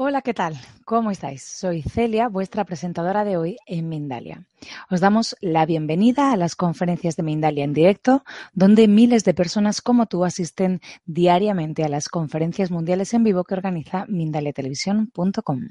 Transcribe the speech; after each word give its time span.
Hola, 0.00 0.22
¿qué 0.22 0.32
tal? 0.32 0.56
¿Cómo 0.84 1.10
estáis? 1.10 1.42
Soy 1.42 1.82
Celia, 1.82 2.28
vuestra 2.28 2.64
presentadora 2.64 3.24
de 3.24 3.36
hoy 3.36 3.56
en 3.66 3.88
Mindalia. 3.88 4.46
Os 4.90 5.00
damos 5.00 5.34
la 5.40 5.66
bienvenida 5.66 6.30
a 6.30 6.36
las 6.36 6.54
conferencias 6.54 7.16
de 7.16 7.24
Mindalia 7.24 7.64
en 7.64 7.74
directo, 7.74 8.22
donde 8.52 8.86
miles 8.86 9.24
de 9.24 9.34
personas 9.34 9.82
como 9.82 10.06
tú 10.06 10.24
asisten 10.24 10.80
diariamente 11.04 11.82
a 11.82 11.88
las 11.88 12.08
conferencias 12.08 12.70
mundiales 12.70 13.12
en 13.12 13.24
vivo 13.24 13.42
que 13.42 13.54
organiza 13.54 14.04
mindaliatelevisión.com. 14.06 15.70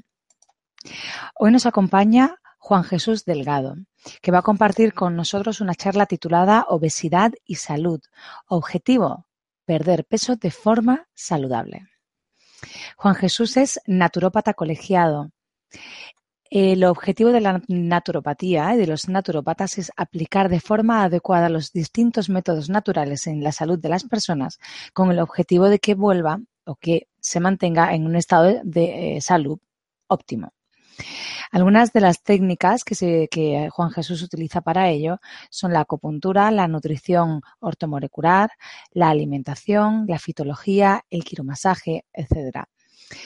Hoy 1.36 1.50
nos 1.50 1.64
acompaña 1.64 2.36
Juan 2.58 2.84
Jesús 2.84 3.24
Delgado, 3.24 3.76
que 4.20 4.30
va 4.30 4.40
a 4.40 4.42
compartir 4.42 4.92
con 4.92 5.16
nosotros 5.16 5.62
una 5.62 5.74
charla 5.74 6.04
titulada 6.04 6.66
Obesidad 6.68 7.32
y 7.46 7.54
Salud. 7.54 8.02
Objetivo, 8.46 9.24
perder 9.64 10.04
peso 10.04 10.36
de 10.36 10.50
forma 10.50 11.08
saludable. 11.14 11.88
Juan 12.96 13.14
Jesús 13.14 13.56
es 13.56 13.80
naturópata 13.86 14.54
colegiado. 14.54 15.30
El 16.50 16.84
objetivo 16.84 17.30
de 17.30 17.42
la 17.42 17.62
naturopatía 17.68 18.74
y 18.74 18.78
de 18.78 18.86
los 18.86 19.08
naturópatas 19.08 19.76
es 19.76 19.92
aplicar 19.96 20.48
de 20.48 20.60
forma 20.60 21.04
adecuada 21.04 21.50
los 21.50 21.72
distintos 21.72 22.30
métodos 22.30 22.70
naturales 22.70 23.26
en 23.26 23.44
la 23.44 23.52
salud 23.52 23.78
de 23.78 23.90
las 23.90 24.04
personas 24.04 24.58
con 24.94 25.10
el 25.10 25.18
objetivo 25.18 25.68
de 25.68 25.78
que 25.78 25.94
vuelva 25.94 26.40
o 26.64 26.76
que 26.76 27.08
se 27.20 27.40
mantenga 27.40 27.94
en 27.94 28.06
un 28.06 28.16
estado 28.16 28.60
de 28.64 29.16
eh, 29.16 29.20
salud 29.20 29.58
óptimo. 30.06 30.52
Algunas 31.50 31.92
de 31.92 32.00
las 32.00 32.22
técnicas 32.22 32.84
que, 32.84 33.68
Juan 33.70 33.90
Jesús 33.90 34.22
utiliza 34.22 34.60
para 34.60 34.90
ello 34.90 35.18
son 35.50 35.72
la 35.72 35.80
acupuntura, 35.80 36.50
la 36.50 36.68
nutrición 36.68 37.40
ortomolecular, 37.60 38.50
la 38.92 39.08
alimentación, 39.08 40.04
la 40.08 40.18
fitología, 40.18 41.04
el 41.10 41.24
quiromasaje, 41.24 42.04
etc. 42.12 42.64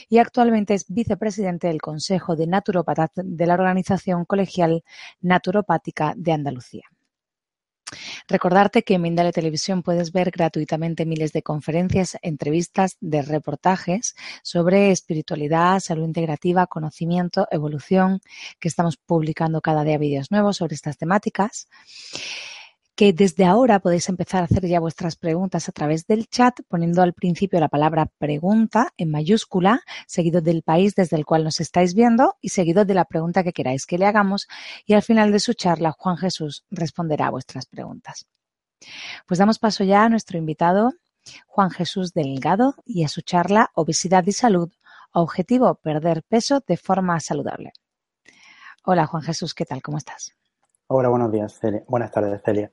Y 0.09 0.19
actualmente 0.19 0.75
es 0.75 0.85
vicepresidente 0.89 1.67
del 1.67 1.81
Consejo 1.81 2.37
de 2.37 2.47
Naturópatas 2.47 3.11
de 3.17 3.47
la 3.47 3.55
Organización 3.55 4.25
Colegial 4.25 4.85
Naturopática 5.21 6.15
de 6.17 6.33
Andalucía. 6.33 6.92
Recordarte 8.29 8.83
que 8.83 8.95
en 8.95 9.03
Mindale 9.03 9.33
Televisión 9.33 9.83
puedes 9.83 10.13
ver 10.13 10.31
gratuitamente 10.31 11.07
miles 11.07 11.33
de 11.33 11.43
conferencias, 11.43 12.17
entrevistas, 12.23 12.97
de 13.01 13.23
reportajes 13.23 14.15
sobre 14.43 14.91
espiritualidad, 14.91 15.81
salud 15.81 16.05
integrativa, 16.05 16.67
conocimiento, 16.67 17.47
evolución, 17.51 18.21
que 18.61 18.69
estamos 18.69 18.97
publicando 18.97 19.61
cada 19.61 19.85
día 19.85 19.99
vídeos 19.99 20.31
nuevos 20.31 20.57
sobre 20.57 20.75
estas 20.75 20.99
temáticas 20.99 21.69
que 22.95 23.13
desde 23.13 23.45
ahora 23.45 23.81
podéis 23.81 24.09
empezar 24.09 24.43
a 24.43 24.45
hacer 24.45 24.67
ya 24.67 24.81
vuestras 24.81 25.17
preguntas 25.17 25.69
a 25.69 25.73
través 25.73 26.07
del 26.07 26.27
chat 26.29 26.61
poniendo 26.69 27.03
al 27.03 27.15
principio 27.15 27.59
la 27.59 27.69
palabra 27.69 28.07
pregunta 28.19 28.93
en 28.99 29.11
mayúscula, 29.11 29.81
seguido 30.07 30.41
del 30.41 30.63
país 30.63 30.95
desde 30.95 31.17
el 31.17 31.25
cual 31.25 31.45
nos 31.45 31.61
estáis 31.61 31.95
viendo 31.95 32.37
y 32.41 32.51
seguido 32.51 32.85
de 32.85 32.95
la 32.95 33.07
pregunta 33.07 33.43
que 33.43 33.53
queráis 33.53 33.87
que 33.87 33.99
le 33.99 34.07
hagamos 34.07 34.47
y 34.85 34.95
al 34.95 35.03
final 35.03 35.33
de 35.33 35.41
su 35.41 35.55
charla 35.55 35.93
Juan 35.93 36.19
Jesús 36.19 36.65
responderá 36.71 37.29
a 37.29 37.31
vuestras 37.31 37.67
preguntas. 37.67 38.27
Pues 39.27 39.39
damos 39.39 39.59
paso 39.59 39.85
ya 39.85 40.05
a 40.05 40.09
nuestro 40.09 40.37
invitado 40.37 40.93
Juan 41.47 41.71
Jesús 41.71 42.13
Delgado 42.13 42.75
y 42.85 43.05
a 43.05 43.09
su 43.09 43.23
charla 43.23 43.71
Obesidad 43.75 44.25
y 44.27 44.33
Salud, 44.33 44.71
objetivo 45.13 45.77
perder 45.77 46.23
peso 46.25 46.63
de 46.67 46.77
forma 46.77 47.19
saludable. 47.21 47.73
Hola 48.85 49.07
Juan 49.07 49.23
Jesús, 49.23 49.55
¿qué 49.55 49.65
tal? 49.65 49.81
¿Cómo 49.81 49.99
estás? 49.99 50.35
Hola, 50.95 51.09
buenos 51.09 51.33
días, 51.33 51.59
Celia. 51.59 51.83
Buenas 51.89 52.11
tardes, 52.11 52.43
Celia. 52.45 52.71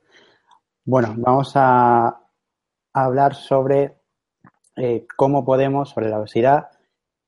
Bueno, 0.91 1.13
vamos 1.17 1.51
a, 1.53 2.19
hablar 2.93 3.35
sobre 3.35 3.99
eh, 4.75 5.05
cómo 5.15 5.45
podemos, 5.45 5.91
sobre 5.91 6.09
la 6.09 6.17
obesidad 6.17 6.69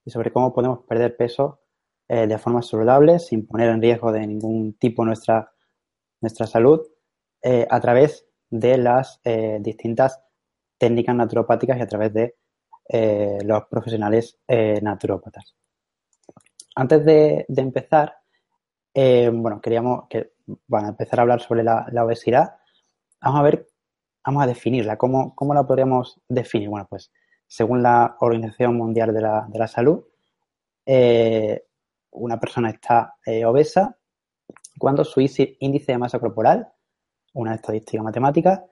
y 0.03 0.09
sobre 0.09 0.31
cómo 0.31 0.51
podemos 0.51 0.79
perder 0.85 1.15
peso 1.15 1.59
eh, 2.07 2.25
de 2.25 2.39
forma 2.39 2.63
saludable 2.63 3.19
sin 3.19 3.45
poner 3.45 3.69
en 3.69 3.79
riesgo 3.79 4.11
de 4.11 4.25
ningún 4.25 4.73
tipo 4.79 5.05
nuestra, 5.05 5.53
nuestra 6.21 6.47
salud 6.47 6.81
eh, 7.43 7.67
a 7.69 7.79
través 7.79 8.25
de 8.49 8.79
las 8.79 9.21
distintas 9.59 10.19
técnicas 10.79 11.15
naturopáticas 11.15 11.77
y 11.77 11.81
a 11.81 11.87
través 11.87 12.13
de 12.15 12.35
los 13.45 13.65
profesionales 13.69 14.39
naturópatas. 14.81 15.55
Antes 16.75 17.05
de, 17.05 17.45
empezar, 17.47 18.15
bueno, 18.95 19.61
queríamos 19.61 20.07
que 20.09 20.33
bueno, 20.67 20.89
empezar 20.89 21.19
a 21.19 21.21
hablar 21.21 21.41
sobre 21.41 21.63
la, 21.63 21.85
obesidad, 22.03 22.55
vamos 23.21 23.39
a 23.39 23.43
ver, 23.43 23.67
vamos 24.25 24.43
a 24.43 24.47
definirla. 24.47 24.97
¿Cómo, 24.97 25.53
la 25.53 25.63
podríamos 25.65 26.19
definir? 26.27 26.69
Bueno, 26.69 26.87
pues 26.89 27.11
según 27.47 27.83
la 27.83 28.17
Organización 28.19 28.75
Mundial 28.75 29.13
de 29.13 29.21
la, 29.21 29.67
Salud, 29.67 30.03
eh, 30.85 31.63
una 32.11 32.39
persona 32.39 32.69
está 32.71 33.15
eh, 33.25 33.45
obesa 33.45 33.97
cuando 34.77 35.03
su 35.05 35.21
índice 35.21 35.91
de 35.91 35.97
masa 35.97 36.19
corporal, 36.19 36.67
una 37.33 37.55
estadística 37.55 38.01
matemática, 38.01 38.65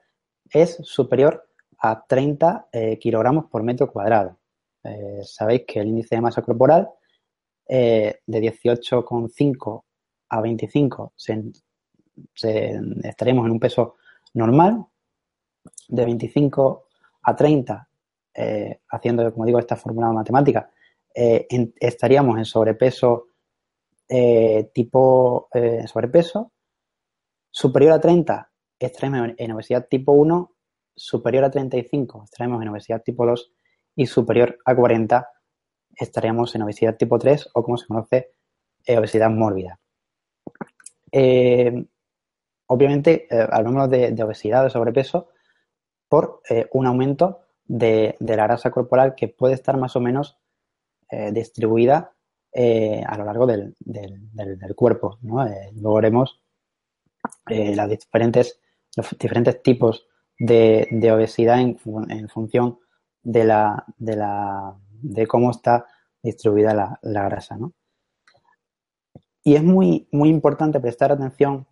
es 0.50 0.78
superior 0.82 1.48
a 1.78 2.04
30 2.04 2.68
eh, 2.72 2.98
kilogramos 2.98 3.46
por 3.46 3.62
metro 3.62 3.90
cuadrado. 3.90 4.38
sabéis 5.22 5.64
que 5.66 5.80
el 5.80 5.88
índice 5.88 6.16
de 6.16 6.20
masa 6.22 6.42
corporal 6.42 6.88
de 7.68 8.18
18,5 8.26 9.84
a 10.30 10.40
25 10.40 11.12
se, 11.16 11.52
estaremos 13.04 13.46
en 13.46 13.52
un 13.52 13.60
peso 13.60 13.96
normal, 14.34 14.86
de 15.88 16.04
25 16.04 16.86
a 17.22 17.36
30, 17.36 17.88
eh, 18.34 18.80
haciendo, 18.88 19.32
como 19.32 19.44
digo, 19.44 19.58
esta 19.58 19.76
fórmula 19.76 20.12
matemática, 20.12 20.70
eh, 21.14 21.46
estaríamos 21.80 22.38
en 22.38 22.44
sobrepeso 22.44 23.26
eh, 24.08 24.70
tipo 24.72 25.48
sobrepeso, 25.86 26.52
superior 27.50 27.92
a 27.92 28.00
30 28.00 28.50
estaremos 28.78 29.34
en 29.36 29.52
obesidad 29.52 29.86
tipo 29.88 30.12
1, 30.12 30.52
superior 30.94 31.44
a 31.44 31.50
35 31.50 32.24
estaremos 32.24 32.62
en 32.62 32.68
obesidad 32.68 33.02
tipo 33.02 33.26
2 33.26 33.52
y 33.96 34.06
superior 34.06 34.58
a 34.64 34.74
40 34.74 35.28
estaremos 35.96 36.54
en 36.54 36.62
obesidad 36.62 36.96
tipo 36.96 37.18
3 37.18 37.50
o 37.54 37.62
como 37.62 37.76
se 37.76 37.86
conoce, 37.86 38.32
obesidad 38.88 39.30
mórbida. 39.30 39.78
Eh, 42.70 42.74
obviamente 42.74 43.26
eh, 43.30 43.46
hablamos 43.50 43.90
de, 43.90 44.22
obesidad, 44.22 44.64
de 44.64 44.70
sobrepeso, 44.70 45.28
por 46.08 46.40
eh, 46.48 46.68
un 46.72 46.86
aumento 46.86 47.40
de, 47.64 48.16
la 48.20 48.46
grasa 48.46 48.70
corporal 48.70 49.14
que 49.14 49.28
puede 49.28 49.54
estar 49.54 49.76
más 49.76 49.96
o 49.96 50.00
menos 50.00 50.38
eh, 51.10 51.30
distribuida 51.32 52.12
a 52.52 53.16
lo 53.16 53.24
largo 53.24 53.46
del, 53.46 53.76
cuerpo. 54.74 55.18
luego 55.22 55.94
veremos 55.94 56.42
diferentes, 57.46 58.60
los 58.96 59.16
diferentes 59.16 59.62
tipos 59.62 60.08
de, 60.36 60.88
obesidad 61.12 61.60
en, 61.60 62.28
función 62.28 62.80
de, 63.22 63.44
la, 63.44 63.86
de, 63.98 65.26
cómo 65.28 65.52
está 65.52 65.86
distribuida 66.24 66.74
la, 67.02 67.22
grasa. 67.22 67.56
¿no? 67.56 67.72
Y 69.44 69.54
es 69.54 69.62
muy, 69.62 70.08
muy 70.10 70.28
importante 70.28 70.80
prestar 70.80 71.12
atención 71.12 71.68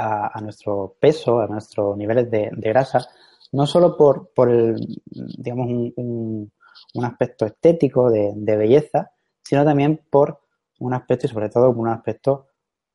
a, 0.00 0.40
nuestro 0.40 0.96
peso, 0.98 1.40
a 1.40 1.46
nuestros 1.46 1.96
niveles 1.96 2.30
de, 2.30 2.50
grasa, 2.52 3.06
no 3.52 3.66
solo 3.66 3.96
por, 3.96 4.32
por 4.32 4.50
el, 4.50 4.76
digamos, 5.06 5.66
un, 5.68 6.50
un, 6.94 7.04
aspecto 7.04 7.44
estético 7.44 8.10
de, 8.10 8.56
belleza, 8.56 9.10
sino 9.42 9.64
también 9.64 10.00
por 10.10 10.40
un 10.78 10.94
aspecto 10.94 11.26
y 11.26 11.30
sobre 11.30 11.50
todo 11.50 11.66
por 11.66 11.78
un 11.78 11.88
aspecto 11.88 12.46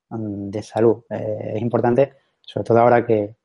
mm, 0.09 0.49
de 0.49 0.63
salud. 0.63 1.03
Eh, 1.09 1.53
es 1.55 1.61
importante, 1.61 2.13
sobre 2.41 2.63
todo 2.65 2.79
ahora 2.79 3.05
que, 3.05 3.35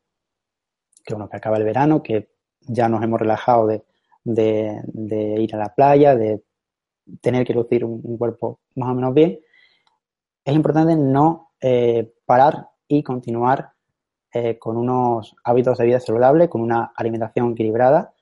que, 1.05 1.15
que 1.15 1.37
acaba 1.37 1.59
el 1.59 1.65
verano, 1.65 2.03
que 2.03 2.31
ya 2.61 2.89
nos 2.89 3.03
hemos 3.03 3.21
relajado 3.21 3.67
de, 3.67 3.85
de, 4.25 5.35
ir 5.39 5.55
a 5.55 5.59
la 5.59 5.75
playa, 5.75 6.17
de 6.17 6.43
tener 7.21 7.45
que 7.45 7.55
lucir 7.55 7.85
un, 7.85 8.17
cuerpo 8.17 8.61
más 8.77 8.91
o 8.91 8.95
menos 8.95 9.13
bien, 9.13 9.39
es 10.45 10.55
importante 10.55 10.97
no 10.97 11.53
eh, 11.61 12.11
parar 12.25 12.71
y 12.91 13.05
continuar 13.05 13.73
eh, 14.33 14.59
con 14.59 14.77
unos 14.77 15.37
hábitos 15.45 15.79
de 15.79 15.87
vida 15.87 16.01
saludable, 16.01 16.49
con 16.49 16.61
una 16.61 16.93
alimentación 16.97 17.53
equilibrada 17.53 18.13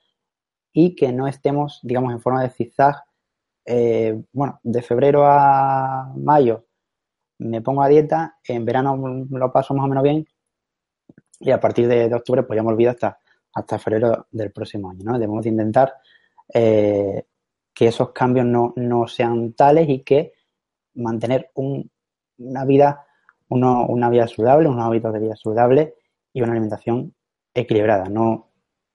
y 0.73 0.95
que 0.95 1.11
no 1.11 1.27
estemos, 1.27 1.81
digamos, 1.83 2.13
en 2.13 2.21
forma 2.21 2.43
de 2.43 2.51
zigzag. 2.51 3.03
Eh, 3.65 4.23
bueno, 4.31 4.61
de 4.63 4.83
febrero 4.83 5.25
a 5.27 6.13
mayo 6.17 6.67
me 7.39 7.63
pongo 7.63 7.83
a 7.83 7.89
dieta, 7.89 8.39
en 8.47 8.65
verano 8.65 9.27
lo 9.31 9.53
paso 9.53 9.73
más 9.73 9.85
o 9.85 9.89
menos 9.89 10.03
bien 10.03 10.27
y 11.41 11.51
a 11.51 11.61
partir 11.61 11.89
de, 11.89 12.13
octubre 12.13 12.43
pues 12.43 12.57
ya 12.57 12.63
me 12.63 12.71
olvido 12.71 12.91
hasta, 12.91 13.19
hasta 13.55 13.79
febrero 13.79 14.27
del 14.31 14.53
próximo 14.53 14.91
año, 14.91 15.05
¿no? 15.05 15.19
Debemos 15.19 15.47
intentar 15.47 15.95
eh, 16.53 17.25
que 17.73 17.87
esos 17.87 18.11
cambios 18.11 18.45
no, 18.45 18.75
no, 18.77 19.07
sean 19.07 19.53
tales 19.53 19.89
y 19.89 20.01
que 20.01 20.33
mantener 20.95 21.51
una 21.55 22.65
vida, 22.67 23.07
una 23.49 24.11
vida 24.11 24.27
saludable, 24.29 24.69
unos 24.69 24.85
hábitos 24.85 25.13
de 25.13 25.21
vida 25.21 25.37
saludable 25.37 25.95
y 26.33 26.43
una 26.43 26.53
alimentación 26.53 27.15
equilibrada, 27.55 28.09
no 28.09 28.51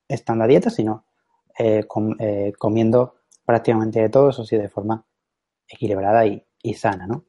estando 0.08 0.44
a 0.44 0.48
dieta, 0.48 0.70
sino 0.70 1.06
eh, 1.58 1.86
eh, 2.20 2.54
comiendo 2.58 3.16
prácticamente 3.46 4.02
de 4.02 4.10
todo, 4.10 4.30
eso 4.30 4.46
sí, 4.46 4.58
de 4.58 4.70
forma 4.70 5.06
equilibrada 5.68 6.26
y, 6.26 6.46
sana, 6.76 7.08
¿no? 7.08 7.26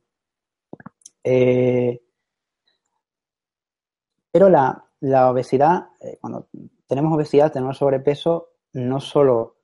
pero 4.30 4.48
la, 4.48 4.84
obesidad, 5.30 5.88
cuando 6.20 6.48
tenemos 6.86 7.12
obesidad, 7.14 7.50
tenemos 7.52 7.78
sobrepeso, 7.78 8.50
no 8.74 9.00
solo 9.00 9.56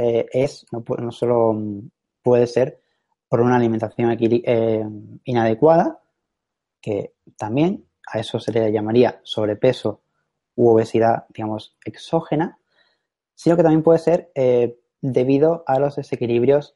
eh, 0.00 0.26
es, 0.32 0.64
no, 0.70 1.10
solo 1.10 1.58
puede 2.22 2.46
ser 2.46 2.80
por 3.28 3.40
una 3.40 3.56
alimentación 3.56 4.16
eh, 4.20 4.86
inadecuada, 5.24 6.00
que 6.80 7.14
también 7.36 7.86
a 8.06 8.18
eso 8.18 8.40
se 8.40 8.52
le 8.52 8.72
llamaría 8.72 9.20
sobrepeso 9.22 10.02
u 10.54 10.68
obesidad, 10.68 11.26
digamos, 11.28 11.76
exógena, 11.84 12.58
sino 13.34 13.56
que 13.56 13.62
también 13.62 13.82
puede 13.82 13.98
ser 13.98 14.32
eh, 14.34 14.78
debido 15.00 15.62
a 15.66 15.78
los 15.78 15.96
desequilibrios 15.96 16.74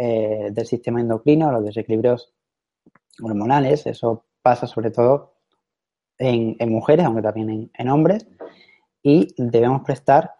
del 0.00 0.64
sistema 0.64 1.00
endocrino, 1.00 1.48
a 1.48 1.52
los 1.52 1.64
desequilibrios 1.64 2.32
hormonales. 3.20 3.84
Eso 3.84 4.26
pasa 4.42 4.68
sobre 4.68 4.92
todo 4.92 5.34
en, 6.18 6.56
mujeres, 6.70 7.04
aunque 7.04 7.22
también 7.22 7.70
en 7.74 7.88
hombres, 7.88 8.28
y 9.02 9.34
debemos 9.36 9.82
prestar 9.82 10.34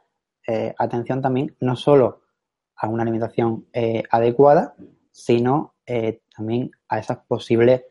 eh, 0.46 0.74
atención 0.78 1.20
también 1.20 1.54
no 1.60 1.76
solo 1.76 2.22
a 2.76 2.88
una 2.88 3.02
alimentación 3.02 3.66
eh, 3.72 4.02
adecuada, 4.10 4.74
sino 5.10 5.74
eh, 5.86 6.22
también 6.34 6.70
a 6.88 6.98
esas 6.98 7.18
posibles 7.26 7.84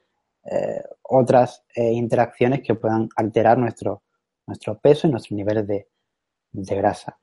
otras 1.04 1.64
interacciones 1.76 2.62
que 2.62 2.76
puedan 2.76 3.10
alterar 3.16 3.58
nuestro, 3.58 4.04
nuestro 4.46 4.80
peso 4.80 5.08
y 5.08 5.12
nuestros 5.12 5.36
niveles 5.36 5.68
de, 5.68 5.88
grasa. 6.54 7.20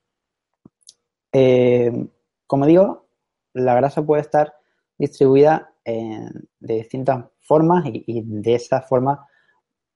como 2.47 2.67
digo, 2.67 3.06
la 3.55 3.75
grasa 3.75 4.05
puede 4.05 4.23
estar 4.23 4.55
distribuida 4.99 5.73
de 5.85 6.75
distintas 6.75 7.25
formas 7.41 7.85
y, 7.87 8.23
de 8.25 8.55
esa 8.55 8.82
forma 8.82 9.27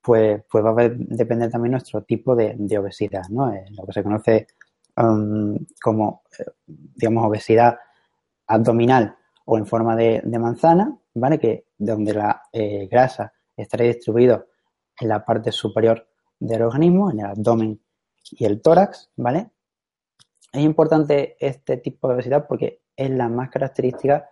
pues, 0.00 0.42
pues 0.50 0.64
va 0.64 0.70
a 0.70 0.88
depender 0.88 1.50
también 1.50 1.72
nuestro 1.72 2.02
tipo 2.02 2.34
de, 2.34 2.56
obesidad, 2.78 3.28
¿no? 3.28 3.52
lo 3.70 3.86
que 3.86 3.92
se 3.92 4.02
conoce 4.02 4.46
Um, 4.98 5.56
como, 5.81 6.22
eh, 6.38 6.44
digamos, 6.66 7.24
obesidad 7.24 7.78
abdominal 8.48 9.16
o 9.44 9.56
en 9.56 9.64
forma 9.64 9.94
de, 9.94 10.22
manzana, 10.40 10.98
¿vale? 11.14 11.38
Que 11.38 11.66
donde 11.78 12.12
la 12.12 12.42
eh, 12.52 12.88
grasa 12.90 13.32
estará 13.56 13.84
distribuida 13.84 14.44
en 15.00 15.08
la 15.08 15.25
parte 15.25 15.52
superior 15.52 16.08
del 16.38 16.62
organismo, 16.62 17.10
en 17.10 17.20
el 17.20 17.26
abdomen 17.26 17.80
y 18.32 18.44
el 18.44 18.60
tórax, 18.60 19.10
¿vale? 19.16 19.50
Es 20.52 20.62
importante 20.62 21.36
este 21.38 21.76
tipo 21.76 22.08
de 22.08 22.14
obesidad 22.14 22.46
porque 22.48 22.82
es 22.96 23.10
la 23.10 23.28
más 23.28 23.50
característica 23.50 24.28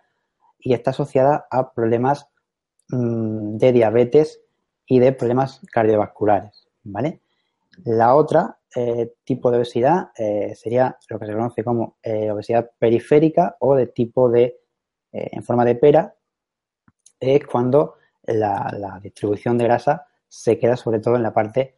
y 0.59 0.73
está 0.73 0.91
asociada 0.91 1.47
a 1.49 1.73
problemas 1.73 2.27
mm, 2.89 3.57
de 3.57 3.71
diabetes 3.71 4.41
y 4.85 4.99
de 4.99 5.13
problemas 5.13 5.61
cardiovasculares, 5.71 6.67
¿vale? 6.83 7.21
La 7.85 8.15
otra 8.15 8.59
eh, 8.75 9.13
tipo 9.23 9.51
de 9.51 9.57
obesidad 9.57 10.09
eh, 10.17 10.53
sería 10.55 10.97
lo 11.09 11.19
que 11.19 11.25
se 11.25 11.33
conoce 11.33 11.63
como 11.63 11.97
obesidad 12.03 12.71
periférica 12.77 13.55
o 13.59 13.75
de 13.75 13.87
tipo 13.87 14.29
de, 14.29 14.59
en 15.11 15.43
forma 15.43 15.63
de 15.63 15.75
pera, 15.75 16.16
es 17.19 17.45
cuando 17.45 17.95
la, 18.23 18.99
distribución 19.01 19.57
de 19.57 19.65
grasa 19.65 20.07
se 20.27 20.57
queda 20.57 20.75
sobre 20.75 20.99
todo 20.99 21.15
en 21.15 21.23
la 21.23 21.33
parte 21.33 21.77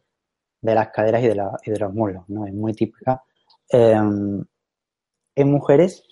de 0.60 0.74
las 0.74 0.88
caderas 0.88 1.22
y 1.22 1.28
de, 1.28 1.78
los 1.78 1.94
muslos, 1.94 2.28
¿no? 2.28 2.46
Es 2.46 2.52
muy 2.52 2.74
típica 2.74 3.22
em, 3.68 4.44
en 5.34 5.50
mujeres 5.50 6.04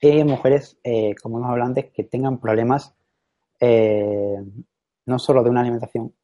y 0.00 0.18
en 0.18 0.26
mujeres, 0.26 0.78
como 1.22 1.38
hemos 1.38 1.50
hablado 1.50 1.68
antes, 1.68 1.92
que 1.92 2.04
tengan 2.04 2.40
problemas 2.40 2.94
no 5.10 5.18
solo 5.18 5.42
de 5.42 5.50
una 5.50 5.60
alimentación 5.60 6.14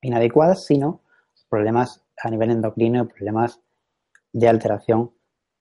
inadecuada, 0.00 0.54
sino 0.54 1.02
problemas 1.48 2.02
a 2.22 2.30
nivel 2.30 2.50
endocrino, 2.50 3.08
problemas 3.08 3.60
de 4.32 4.48
alteración 4.48 5.12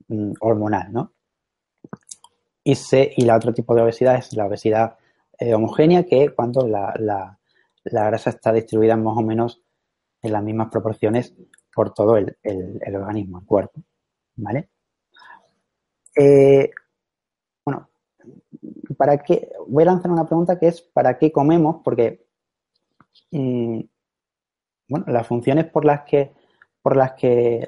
mm, 0.07 0.33
hormonal, 0.39 0.93
¿no? 0.93 1.13
Y, 2.63 2.77
y 2.93 3.25
la 3.25 3.35
otro 3.35 3.53
tipo 3.53 3.73
de 3.73 3.81
obesidad 3.81 4.15
es 4.15 4.33
la 4.33 4.45
obesidad 4.45 4.97
eh, 5.39 5.53
homogénea, 5.53 6.05
que 6.05 6.33
cuando 6.35 6.67
la, 6.67 7.37
grasa 7.83 8.29
está 8.29 8.51
distribuida 8.51 8.95
más 8.97 9.17
o 9.17 9.21
menos 9.21 9.61
en 10.21 10.33
las 10.33 10.43
mismas 10.43 10.69
proporciones 10.69 11.33
por 11.73 11.93
todo 11.93 12.17
el, 12.17 12.37
organismo, 12.93 13.39
el 13.39 13.45
cuerpo, 13.45 13.81
¿vale? 14.35 14.69
Eh, 16.15 16.69
bueno, 17.63 17.89
¿para 18.97 19.17
qué? 19.19 19.49
Voy 19.67 19.83
a 19.83 19.87
lanzar 19.87 20.11
una 20.11 20.25
pregunta 20.25 20.59
que 20.59 20.67
es 20.67 20.81
¿para 20.81 21.17
qué 21.17 21.31
comemos? 21.31 21.77
Porque 21.83 22.27
mm, 23.31 23.79
bueno, 24.89 25.05
las 25.07 25.27
funciones 25.27 25.65
por 25.65 25.85
las 25.85 26.01
que, 26.01 26.33
por 26.81 26.97
las 26.97 27.13
que 27.13 27.65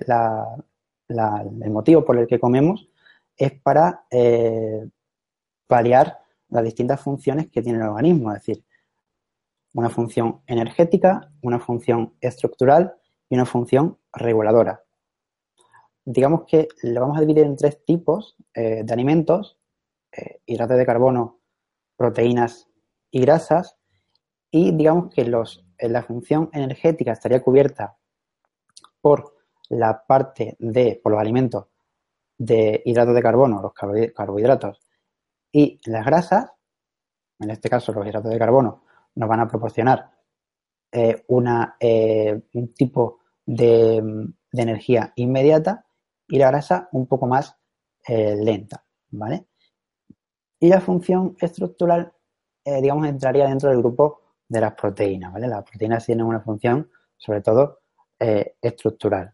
el 1.08 1.72
motivo 1.72 2.04
por 2.04 2.18
el 2.18 2.28
que 2.28 2.40
comemos 2.40 2.90
es 3.38 3.54
para 3.62 4.06
eh, 4.10 4.90
variar 5.70 6.20
las 6.52 6.64
distintas 6.64 7.02
funciones 7.02 7.50
que 7.50 7.62
tiene 7.62 7.80
el 7.80 7.86
organismo, 7.86 8.32
es 8.32 8.46
decir, 8.46 8.64
una 9.74 9.90
función 9.90 10.42
energética, 10.46 11.32
una 11.42 11.60
función 11.60 12.14
estructural 12.22 12.94
y 13.30 13.36
una 13.36 13.46
función 13.46 13.98
reguladora. 14.14 14.84
Digamos 16.04 16.44
que 16.46 16.68
lo 16.84 17.02
vamos 17.02 17.18
a 17.18 17.22
dividir 17.22 17.46
en 17.46 17.56
tres 17.56 17.84
tipos 17.86 18.36
eh, 18.54 18.84
de 18.84 18.94
alimentos, 18.94 19.58
eh, 20.12 20.42
hidratos 20.46 20.78
de 20.78 20.86
carbono, 20.86 21.40
proteínas 21.96 22.68
y 23.12 23.22
grasas, 23.22 23.78
y 24.52 24.76
digamos 24.76 25.14
que 25.14 25.24
los 25.24 25.66
la 25.90 26.04
función 26.04 26.50
energética 26.54 27.14
estaría 27.14 27.42
cubierta 27.42 27.98
por 29.02 29.36
la 29.70 30.06
parte 30.06 30.56
de, 30.60 31.00
por 31.02 31.14
los 31.14 31.22
alimentos 31.22 31.68
de 32.38 32.82
hidratos 32.86 33.16
de 33.16 33.22
carbono, 33.22 33.62
los 33.62 33.74
carbohidratos 34.14 34.80
y 35.52 35.80
las 35.86 36.06
grasas, 36.06 36.52
en 37.40 37.50
este 37.50 37.70
caso 37.70 37.92
los 37.92 38.06
hidratos 38.06 38.32
de 38.32 38.40
carbono 38.40 38.84
nos 39.16 39.30
van 39.30 39.42
a 39.42 39.48
proporcionar 39.48 40.12
eh, 40.92 41.24
una, 41.28 41.76
eh, 41.80 42.42
un 42.54 42.74
tipo 42.74 43.20
de, 43.46 44.30
energía 44.54 45.14
inmediata 45.16 45.86
y 46.28 46.38
la 46.38 46.48
grasa 46.48 46.90
un 46.92 47.08
poco 47.08 47.26
más 47.28 47.56
eh, 48.06 48.36
lenta, 48.36 48.84
¿vale? 49.12 49.48
Y 50.60 50.68
la 50.68 50.82
función 50.82 51.38
estructural, 51.40 52.12
digamos, 52.66 53.08
entraría 53.08 53.48
dentro 53.48 53.70
del 53.70 53.80
grupo 53.80 54.22
de 54.48 54.62
las 54.62 54.74
proteínas, 54.74 55.32
¿vale? 55.32 55.48
Las 55.48 55.64
proteínas 55.64 56.06
tienen 56.06 56.26
una 56.26 56.42
función, 56.42 56.92
sobre 57.18 57.42
todo, 57.42 57.80
estructural. 58.20 59.34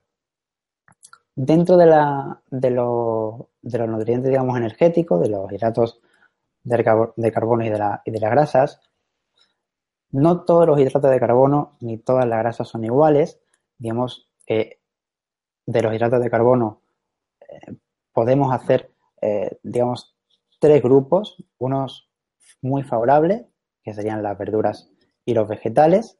Dentro 1.35 1.75
de, 1.75 1.85
la, 1.87 2.41
de, 2.49 2.69
los, 2.71 3.41
de, 3.61 3.77
los, 3.79 3.89
nutrientes, 3.89 4.29
digamos, 4.29 4.55
energéticos, 4.57 5.19
de 5.19 5.29
los 5.29 5.51
hidratos 5.51 5.99
de, 6.67 7.31
carbono 7.31 7.65
y 7.65 7.69
de, 7.69 7.77
las 7.77 8.31
grasas, 8.31 8.81
no 10.11 10.43
todos 10.43 10.67
los 10.67 10.79
hidratos 10.79 11.11
de 11.11 11.19
carbono 11.19 11.77
ni 11.79 11.97
todas 11.97 12.25
las 12.25 12.39
grasas 12.39 12.67
son 12.67 12.83
iguales. 12.83 13.39
Digamos 13.77 14.29
que 14.45 14.81
de 15.65 15.81
los 15.81 15.93
hidratos 15.93 16.21
de 16.21 16.29
carbono, 16.29 16.81
podemos 18.13 18.53
hacer, 18.53 18.91
digamos, 19.63 20.15
tres 20.59 20.81
grupos, 20.81 21.43
unos 21.57 22.09
muy 22.61 22.83
favorables, 22.83 23.45
que 23.83 23.93
serían 23.93 24.23
las 24.23 24.37
verduras 24.37 24.89
y 25.25 25.33
los 25.33 25.47
vegetales, 25.47 26.19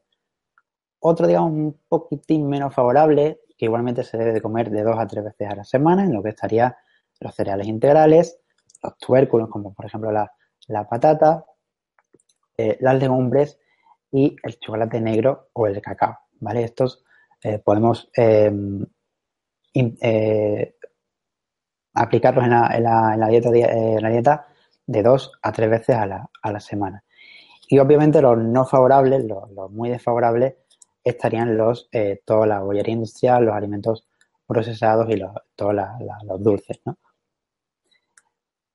otro, 1.00 1.26
digamos, 1.26 1.52
un 1.52 1.80
poquitín 1.88 2.48
menos 2.48 2.74
favorable, 2.74 3.40
que 3.56 3.66
igualmente 3.66 4.04
se 4.04 4.16
debe 4.16 4.32
de 4.32 4.40
comer 4.40 4.70
de 4.70 4.82
dos 4.82 4.98
a 4.98 5.06
tres 5.06 5.24
veces 5.24 5.48
a 5.48 5.56
la 5.56 5.64
semana, 5.64 6.04
en 6.04 6.12
lo 6.12 6.22
que 6.22 6.30
estaría 6.30 6.76
los 7.20 7.34
cereales 7.34 7.66
integrales, 7.66 8.40
los 8.82 8.96
tubérculos, 8.98 9.48
como 9.48 9.74
por 9.74 9.86
ejemplo 9.86 10.12
la, 10.12 10.32
patata, 10.88 11.44
eh, 12.56 12.76
las 12.80 12.98
legumbres 12.98 13.58
y 14.10 14.36
el 14.42 14.58
chocolate 14.58 15.00
negro 15.00 15.48
o 15.52 15.66
el 15.66 15.80
cacao, 15.80 16.18
¿vale? 16.40 16.64
Estos 16.64 17.04
podemos 17.64 18.10
aplicarlos 21.94 22.44
en 22.44 22.50
la, 22.50 23.28
dieta, 23.28 23.50
la 23.50 24.44
de 24.86 25.02
dos 25.02 25.32
a 25.42 25.52
tres 25.52 25.70
veces 25.70 25.96
a 25.96 26.06
la, 26.06 26.60
semana. 26.60 27.04
Y 27.68 27.78
obviamente 27.78 28.22
los 28.22 28.38
no 28.38 28.64
favorables, 28.64 29.24
los 29.24 29.70
muy 29.70 29.90
desfavorables, 29.90 30.54
estarían 31.04 31.56
los, 31.56 31.88
eh, 31.92 32.22
toda 32.24 32.46
la 32.46 32.60
bollería 32.60 32.94
industrial, 32.94 33.44
los 33.44 33.54
alimentos 33.54 34.06
procesados 34.46 35.08
y 35.10 35.16
los, 35.16 35.30
todos 35.54 35.74
los 35.74 36.42
dulces, 36.42 36.80
¿no? 36.84 36.98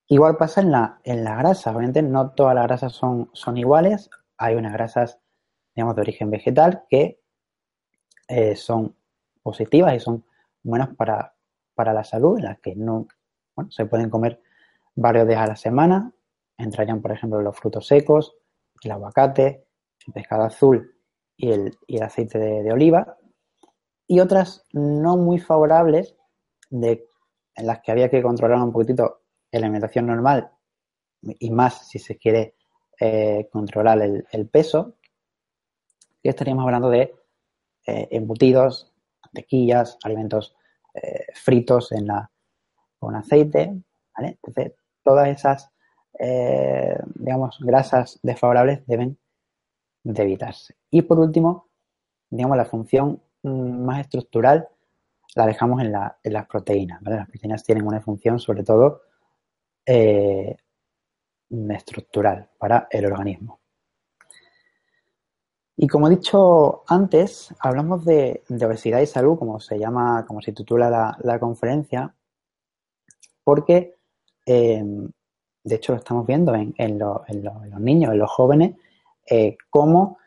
Igual 0.07 0.37
pasa 0.37 0.61
en 0.61 0.71
la, 0.71 0.99
en 1.03 1.23
la 1.23 1.35
grasa, 1.37 1.71
obviamente 1.71 2.01
no 2.01 2.31
todas 2.31 2.55
las 2.55 2.65
grasas 2.65 2.93
son, 2.93 3.29
son 3.33 3.57
iguales, 3.57 4.09
hay 4.37 4.55
unas 4.55 4.73
grasas, 4.73 5.19
digamos, 5.75 5.95
de 5.95 6.01
origen 6.01 6.29
vegetal 6.29 6.83
que 6.89 7.21
eh, 8.27 8.55
son 8.55 8.95
positivas 9.41 9.95
y 9.95 9.99
son 9.99 10.25
buenas 10.61 10.95
para, 10.95 11.35
para 11.73 11.93
la 11.93 12.03
salud, 12.03 12.37
en 12.37 12.45
las 12.45 12.59
que 12.59 12.75
no, 12.75 13.07
bueno, 13.55 13.71
se 13.71 13.85
pueden 13.85 14.09
comer 14.09 14.41
varios 14.95 15.27
días 15.27 15.41
a 15.41 15.47
la 15.47 15.55
semana, 15.55 16.11
entrarían, 16.57 17.01
por 17.01 17.11
ejemplo, 17.11 17.41
los 17.41 17.57
frutos 17.57 17.87
secos, 17.87 18.35
el 18.81 18.91
aguacate, 18.91 19.65
el 20.05 20.13
pescado 20.13 20.43
azul 20.43 20.95
y 21.37 21.51
el, 21.51 21.77
aceite 22.01 22.37
de, 22.37 22.71
oliva, 22.71 23.17
y 24.07 24.19
otras 24.19 24.65
no 24.73 25.17
muy 25.17 25.39
favorables, 25.39 26.15
de, 26.69 27.07
en 27.55 27.67
las 27.67 27.81
que 27.81 27.91
había 27.91 28.09
que 28.09 28.21
controlar 28.21 28.59
un 28.59 28.71
poquitito 28.71 29.22
alimentación 29.57 30.07
normal 30.07 30.51
y 31.21 31.49
más 31.51 31.87
si 31.87 31.99
se 31.99 32.17
quiere 32.17 32.55
eh, 32.99 33.47
controlar 33.51 34.01
el, 34.01 34.47
peso, 34.49 34.95
estaríamos 36.21 36.65
hablando 36.65 36.89
de 36.89 37.15
eh, 37.85 38.07
embutidos, 38.11 38.93
mantequillas, 39.23 39.97
alimentos 40.03 40.55
eh, 40.93 41.25
fritos 41.33 41.91
en 41.91 42.07
la, 42.07 42.29
con 42.99 43.15
aceite, 43.15 43.73
Entonces, 44.17 44.73
todas 45.03 45.27
esas, 45.29 45.69
digamos, 47.15 47.57
grasas 47.59 48.19
desfavorables 48.21 48.85
deben 48.85 49.17
de 50.03 50.23
evitarse. 50.23 50.75
Y 50.91 51.01
por 51.01 51.19
último, 51.19 51.67
digamos, 52.29 52.57
la 52.57 52.65
función 52.65 53.21
mm, 53.41 53.85
más 53.85 54.01
estructural 54.01 54.67
la 55.35 55.47
dejamos 55.47 55.81
en, 55.81 55.91
las 55.91 56.47
proteínas. 56.47 57.01
Las 57.01 57.27
proteínas 57.27 57.63
tienen 57.63 57.87
una 57.87 58.01
función 58.01 58.39
sobre 58.39 58.63
todo 58.63 59.01
eh, 59.85 60.57
estructural 61.49 62.49
para 62.57 62.87
el 62.89 63.05
organismo. 63.05 63.59
Y 65.75 65.87
como 65.87 66.07
he 66.07 66.11
dicho 66.11 66.83
antes, 66.87 67.53
hablamos 67.59 68.05
de, 68.05 68.43
obesidad 68.49 69.01
y 69.01 69.07
salud, 69.07 69.37
como 69.37 69.59
se 69.59 69.79
llama, 69.79 70.25
como 70.27 70.41
se 70.41 70.53
titula 70.53 71.15
la, 71.19 71.39
conferencia, 71.39 72.13
porque 73.43 73.95
eh, 74.45 74.83
de 75.63 75.75
hecho 75.75 75.93
lo 75.93 75.97
estamos 75.97 76.27
viendo 76.27 76.53
en, 76.53 76.99
los 76.99 77.79
niños, 77.79 78.13
en 78.13 78.19
los 78.19 78.31
jóvenes, 78.31 78.75
eh, 79.29 79.57
cómo 79.69 80.17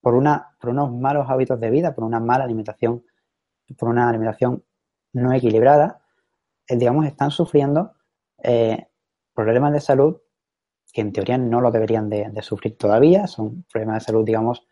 por 0.00 0.14
unos 0.14 0.92
malos 0.92 1.28
hábitos 1.28 1.58
de 1.58 1.70
vida, 1.70 1.92
por 1.92 2.04
una 2.04 2.20
mala 2.20 2.44
alimentación, 2.44 3.04
por 3.76 3.88
una 3.88 4.08
alimentación 4.08 4.62
no 5.12 5.32
equilibrada, 5.32 6.00
eh, 6.68 6.76
digamos, 6.76 7.06
están 7.06 7.32
sufriendo 7.32 7.95
eh, 8.46 8.86
problemas 9.34 9.72
de 9.72 9.80
salud 9.80 10.16
que 10.92 11.00
en 11.02 11.12
teoría 11.12 11.36
no 11.36 11.60
lo 11.60 11.70
deberían 11.70 12.08
de, 12.08 12.40
sufrir 12.42 12.78
todavía, 12.78 13.26
son 13.26 13.64
problemas 13.70 13.96
de 14.02 14.06
salud, 14.06 14.24
digamos, 14.24 14.66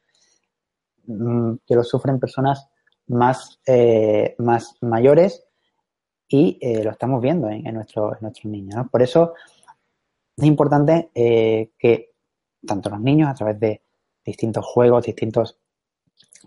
mm, 1.06 1.56
que 1.66 1.74
los 1.74 1.88
sufren 1.88 2.18
personas 2.18 2.68
más, 3.08 3.60
más 4.38 4.76
mayores 4.80 5.44
y 6.26 6.58
lo 6.82 6.90
estamos 6.90 7.20
viendo 7.20 7.50
en, 7.50 7.66
en, 7.66 7.74
nuestros 7.74 8.44
niños. 8.44 8.86
Por 8.90 9.02
eso 9.02 9.34
es 10.34 10.44
importante 10.44 11.10
que 11.14 12.14
tanto 12.66 12.88
los 12.88 13.00
niños 13.00 13.28
a 13.28 13.34
través 13.34 13.60
de 13.60 13.82
distintos 14.24 14.64
juegos, 14.64 15.04
distintas 15.04 15.58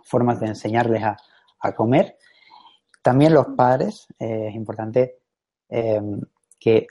formas 0.03 0.39
de 0.39 0.47
enseñarles 0.47 1.03
a, 1.03 1.17
comer. 1.75 2.17
También 3.01 3.33
los 3.33 3.47
padres, 3.47 4.07
eh, 4.19 4.47
es 4.49 4.55
importante 4.55 5.19
eh, 5.67 6.01
que 6.57 6.87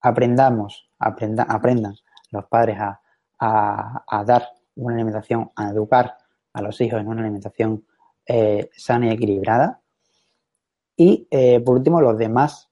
aprendamos, 0.00 0.90
aprendan 0.98 1.94
los 2.30 2.46
padres 2.46 2.78
a, 3.38 4.24
dar 4.24 4.48
una 4.76 4.94
alimentación, 4.94 5.50
a 5.56 5.70
educar 5.70 6.16
a 6.52 6.62
los 6.62 6.80
hijos 6.80 7.00
en 7.00 7.08
una 7.08 7.22
alimentación 7.22 7.86
eh, 8.26 8.70
sana 8.76 9.06
y 9.06 9.10
equilibrada. 9.10 9.80
Y 10.96 11.28
por 11.64 11.76
último, 11.76 12.00
los 12.00 12.16
demás 12.16 12.70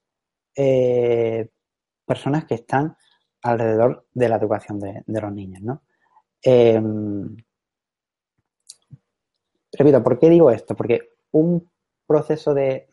personas 2.06 2.44
que 2.46 2.54
están 2.54 2.96
alrededor 3.44 4.06
de 4.12 4.28
la 4.28 4.36
educación 4.36 4.80
de, 4.80 5.02
los 5.06 5.32
niños, 5.32 5.62
¿no? 5.62 5.82
Em, 6.42 7.36
repito, 9.72 10.02
¿por 10.02 10.18
qué 10.18 10.30
digo 10.30 10.50
esto? 10.50 10.74
Porque 10.74 11.10
un 11.32 11.70
proceso 12.06 12.54
de, 12.54 12.88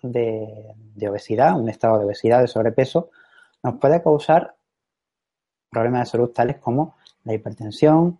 obesidad, 1.07 1.59
un 1.59 1.69
estado 1.69 1.99
de 1.99 2.05
obesidad, 2.05 2.41
de 2.41 2.47
sobrepeso, 2.47 3.11
nos 3.63 3.75
puede 3.75 4.01
causar 4.01 4.55
problemas 5.69 6.01
de 6.01 6.11
salud 6.11 6.29
tales 6.29 6.57
como 6.57 6.95
la 7.23 7.33
hipertensión, 7.33 8.19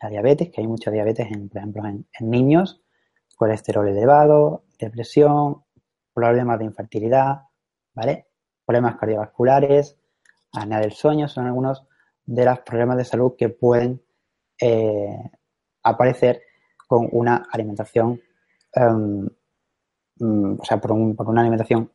la 0.00 0.08
diabetes, 0.08 0.50
que 0.50 0.60
hay 0.60 0.66
mucha 0.66 0.90
diabetes, 0.90 1.26
en, 1.30 1.48
por 1.48 1.58
ejemplo, 1.58 1.86
en, 1.86 2.06
niños, 2.20 2.82
colesterol 3.34 3.88
elevado, 3.88 4.64
depresión, 4.78 5.64
problemas 6.12 6.58
de 6.58 6.66
infertilidad, 6.66 7.42
¿vale? 7.94 8.26
Problemas 8.64 8.96
cardiovasculares, 8.96 9.96
apnea 10.52 10.80
del 10.80 10.92
sueño, 10.92 11.28
son 11.28 11.46
algunos 11.46 11.86
de 12.24 12.44
los 12.44 12.60
problemas 12.60 12.96
de 12.98 13.04
salud 13.04 13.34
que 13.36 13.48
pueden 13.48 14.02
eh, 14.60 15.30
aparecer 15.82 16.42
con 16.86 17.08
una 17.12 17.46
alimentación, 17.50 18.20
em, 18.72 19.28
mm, 20.18 20.60
o 20.60 20.64
sea, 20.64 20.80
por, 20.80 20.92
una 20.92 21.40
alimentación 21.40 21.90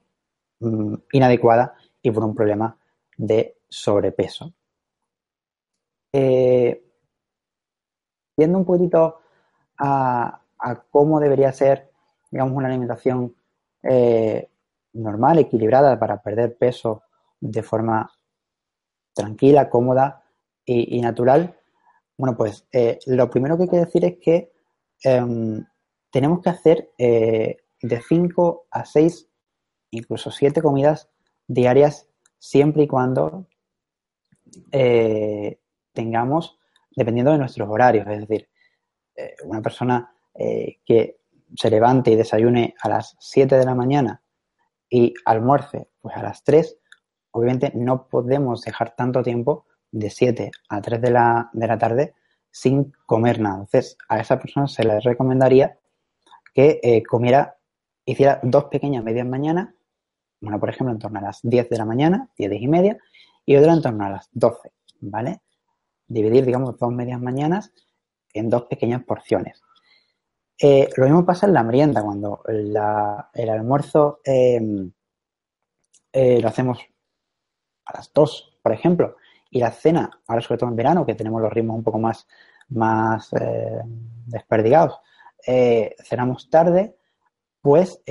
mm, 0.59 0.95
inadecuada 1.13 1.75
y 2.01 2.11
por 2.11 2.23
un 2.23 2.35
problema 2.35 2.77
de 3.17 3.57
sobrepeso. 3.69 4.53
Eh, 6.13 6.83
viendo 8.35 8.57
un 8.57 8.65
poquito 8.65 9.19
a, 9.77 10.41
cómo 10.89 11.19
debería 11.19 11.51
ser, 11.51 11.91
digamos, 12.29 12.55
una 12.55 12.67
alimentación 12.67 13.35
eh, 13.83 14.49
normal, 14.93 15.39
equilibrada 15.39 15.97
para 15.99 16.21
perder 16.21 16.57
peso 16.57 17.03
de 17.39 17.63
forma 17.63 18.11
tranquila, 19.13 19.69
cómoda 19.69 20.23
y, 20.65 21.01
natural, 21.01 21.57
bueno, 22.17 22.37
pues 22.37 22.67
eh, 22.71 22.99
lo 23.07 23.29
primero 23.29 23.57
que 23.57 23.63
hay 23.63 23.69
que 23.69 23.77
decir 23.77 24.05
es 24.05 24.17
que 24.19 24.53
em, 25.03 25.65
tenemos 26.11 26.41
que 26.41 26.49
hacer 26.49 26.91
eh, 26.97 27.57
de 27.81 28.01
5 28.01 28.67
a 28.69 28.85
6, 28.85 29.27
incluso 29.91 30.29
7 30.29 30.61
comidas 30.61 31.09
diarias 31.53 32.07
siempre 32.37 32.83
y 32.83 32.87
cuando 32.87 33.47
eh, 34.71 35.59
tengamos, 35.93 36.57
dependiendo 36.95 37.31
de 37.31 37.37
nuestros 37.37 37.69
horarios, 37.69 38.07
es 38.07 38.27
decir, 38.27 38.49
una 39.43 39.61
persona 39.61 40.13
que 40.33 41.19
se 41.55 41.69
levante 41.69 42.11
y 42.11 42.15
desayune 42.15 42.75
a 42.81 42.89
las 42.89 43.15
7 43.19 43.57
de 43.57 43.65
la 43.65 43.75
mañana 43.75 44.21
y 44.89 45.13
almuerce 45.25 45.89
pues 46.01 46.15
a 46.15 46.23
las 46.23 46.43
3, 46.43 46.77
obviamente 47.31 47.71
no 47.75 48.07
podemos 48.07 48.61
dejar 48.61 48.95
tanto 48.95 49.21
tiempo 49.21 49.65
de 49.91 50.09
7 50.09 50.51
a 50.69 50.81
3 50.81 51.01
de 51.01 51.11
la, 51.11 51.49
de 51.53 51.67
la 51.67 51.77
tarde 51.77 52.15
sin 52.49 52.91
comer 53.05 53.39
nada. 53.39 53.55
Entonces, 53.61 53.97
a 54.09 54.19
esa 54.19 54.39
persona 54.39 54.67
se 54.67 54.83
le 54.83 54.99
recomendaría 54.99 55.77
que 56.53 56.79
eh, 56.83 57.03
comiera, 57.03 57.57
hiciera 58.05 58.39
dos 58.43 58.65
pequeñas 58.65 59.03
medias 59.03 59.25
mañanas, 59.25 59.69
una 60.41 60.59
por 60.59 60.69
ejemplo 60.69 60.91
en 60.91 60.99
torno 60.99 61.19
a 61.19 61.23
las 61.23 61.39
10 61.43 61.69
de 61.69 61.77
la 61.77 61.85
mañana, 61.85 62.29
10, 62.37 62.51
y 62.53 62.67
media, 62.67 62.97
y 63.45 63.55
otra 63.55 63.73
en 63.73 63.81
torno 63.81 64.05
a 64.05 64.09
las 64.09 64.29
12, 64.31 64.71
¿vale? 65.01 65.41
Dividir, 66.07 66.45
digamos, 66.45 66.77
dos 66.77 66.91
medias 66.91 67.21
mañanas 67.21 67.71
en 68.33 68.49
dos 68.49 68.63
pequeñas 68.63 69.03
porciones. 69.03 69.61
Eh, 70.59 70.89
lo 70.95 71.05
mismo 71.05 71.25
pasa 71.25 71.47
en 71.47 71.53
la 71.53 71.63
merienda, 71.63 72.03
cuando 72.03 72.43
el 72.45 72.75
almuerzo 72.77 74.19
em, 74.23 74.91
lo 76.13 76.47
hacemos 76.47 76.79
a 77.85 77.97
las 77.97 78.11
2, 78.13 78.59
por 78.61 78.71
ejemplo, 78.71 79.15
y 79.49 79.59
la 79.59 79.71
cena, 79.71 80.09
ahora 80.27 80.41
sobre 80.41 80.59
todo 80.59 80.69
en 80.69 80.75
verano, 80.75 81.05
que 81.05 81.15
tenemos 81.15 81.41
los 81.41 81.51
ritmos 81.51 81.77
un 81.77 81.83
poco 81.83 81.99
más, 81.99 82.27
más 82.69 83.31
desperdigados, 84.27 84.99
cenamos 86.03 86.49
tarde, 86.49 86.95
pues 87.61 88.01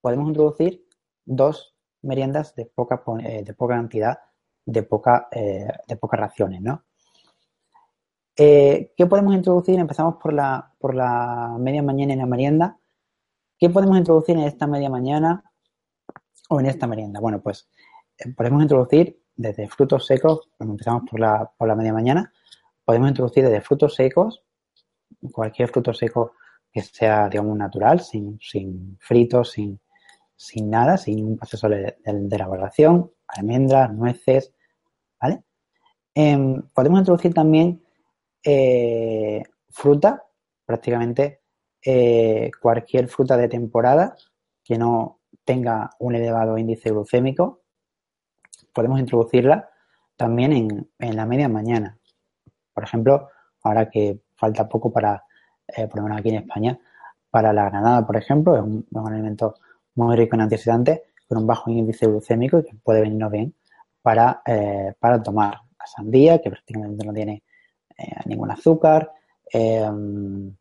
podemos 0.00 0.28
introducir 0.28 0.85
dos 1.26 1.76
meriendas 2.02 2.54
de 2.54 2.64
poca, 2.66 3.02
de 3.18 3.54
poca 3.54 3.74
cantidad, 3.74 4.18
de, 4.64 4.82
poca, 4.82 5.28
de 5.32 5.96
pocas 5.96 6.20
raciones, 6.20 6.62
¿no? 6.62 6.86
Eh, 8.38 8.92
¿Qué 8.94 9.06
podemos 9.06 9.34
introducir? 9.34 9.78
Empezamos 9.78 10.16
por 10.16 10.34
la, 10.34 10.74
por 10.78 10.94
la 10.94 11.56
media 11.58 11.82
mañana 11.82 12.12
en 12.12 12.18
la 12.18 12.26
merienda. 12.26 12.78
¿Qué 13.58 13.70
podemos 13.70 13.96
introducir 13.96 14.36
en 14.36 14.44
esta 14.44 14.66
media 14.66 14.90
mañana 14.90 15.42
o 16.50 16.60
en 16.60 16.66
esta 16.66 16.86
merienda? 16.86 17.18
Bueno, 17.18 17.40
pues 17.40 17.66
eh, 18.18 18.30
podemos 18.34 18.60
introducir 18.60 19.22
desde 19.34 19.66
frutos 19.68 20.04
secos, 20.04 20.50
cuando 20.56 20.74
empezamos 20.74 21.08
por 21.10 21.18
la, 21.18 21.50
por 21.56 21.66
la 21.66 21.74
media 21.74 21.94
mañana, 21.94 22.30
podemos 22.84 23.08
introducir 23.08 23.44
desde 23.44 23.62
frutos 23.62 23.94
secos, 23.94 24.44
cualquier 25.32 25.70
fruto 25.70 25.94
seco 25.94 26.32
que 26.70 26.82
sea, 26.82 27.30
digamos, 27.30 27.56
natural, 27.56 28.00
sin, 28.00 28.38
sin 28.38 28.98
fritos, 29.00 29.52
sin, 29.52 29.80
sin 30.36 30.70
nada, 30.70 30.96
sin 30.96 31.24
un 31.24 31.36
proceso 31.36 31.68
de, 31.68 31.96
elaboración, 32.04 33.10
almendras, 33.26 33.92
nueces, 33.92 34.52
¿vale? 35.20 35.42
Em, 36.14 36.62
podemos 36.74 37.00
introducir 37.00 37.34
también 37.34 37.82
eh, 38.44 39.42
fruta, 39.70 40.24
prácticamente 40.64 41.40
eh, 41.84 42.50
cualquier 42.60 43.08
fruta 43.08 43.36
de 43.36 43.48
temporada 43.48 44.16
que 44.64 44.78
no 44.78 45.20
tenga 45.44 45.90
un 46.00 46.14
elevado 46.14 46.58
índice 46.58 46.90
glucémico, 46.90 47.62
podemos 48.72 48.98
introducirla 48.98 49.70
también 50.16 50.88
en, 50.98 51.16
la 51.16 51.26
media 51.26 51.48
mañana. 51.48 51.98
Por 52.74 52.84
ejemplo, 52.84 53.28
ahora 53.62 53.88
que 53.88 54.20
falta 54.34 54.68
poco 54.68 54.92
para, 54.92 55.24
eh, 55.68 55.86
por 55.86 55.98
lo 55.98 56.02
menos 56.04 56.18
aquí 56.18 56.30
en 56.30 56.36
España, 56.36 56.78
para 57.30 57.52
la 57.52 57.66
granada, 57.70 58.06
por 58.06 58.16
ejemplo, 58.16 58.56
es 58.56 58.62
un, 58.62 58.86
alimento 59.06 59.54
muy 59.96 60.16
rico 60.16 60.36
en 60.36 60.42
antioxidantes 60.42 61.02
con 61.28 61.38
un 61.38 61.46
bajo 61.46 61.70
índice 61.70 62.06
glucémico 62.06 62.60
y 62.60 62.64
que 62.64 62.76
puede 62.76 63.00
venirnos 63.00 63.32
bien 63.32 63.54
para, 64.00 64.42
para 65.00 65.22
tomar. 65.22 65.60
La 65.78 65.86
sandía, 65.86 66.40
que 66.40 66.50
prácticamente 66.50 67.04
no 67.04 67.12
tiene 67.12 67.42
eh, 67.98 68.12
ningún 68.26 68.50
azúcar, 68.50 69.10
em, 69.50 70.54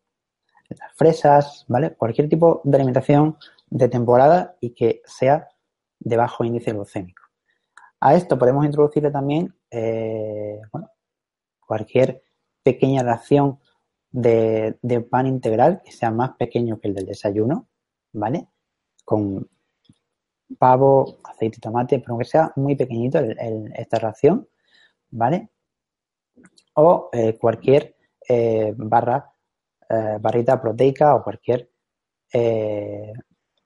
las 0.69 0.93
fresas, 0.93 1.65
¿vale? 1.67 1.93
Cualquier 1.95 2.29
tipo 2.29 2.61
de 2.63 2.77
alimentación 2.77 3.37
de 3.69 3.89
temporada 3.89 4.55
y 4.61 4.71
que 4.73 5.01
sea 5.05 5.49
de 5.99 6.17
bajo 6.17 6.43
índice 6.43 6.71
glucémico. 6.71 7.23
A 7.99 8.15
esto 8.15 8.37
podemos 8.37 8.65
introducirle 8.65 9.11
también, 9.11 9.53
eh, 9.69 10.61
cualquier 11.59 12.23
pequeña 12.63 13.03
ración 13.03 13.59
de, 14.11 14.77
pan 15.09 15.27
integral 15.27 15.81
que 15.83 15.91
sea 15.91 16.11
más 16.11 16.31
pequeño 16.37 16.79
que 16.79 16.87
el 16.87 16.95
del 16.95 17.05
desayuno, 17.05 17.67
¿vale? 18.13 18.47
Con 19.05 19.47
pavo, 20.59 21.19
aceite 21.23 21.57
y 21.57 21.61
tomate, 21.61 21.99
pero 21.99 22.17
que 22.17 22.25
sea 22.25 22.51
muy 22.57 22.75
pequeñito 22.75 23.19
esta 23.19 23.99
ración, 23.99 24.47
¿vale? 25.11 25.49
o 26.75 27.09
eh, 27.11 27.37
cualquier 27.37 27.95
eh, 28.27 28.73
barra, 28.75 29.31
eh, 29.89 30.17
barrita 30.19 30.61
proteica 30.61 31.15
o 31.15 31.23
cualquier 31.23 31.69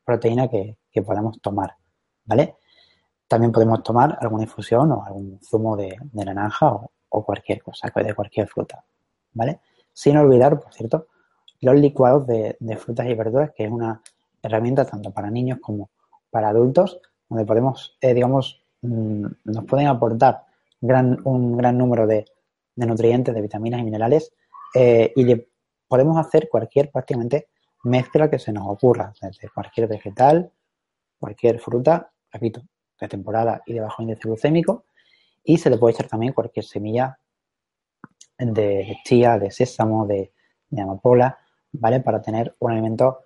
proteína 0.03 0.47
que, 0.47 0.77
podamos 1.03 1.41
tomar, 1.41 1.75
¿vale? 2.25 2.57
También 3.27 3.51
podemos 3.51 3.81
tomar 3.81 4.15
alguna 4.21 4.43
infusión 4.43 4.91
o 4.91 5.03
algún 5.03 5.39
zumo 5.41 5.75
de, 5.75 5.95
naranja 6.13 6.71
o, 7.09 7.25
cualquier 7.25 7.63
cosa, 7.63 7.91
de 7.95 8.13
cualquier 8.13 8.47
fruta, 8.47 8.83
¿vale? 9.33 9.61
Sin 9.91 10.17
olvidar, 10.17 10.59
por 10.59 10.71
cierto, 10.71 11.07
los 11.61 11.75
licuados 11.75 12.27
de, 12.27 12.57
frutas 12.77 13.07
y 13.07 13.15
verduras, 13.15 13.51
que 13.55 13.63
es 13.63 13.71
una 13.71 14.03
herramienta 14.41 14.85
tanto 14.85 15.11
para 15.11 15.29
niños 15.29 15.59
como 15.61 15.89
para 16.29 16.49
adultos, 16.49 16.99
donde 17.27 17.45
podemos, 17.45 17.97
digamos, 18.01 18.63
mm, 18.81 19.25
nos 19.45 19.65
pueden 19.65 19.87
aportar 19.87 20.43
un 20.81 21.57
gran 21.57 21.77
número 21.77 22.07
de, 22.07 22.25
de 22.79 22.85
nutrientes, 22.85 23.35
de 23.35 23.41
vitaminas 23.41 23.81
y 23.81 23.83
minerales 23.83 24.31
eh, 24.73 25.11
y 25.15 25.23
le 25.25 25.49
podemos 25.87 26.17
hacer 26.17 26.47
cualquier 26.49 26.89
prácticamente 26.91 27.49
mezcla 27.83 28.29
que 28.29 28.39
se 28.39 28.53
nos 28.53 28.67
ocurra, 28.67 29.13
desde 29.21 29.49
cualquier 29.49 29.87
vegetal, 29.87 30.51
cualquier 31.19 31.59
fruta, 31.59 32.11
repito, 32.31 32.61
de 32.99 33.07
temporada 33.07 33.61
y 33.65 33.73
de 33.73 33.81
bajo 33.81 34.01
índice 34.01 34.21
glucémico 34.23 34.85
y 35.43 35.57
se 35.57 35.69
le 35.69 35.77
puede 35.77 35.93
echar 35.93 36.07
también 36.07 36.33
cualquier 36.33 36.65
semilla 36.65 37.19
de 38.37 38.97
chía, 39.03 39.37
de 39.37 39.51
sésamo, 39.51 40.05
de, 40.05 40.31
amapola, 40.77 41.37
¿vale? 41.73 41.99
Para 41.99 42.21
tener 42.21 42.55
un 42.59 42.71
alimento 42.71 43.19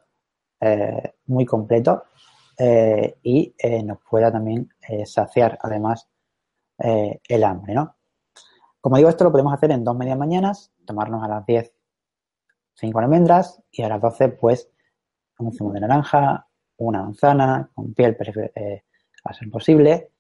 eh, 0.64 1.16
muy 1.28 1.46
completo 1.46 2.04
eh, 2.58 3.18
y 3.24 3.56
nos 3.84 4.00
pueda 4.10 4.32
también 4.32 4.70
saciar 5.06 5.58
además 5.62 6.08
el 6.78 7.44
hambre, 7.44 7.74
¿no? 7.74 7.96
Como 8.82 8.98
digo, 8.98 9.10
esto 9.10 9.24
lo 9.24 9.32
podemos 9.32 9.54
hacer 9.54 9.72
en 9.72 9.84
dos 9.84 9.96
medias 9.96 10.18
mañanas, 10.18 10.74
tomarnos 10.86 11.24
a 11.24 11.28
las 11.28 11.46
10 11.46 11.74
cinco 12.76 13.00
almendras 13.00 13.62
y 13.72 13.84
a 13.84 13.90
las 13.90 14.02
12 14.02 14.30
pues 14.30 14.70
un 15.40 15.54
zumo 15.54 15.74
de 15.74 15.82
naranja, 15.82 16.48
una 16.78 17.04
manzana 17.04 17.70
con 17.74 17.94
piel 17.94 18.18
eh, 18.56 18.84
a 19.24 19.34
ser 19.34 19.50
posible, 19.50 20.12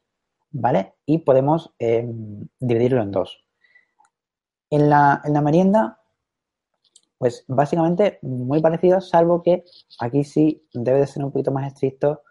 ¿vale? 0.51 0.95
Y 1.05 1.19
podemos 1.19 1.73
em, 1.79 2.47
dividirlo 2.59 3.01
en 3.01 3.11
dos. 3.11 3.45
En 4.69 4.89
la, 4.89 5.21
en 5.23 5.33
la 5.33 5.41
merienda, 5.41 6.01
pues 7.17 7.45
básicamente 7.47 8.19
muy 8.21 8.61
parecido, 8.61 8.99
salvo 9.01 9.41
que 9.41 9.63
aquí 9.99 10.23
sí 10.23 10.67
debe 10.73 10.99
de 10.99 11.07
ser 11.07 11.23
un 11.23 11.31
poquito 11.31 11.51
más 11.51 11.67
estricto 11.67 12.21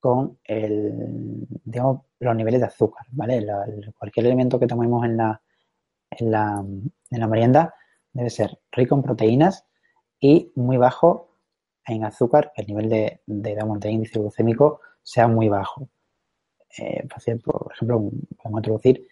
con 0.00 0.38
el, 0.44 1.46
digamos, 1.64 2.02
los 2.20 2.36
niveles 2.36 2.60
de 2.60 2.66
azúcar, 2.66 3.06
¿vale? 3.12 3.46
cualquier 3.98 4.26
alimento 4.26 4.58
que 4.58 4.66
tomemos 4.66 5.04
en 5.04 5.16
la, 5.16 5.40
en 6.10 6.30
la, 6.30 6.64
en 7.10 7.20
la 7.20 7.26
merienda 7.26 7.74
debe 8.12 8.30
ser 8.30 8.58
rico 8.72 8.94
en 8.94 9.02
proteínas 9.02 9.66
y 10.20 10.52
muy 10.54 10.76
bajo 10.76 11.28
en 11.86 12.04
azúcar, 12.04 12.52
que 12.54 12.62
el 12.62 12.68
nivel 12.68 12.88
de, 12.88 13.20
de, 13.26 13.90
índice 13.90 14.18
glucémico 14.18 14.80
sea 15.02 15.28
muy 15.28 15.48
bajo. 15.48 15.88
Eh, 16.78 17.06
por 17.08 17.18
ejemplo, 17.18 17.52
podemos 17.80 18.60
introducir 18.60 19.06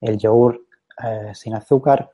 el 0.00 0.18
yogur 0.18 0.66
eh, 1.02 1.32
sin 1.34 1.54
azúcar, 1.54 2.10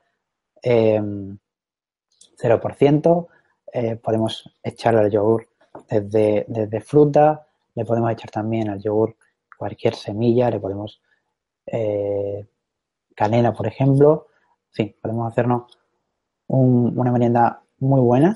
0%. 2.39 3.29
Eh, 3.73 3.97
podemos 3.97 4.51
echarle 4.63 5.01
al 5.01 5.11
yogur 5.11 5.49
desde, 5.89 6.45
desde, 6.49 6.81
fruta, 6.81 7.47
le 7.75 7.85
podemos 7.85 8.11
echar 8.13 8.31
también 8.31 8.71
al 8.71 8.81
yogur 8.81 9.17
cualquier 9.59 9.95
semilla, 9.95 10.51
le 10.51 10.61
podemos 10.61 11.01
canela, 13.17 13.53
por 13.53 13.67
ejemplo. 13.67 14.29
Sí, 14.71 14.95
podemos 15.01 15.33
hacernos 15.33 15.79
una 16.49 17.11
merienda 17.11 17.63
muy 17.79 18.01
buena, 18.01 18.35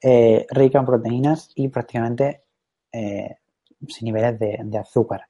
eh, 0.00 0.46
rica 0.50 0.78
en 0.78 0.86
proteínas 0.86 1.50
y 1.54 1.68
prácticamente 1.68 2.42
eh, 2.90 3.36
sin 3.86 4.06
niveles 4.06 4.38
de, 4.38 4.78
azúcar. 4.78 5.28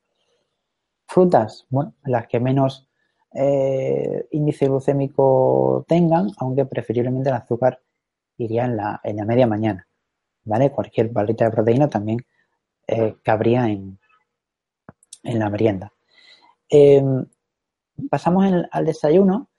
Frutas, 1.07 1.67
bueno, 1.69 1.95
las 2.05 2.27
que 2.27 2.41
menos 2.41 2.89
eh, 3.35 4.27
índice 4.31 4.67
glucémico 4.67 5.85
tengan, 5.87 6.31
aunque 6.39 6.65
preferiblemente 6.65 7.29
el 7.29 7.37
azúcar 7.37 7.81
iría 8.37 8.65
en 8.65 8.77
la, 8.77 9.01
en 9.05 9.17
la 9.17 9.25
media 9.25 9.47
mañana. 9.47 9.87
¿Vale? 10.45 10.71
Cualquier 10.71 11.09
barrita 11.09 11.45
de 11.45 11.51
proteína 11.53 11.89
también 11.89 12.19
cabría 13.23 13.69
en, 13.69 13.99
en 15.23 15.39
la 15.39 15.49
merienda. 15.49 15.93
Em, 16.69 17.25
pasamos 18.11 18.45
al 18.71 18.85
desayuno, 18.85 19.51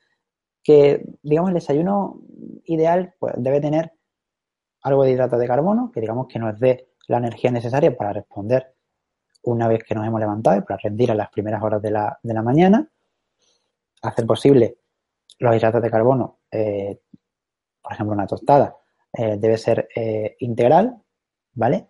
que, 0.63 1.05
digamos, 1.21 1.49
el 1.49 1.55
desayuno 1.55 2.21
ideal 2.65 3.13
pues, 3.19 3.33
debe 3.37 3.59
tener 3.59 3.93
algo 4.81 5.03
de 5.03 5.11
hidrato 5.11 5.37
de 5.37 5.47
carbono, 5.47 5.91
que 5.91 6.01
digamos 6.01 6.27
que 6.27 6.39
nos 6.39 6.59
dé 6.59 6.89
la 7.07 7.17
energía 7.17 7.51
necesaria 7.51 7.95
para 7.95 8.13
responder 8.13 8.73
una 9.43 9.67
vez 9.67 9.83
que 9.83 9.93
nos 9.93 10.07
hemos 10.07 10.19
levantado 10.19 10.57
y 10.57 10.61
para 10.61 10.79
rendir 10.81 11.11
a 11.11 11.15
las 11.15 11.29
primeras 11.29 11.61
horas 11.61 11.81
de 11.81 11.91
la, 11.91 12.17
de 12.23 12.33
la 12.33 12.41
mañana. 12.41 12.89
Hacer 14.01 14.25
posible 14.25 14.77
los 15.39 15.55
hidratos 15.55 15.81
de 15.81 15.91
carbono, 15.91 16.39
eh, 16.51 17.01
por 17.83 17.93
ejemplo, 17.93 18.13
una 18.13 18.25
tostada, 18.25 18.77
eh, 19.11 19.37
debe 19.37 19.57
ser 19.57 19.89
eh, 19.95 20.35
integral, 20.39 21.01
¿vale? 21.53 21.89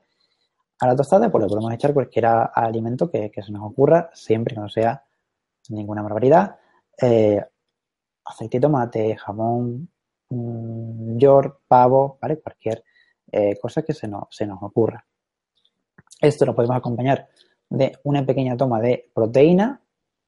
A 0.79 0.87
la 0.87 0.95
tostada 0.95 1.31
pues 1.31 1.43
le 1.43 1.47
podemos 1.47 1.71
echar 1.71 1.93
cualquier 1.93 2.25
alimento 2.25 3.09
que, 3.09 3.31
se 3.33 3.51
nos 3.51 3.63
ocurra, 3.63 4.09
siempre 4.13 4.55
que 4.55 4.61
no 4.61 4.67
sea 4.67 5.03
ninguna 5.69 6.01
barbaridad. 6.01 6.57
Eh, 6.99 7.41
aceite 8.25 8.57
de 8.57 8.61
tomate, 8.61 9.15
jamón, 9.15 9.89
mmm, 10.29 11.17
york, 11.17 11.61
pavo, 11.67 12.17
¿vale? 12.21 12.41
Cualquier 12.41 12.83
cosa 13.59 13.81
que 13.81 13.93
se 13.93 14.07
nos, 14.07 14.25
se 14.29 14.45
nos 14.45 14.61
ocurra. 14.61 15.03
Esto 16.21 16.45
lo 16.45 16.53
podemos 16.53 16.77
acompañar 16.77 17.27
de 17.67 17.97
una 18.03 18.23
pequeña 18.23 18.55
toma 18.55 18.79
de 18.79 19.09
proteína, 19.11 19.81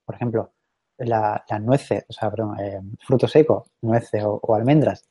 por 0.04 0.16
ejemplo, 0.16 0.54
las 0.98 1.62
nueces, 1.62 2.04
o 2.10 2.14
sea, 2.14 2.32
perdón, 2.32 2.58
frutos 3.06 3.30
secos, 3.30 3.70
nueces 3.82 4.24
o, 4.26 4.56
almendras, 4.56 5.08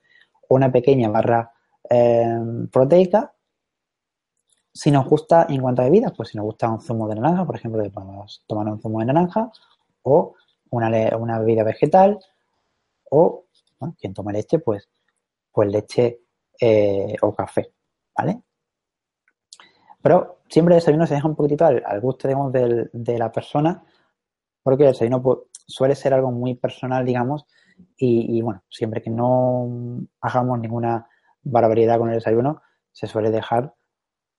una 0.48 0.70
pequeña 0.70 1.09
barra 1.09 1.52
eh, 1.88 2.38
proteica. 2.70 3.33
Si 4.72 4.90
nos 4.90 5.07
gusta 5.07 5.46
en 5.48 5.61
cuanto 5.61 5.83
a 5.83 5.85
bebidas, 5.85 6.12
pues 6.16 6.30
si 6.30 6.37
nos 6.37 6.46
gusta 6.46 6.68
un 6.68 6.80
zumo 6.80 7.09
de 7.09 7.14
naranja, 7.14 7.44
por 7.44 7.57
ejemplo, 7.57 7.83
podemos 7.90 8.42
tomar 8.46 8.66
un 8.66 8.80
zumo 8.80 9.00
de 9.00 9.07
naranja 9.07 9.50
o 10.02 10.35
una, 10.70 11.16
una 11.16 11.38
bebida 11.38 11.62
vegetal 11.62 12.18
o, 13.11 13.44
quien 13.98 14.14
toma 14.14 14.33
leche, 14.33 14.59
pues, 14.59 14.88
pues 15.52 15.70
leche 15.70 16.20
eh, 16.61 17.14
o 17.22 17.33
café, 17.33 17.72
¿vale? 18.16 18.42
Pero 20.02 20.40
siempre 20.48 20.74
el 20.74 20.80
desayuno 20.80 21.07
se 21.07 21.14
deja 21.14 21.28
un 21.28 21.37
poquitito 21.37 21.64
al, 21.64 22.00
gusto, 22.00 22.26
digamos, 22.26 22.52
de 22.52 23.18
la 23.18 23.30
persona, 23.30 23.85
porque 24.62 24.85
el 24.85 24.92
desayuno 24.92 25.22
pues, 25.22 25.38
suele 25.66 25.94
ser 25.94 26.14
algo 26.14 26.30
muy 26.30 26.54
personal, 26.54 27.04
digamos, 27.04 27.46
y, 27.96 28.40
bueno, 28.42 28.62
siempre 28.68 29.02
que 29.02 29.10
no 29.10 30.06
hagamos 30.20 30.58
ninguna 30.58 31.08
barbaridad 31.42 31.98
con 31.98 32.08
el 32.08 32.16
desayuno, 32.16 32.62
se 32.92 33.06
suele 33.06 33.30
dejar 33.30 33.74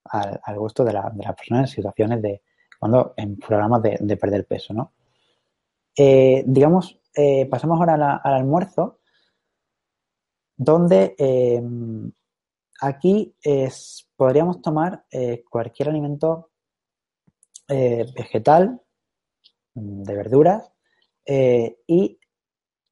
al, 0.06 0.60
gusto 0.60 0.84
de 0.84 0.94
la, 0.94 1.12
de 1.14 1.24
persona 1.34 1.62
en 1.62 1.68
situaciones 1.68 2.22
de, 2.22 2.42
cuando 2.80 3.14
en 3.18 3.38
programas 3.38 3.82
de, 3.82 4.18
perder 4.18 4.46
peso, 4.46 4.74
¿no? 4.74 4.94
Eh, 5.98 6.44
digamos, 6.46 7.00
eh, 7.16 7.46
pasamos 7.46 7.80
ahora 7.80 8.22
al 8.24 8.34
almuerzo, 8.34 9.00
donde 10.58 11.16
eh, 11.18 11.62
aquí 12.82 13.36
podríamos 14.16 14.62
tomar 14.62 15.06
cualquier 15.50 15.90
alimento 15.90 16.52
vegetal, 17.68 18.82
de 19.74 20.16
verduras, 20.16 20.72
y 21.26 22.20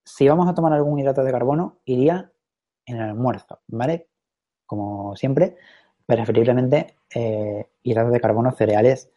si 0.06 0.28
vamos 0.28 0.48
a 0.48 0.54
tomar 0.54 0.74
algún 0.74 1.00
hidrato 1.00 1.24
de 1.24 1.32
carbono, 1.32 1.80
iría 1.86 2.32
en 2.86 2.98
el 2.98 3.04
almuerzo, 3.04 3.62
¿vale? 3.68 4.10
Como 4.66 5.16
siempre, 5.16 5.56
preferiblemente 6.06 6.98
eh, 7.14 7.70
hidratos 7.84 8.12
de 8.12 8.20
carbono 8.20 8.52
cereales 8.52 9.10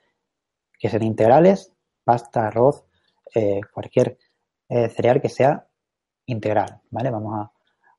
que 0.78 0.88
sean 0.88 1.02
integrales, 1.02 1.72
pasta, 2.04 2.46
arroz, 2.46 2.84
eh, 3.34 3.60
cualquier 3.72 4.18
cereal 4.68 5.20
que 5.20 5.28
sea 5.28 5.68
integral, 6.26 6.80
¿vale? 6.90 7.10
Vamos 7.10 7.48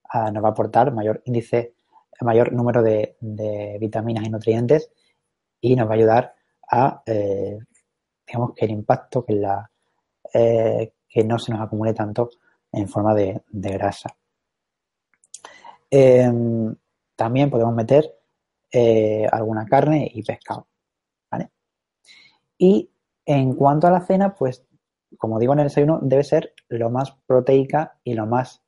a, 0.10 0.32
nos 0.32 0.44
va 0.44 0.50
a 0.50 0.52
aportar 0.52 0.94
mayor 0.94 1.22
índice, 1.24 1.76
mayor 2.22 2.52
número 2.52 2.84
de, 2.84 3.16
vitaminas 3.80 4.26
y 4.26 4.30
nutrientes 4.30 4.92
y 5.62 5.78
nos 5.78 5.88
va 5.88 5.92
a 5.92 5.96
ayudar 5.96 6.36
a, 6.70 7.04
digamos, 7.06 8.54
que 8.54 8.66
el 8.66 8.72
impacto, 8.72 9.26
que 9.26 9.34
no 11.24 11.40
se 11.40 11.52
nos 11.54 11.62
acumule 11.62 11.94
tanto 11.94 12.32
en 12.72 12.88
forma 12.88 13.14
de, 13.14 13.42
grasa. 13.52 14.10
Em, 15.90 16.76
también 17.16 17.50
podemos 17.50 17.74
meter 17.74 18.14
eh, 18.72 19.28
alguna 19.32 19.66
carne 19.66 20.10
y 20.14 20.24
pescado. 20.24 20.68
Y 22.60 22.90
en 23.26 23.54
cuanto 23.54 23.86
a 23.86 23.92
la 23.92 24.02
cena, 24.02 24.34
pues 24.34 24.66
como 25.18 25.40
digo 25.40 25.54
en 25.54 25.60
el 25.60 25.68
desayuno, 25.68 26.00
debe 26.02 26.24
ser 26.24 26.54
lo 26.70 26.90
más 26.90 27.12
proteica 27.28 28.00
y 28.04 28.14
lo 28.16 28.26
más, 28.26 28.64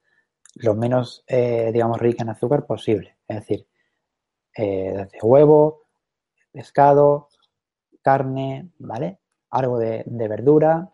lo 0.55 0.75
menos, 0.75 1.23
eh, 1.27 1.71
digamos, 1.73 1.99
rica 1.99 2.23
en 2.23 2.29
azúcar 2.29 2.65
posible. 2.67 3.17
Es 3.27 3.37
decir, 3.37 3.67
eh, 4.55 4.93
desde 4.95 5.19
huevo, 5.23 5.87
pescado, 6.51 7.29
carne, 8.01 8.69
¿vale? 8.77 9.19
Algo 9.49 9.79
de 9.79 10.03
verdura, 10.05 10.93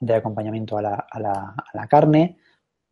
de 0.00 0.14
acompañamiento 0.14 0.78
a 0.78 0.82
la, 0.82 1.06
a 1.10 1.20
la, 1.20 1.32
a 1.56 1.70
la 1.74 1.86
carne, 1.86 2.38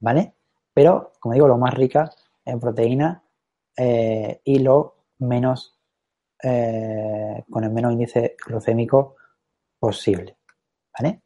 ¿vale? 0.00 0.34
Pero, 0.72 1.12
como 1.20 1.34
digo, 1.34 1.48
lo 1.48 1.58
más 1.58 1.74
rica 1.74 2.10
en 2.44 2.60
proteína 2.60 3.22
eh, 3.76 4.40
y 4.44 4.58
lo 4.58 5.04
menos, 5.18 5.78
eh, 6.42 7.44
con 7.50 7.64
el 7.64 7.70
menos 7.70 7.92
índice 7.92 8.36
glucémico 8.46 9.16
posible, 9.78 10.36
¿vale? 10.98 11.22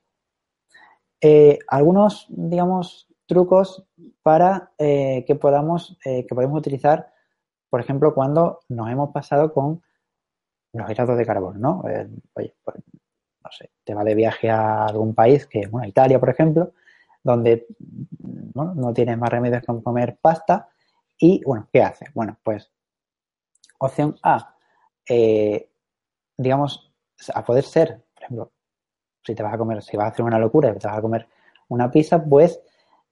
Eh, 1.20 1.58
algunos, 1.68 2.26
digamos, 2.28 3.08
trucos 3.26 3.84
para 4.22 4.72
que 4.78 5.38
podamos, 5.38 5.98
que 6.02 6.34
podemos 6.34 6.58
utilizar, 6.58 7.12
por 7.68 7.80
ejemplo, 7.80 8.14
cuando 8.14 8.60
nos 8.68 8.88
hemos 8.88 9.10
pasado 9.10 9.52
con 9.52 9.82
los 10.72 10.90
hidratos 10.90 11.18
de 11.18 11.26
carbono, 11.26 11.58
¿no? 11.58 11.82
oye, 12.34 12.54
pues 12.64 12.78
no 13.48 13.52
sé, 13.52 13.70
te 13.82 13.94
va 13.94 14.04
de 14.04 14.14
viaje 14.14 14.50
a 14.50 14.84
algún 14.86 15.14
país, 15.14 15.46
que, 15.46 15.66
bueno, 15.66 15.88
Italia, 15.88 16.20
por 16.20 16.28
ejemplo, 16.28 16.72
donde 17.22 17.66
no 18.54 18.92
tienes 18.92 19.16
más 19.18 19.30
remedios 19.30 19.62
que 19.62 19.82
comer 19.82 20.18
pasta. 20.20 20.68
Y, 21.18 21.42
bueno, 21.44 21.68
¿qué 21.72 21.82
hace? 21.82 22.06
Bueno, 22.14 22.36
pues, 22.42 22.70
opción 23.78 24.16
A, 24.22 24.54
eh, 25.08 25.70
digamos, 26.36 26.92
a 27.34 27.44
poder 27.44 27.64
ser, 27.64 28.04
por 28.14 28.22
ejemplo, 28.22 28.52
si 29.24 29.34
te 29.34 29.42
vas 29.42 29.54
a 29.54 29.58
comer, 29.58 29.82
si 29.82 29.96
vas 29.96 30.06
a 30.06 30.10
hacer 30.10 30.24
una 30.24 30.38
locura 30.38 30.70
y 30.70 30.78
te 30.78 30.86
vas 30.86 30.98
a 30.98 31.02
comer 31.02 31.26
una 31.68 31.90
pizza, 31.90 32.22
pues 32.22 32.60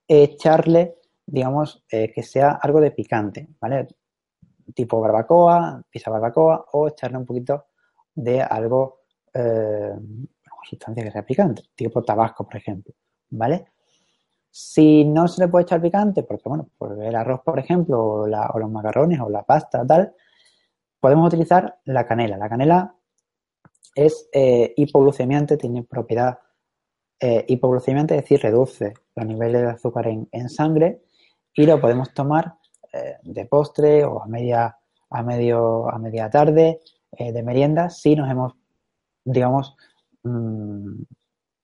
echarle, 0.07 0.99
digamos, 1.25 1.85
eh, 1.90 2.12
que 2.12 2.22
sea 2.22 2.59
algo 2.62 2.81
de 2.81 2.90
picante, 2.90 3.49
¿vale? 3.61 3.88
Tipo 4.75 5.01
barbacoa, 5.01 5.83
pizza 5.90 6.11
barbacoa, 6.11 6.66
o 6.72 6.88
echarle 6.88 7.18
un 7.18 7.27
poquito 7.27 7.66
de 8.14 8.40
algo 8.40 9.06
eh, 9.37 9.92
sustancia 10.68 11.05
que 11.05 11.11
sea 11.11 11.25
picante, 11.25 11.62
tipo 11.75 12.03
tabasco, 12.03 12.44
por 12.44 12.57
ejemplo, 12.57 12.94
¿vale? 13.31 13.66
Si 14.51 15.05
no 15.05 15.29
se 15.29 15.42
le 15.42 15.49
puede 15.49 15.64
echar 15.64 15.81
picante, 15.81 16.22
porque 16.22 16.49
bueno, 16.49 16.68
por 16.79 17.03
el 17.03 17.14
arroz, 17.14 17.40
por 17.44 17.59
ejemplo, 17.59 18.03
o, 18.03 18.27
los 18.27 18.70
macarrones 18.70 19.20
o 19.20 19.29
la 19.29 19.42
pasta, 19.42 19.87
tal, 19.87 20.14
podemos 20.99 21.29
utilizar 21.29 21.79
la 21.85 22.07
canela. 22.07 22.37
La 22.37 22.49
canela 22.49 22.94
es 23.94 24.29
eh, 24.33 24.72
hipoglucemiante, 24.77 25.57
tiene 25.57 25.83
propiedad 25.83 26.38
eh, 27.20 27.44
hipoglucemiante, 27.49 28.16
es 28.16 28.22
decir, 28.22 28.40
reduce 28.40 28.94
los 29.14 29.27
niveles 29.27 29.62
de 29.62 29.68
azúcar 29.68 30.09
en, 30.09 30.49
sangre 30.49 31.03
y 31.55 31.64
lo 31.64 31.81
podemos 31.81 32.12
tomar 32.12 32.55
eh, 32.92 33.16
de 33.22 33.46
postre 33.46 34.05
o 34.05 34.22
a 34.22 34.27
media, 34.27 34.77
a 35.11 35.22
medio, 35.22 35.88
a 35.90 35.99
media 35.99 36.31
tarde, 36.31 36.81
de 37.18 37.42
merienda, 37.42 37.88
si 37.88 38.14
nos 38.14 38.31
hemos 38.31 38.57
digamos, 39.27 39.77
mm, 40.23 41.03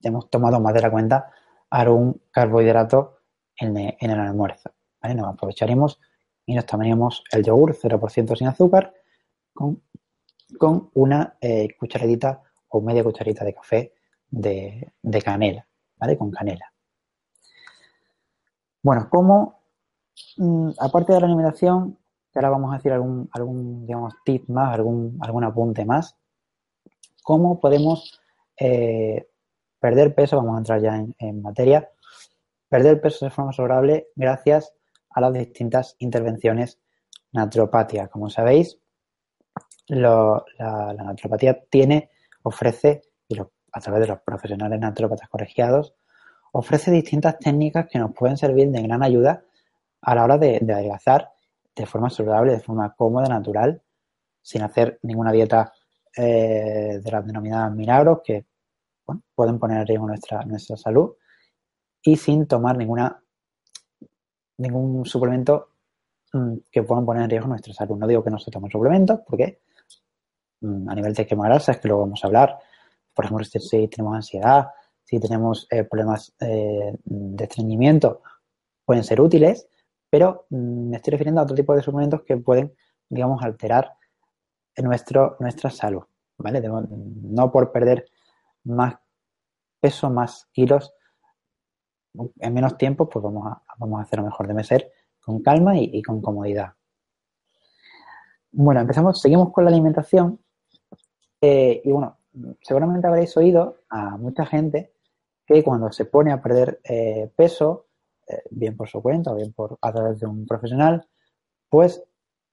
hemos 0.03 0.29
tomado 0.29 0.61
más 0.61 0.75
de 0.75 0.83
la 0.83 0.90
cuenta 0.90 1.31
algún 1.70 2.20
carbohidrato 2.31 3.20
en, 3.57 3.77
el 3.77 4.11
almuerzo. 4.20 4.72
¿vale? 5.01 5.14
Nos 5.14 5.33
aprovecharemos 5.33 6.01
y 6.44 6.55
nos 6.55 6.66
tomaríamos 6.66 7.25
el 7.33 7.44
yogur 7.44 7.75
0% 7.75 8.37
sin 8.37 8.48
azúcar 8.48 8.92
con, 9.55 9.83
con 10.59 10.90
una 10.94 11.37
eh, 11.40 11.68
cucharadita 11.79 12.42
o 12.68 12.81
media 12.81 13.05
cucharita 13.05 13.44
de 13.44 13.55
café 13.55 13.94
de, 14.33 15.22
canela, 15.25 15.66
¿vale? 15.96 16.16
Con 16.16 16.31
canela. 16.31 16.72
Bueno, 18.83 19.09
como 19.11 19.61
mm, 20.38 20.70
aparte 20.81 21.12
de 21.12 21.20
la 21.20 21.27
alimentación, 21.27 21.98
que 22.33 22.38
ahora 22.38 22.51
vamos 22.51 22.72
a 22.72 22.77
decir 22.77 22.92
algún, 22.92 23.29
algún 23.33 23.87
digamos, 23.87 24.14
tip 24.25 24.48
más, 24.48 24.75
algún, 24.75 25.18
algún 25.20 25.44
apunte 25.44 25.85
más, 25.85 26.16
¿Cómo 27.22 27.61
podemos 27.61 28.20
eh, 28.58 29.28
perder 29.78 30.14
peso? 30.14 30.37
Vamos 30.37 30.56
a 30.56 30.58
entrar 30.58 30.80
ya 30.80 31.04
en, 31.18 31.42
materia. 31.42 31.88
Perder 32.68 33.00
peso 33.00 33.24
de 33.24 33.30
forma 33.30 33.52
saludable 33.52 34.08
gracias 34.16 34.74
a 35.11 35.20
las 35.20 35.32
distintas 35.32 35.94
intervenciones 35.98 36.80
naturopáticas. 37.32 38.08
Como 38.08 38.28
sabéis, 38.28 38.78
la, 39.87 40.42
naturopatía 40.58 41.62
tiene, 41.70 42.11
ofrece, 42.42 43.02
y 43.28 43.38
a 43.38 43.80
través 43.80 44.00
de 44.00 44.08
los 44.08 44.20
profesionales 44.20 44.80
naturópatas 44.80 45.28
colegiados, 45.28 45.94
ofrece 46.52 46.90
distintas 46.90 47.38
técnicas 47.38 47.87
que 47.90 47.98
nos 47.98 48.12
pueden 48.12 48.37
servir 48.37 48.70
de 48.70 48.82
gran 48.82 49.02
ayuda 49.02 49.44
a 50.00 50.14
la 50.14 50.24
hora 50.24 50.38
de, 50.38 50.58
de 50.61 50.72
adelgazar 50.72 51.30
de 51.74 51.87
forma 51.87 52.11
saludable, 52.11 52.52
de 52.52 52.61
forma 52.61 52.94
cómoda, 52.94 53.28
natural, 53.28 53.80
sin 54.42 54.62
hacer 54.62 54.98
ninguna 55.02 55.32
dieta 55.32 55.72
eh, 56.16 57.01
de 57.03 57.11
las 57.11 57.27
denominadas 57.27 57.75
milagros 57.75 58.20
que 58.25 58.46
pueden 59.35 59.59
poner 59.59 59.81
en 59.81 59.87
riesgo 59.87 60.07
nuestra, 60.07 60.44
nuestra 60.44 60.77
salud 60.77 61.14
y 62.03 62.16
sin 62.16 62.46
tomar 62.46 62.77
ninguna 62.77 63.22
ningún 64.59 65.05
suplemento 65.05 65.70
mm, 66.33 66.55
que 66.70 66.83
puedan 66.83 67.05
poner 67.05 67.25
en 67.25 67.31
riesgo 67.31 67.48
nuestra 67.48 67.72
salud. 67.75 67.96
No 67.96 68.07
digo 68.07 68.22
que 68.22 68.31
no 68.31 68.38
se 68.38 68.51
tomen 68.51 68.70
suplementos 68.70 69.20
porque 69.27 69.61
mm, 70.61 70.88
a 70.88 70.94
nivel 70.94 71.14
de 71.14 71.27
quema 71.27 71.46
grasa 71.46 71.72
es 71.72 71.79
que 71.79 71.88
luego 71.88 72.03
vamos 72.03 72.22
a 72.22 72.27
hablar. 72.27 72.59
Por 73.14 73.25
ejemplo, 73.25 73.44
si, 73.44 73.88
tenemos 73.88 74.14
ansiedad, 74.14 74.68
si 75.05 75.20
tenemos 75.20 75.66
eh, 75.70 75.85
problemas 75.85 76.35
eh, 76.40 76.96
de 77.05 77.44
estreñimiento, 77.44 78.22
pueden 78.85 79.05
ser 79.05 79.20
útiles, 79.20 79.68
pero 80.09 80.46
mm, 80.51 80.90
me 80.90 80.96
estoy 80.96 81.12
refiriendo 81.12 81.40
a 81.40 81.44
otro 81.44 81.57
tipo 81.57 81.75
de 81.75 81.83
suplementos 81.83 82.22
que 82.22 82.37
pueden, 82.37 82.75
digamos, 83.09 83.42
alterar 83.42 83.94
nuestro, 84.78 85.37
nuestra 85.40 85.70
salud, 85.70 86.02
¿vale? 86.38 86.62
no 86.62 87.52
por 87.52 87.72
perder 87.72 88.06
más 88.64 88.96
peso, 89.80 90.11
más 90.11 90.48
kilos 90.52 90.94
en 92.38 92.54
menos 92.54 92.76
tiempo, 92.76 93.08
pues 93.08 93.22
vamos 93.22 93.46
a, 93.46 93.62
vamos 93.78 94.00
a 94.00 94.02
hacerlo 94.02 94.26
mejor. 94.26 94.46
Debe 94.46 94.64
ser 94.64 94.92
con 95.20 95.42
calma 95.42 95.78
y, 95.78 96.02
con 96.02 96.20
comodidad. 96.20 96.72
Bueno, 98.50 98.80
empezamos, 98.80 99.20
seguimos 99.20 99.52
con 99.52 99.64
la 99.64 99.70
alimentación. 99.70 100.40
Eh, 101.40 101.80
y 101.85 101.90
bueno, 101.90 102.18
seguramente 102.61 103.06
habréis 103.06 103.37
oído 103.37 103.78
a 103.88 104.16
mucha 104.16 104.44
gente 104.46 104.92
que 105.46 105.64
cuando 105.64 105.90
se 105.90 106.04
pone 106.04 106.32
a 106.32 106.40
perder 106.40 106.80
eh, 106.85 107.30
peso, 107.35 107.87
eh, 108.28 108.42
bien 108.50 108.76
por 108.76 108.88
su 108.88 109.02
cuenta 109.02 109.32
o 109.32 109.37
bien 109.37 109.52
por 109.52 109.78
a 109.80 109.92
través 109.92 110.20
de 110.20 110.26
un 110.26 110.46
profesional, 110.46 111.06
pues 111.68 112.04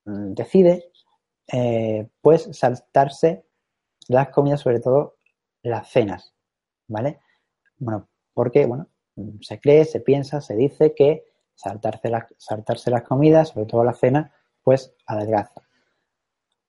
mm, 0.05 0.33
pues 2.21 2.49
saltarse 2.51 3.45
las 4.07 4.29
comidas, 4.29 4.61
sobre 4.61 4.79
todo 4.79 5.15
las 5.61 5.89
cenas, 5.89 6.33
¿vale? 6.87 7.19
Bueno, 7.77 8.07
porque, 8.33 8.65
bueno, 8.65 8.87
se 9.41 9.59
cree, 9.59 9.85
se 9.85 9.99
piensa, 9.99 10.41
se 10.41 10.55
dice 10.55 10.93
que 10.93 11.25
saltarse 11.55 12.09
las, 12.09 12.25
saltarse 12.37 12.89
las 12.91 13.03
comidas, 13.03 13.49
sobre 13.49 13.65
todo 13.65 13.83
la 13.83 13.93
cena, 13.93 14.33
pues 14.63 14.93
adelgaza. 15.05 15.61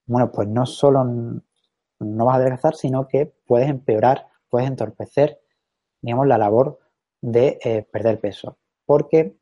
Bueno, 0.06 0.32
pues 0.32 0.48
no 0.48 0.66
solo 0.66 1.04
no 1.04 2.24
vas 2.24 2.34
a 2.34 2.38
adelgazar, 2.38 2.74
sino 2.74 3.06
que 3.06 3.26
puedes 3.46 3.68
empeorar, 3.68 4.26
puedes 4.48 4.68
entorpecer, 4.68 5.40
digamos, 6.00 6.26
la 6.26 6.38
labor 6.38 6.78
de 7.20 7.58
eh, 7.62 7.82
perder 7.82 8.20
peso. 8.20 8.58
Porque, 8.84 9.36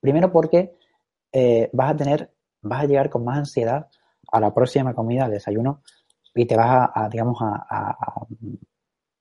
primero 0.00 0.32
porque 0.32 0.76
eh, 1.32 1.70
vas 1.72 1.92
a 1.92 1.96
tener, 1.96 2.34
vas 2.62 2.82
a 2.82 2.86
llegar 2.86 3.10
con 3.10 3.24
más 3.24 3.38
ansiedad 3.38 3.88
a 4.30 4.40
la 4.40 4.52
próxima 4.52 4.94
comida, 4.94 5.24
al 5.24 5.30
desayuno, 5.30 5.82
y 6.34 6.46
te 6.46 6.56
vas 6.56 6.90
a, 6.94 7.08
digamos, 7.08 7.38
a, 7.40 7.96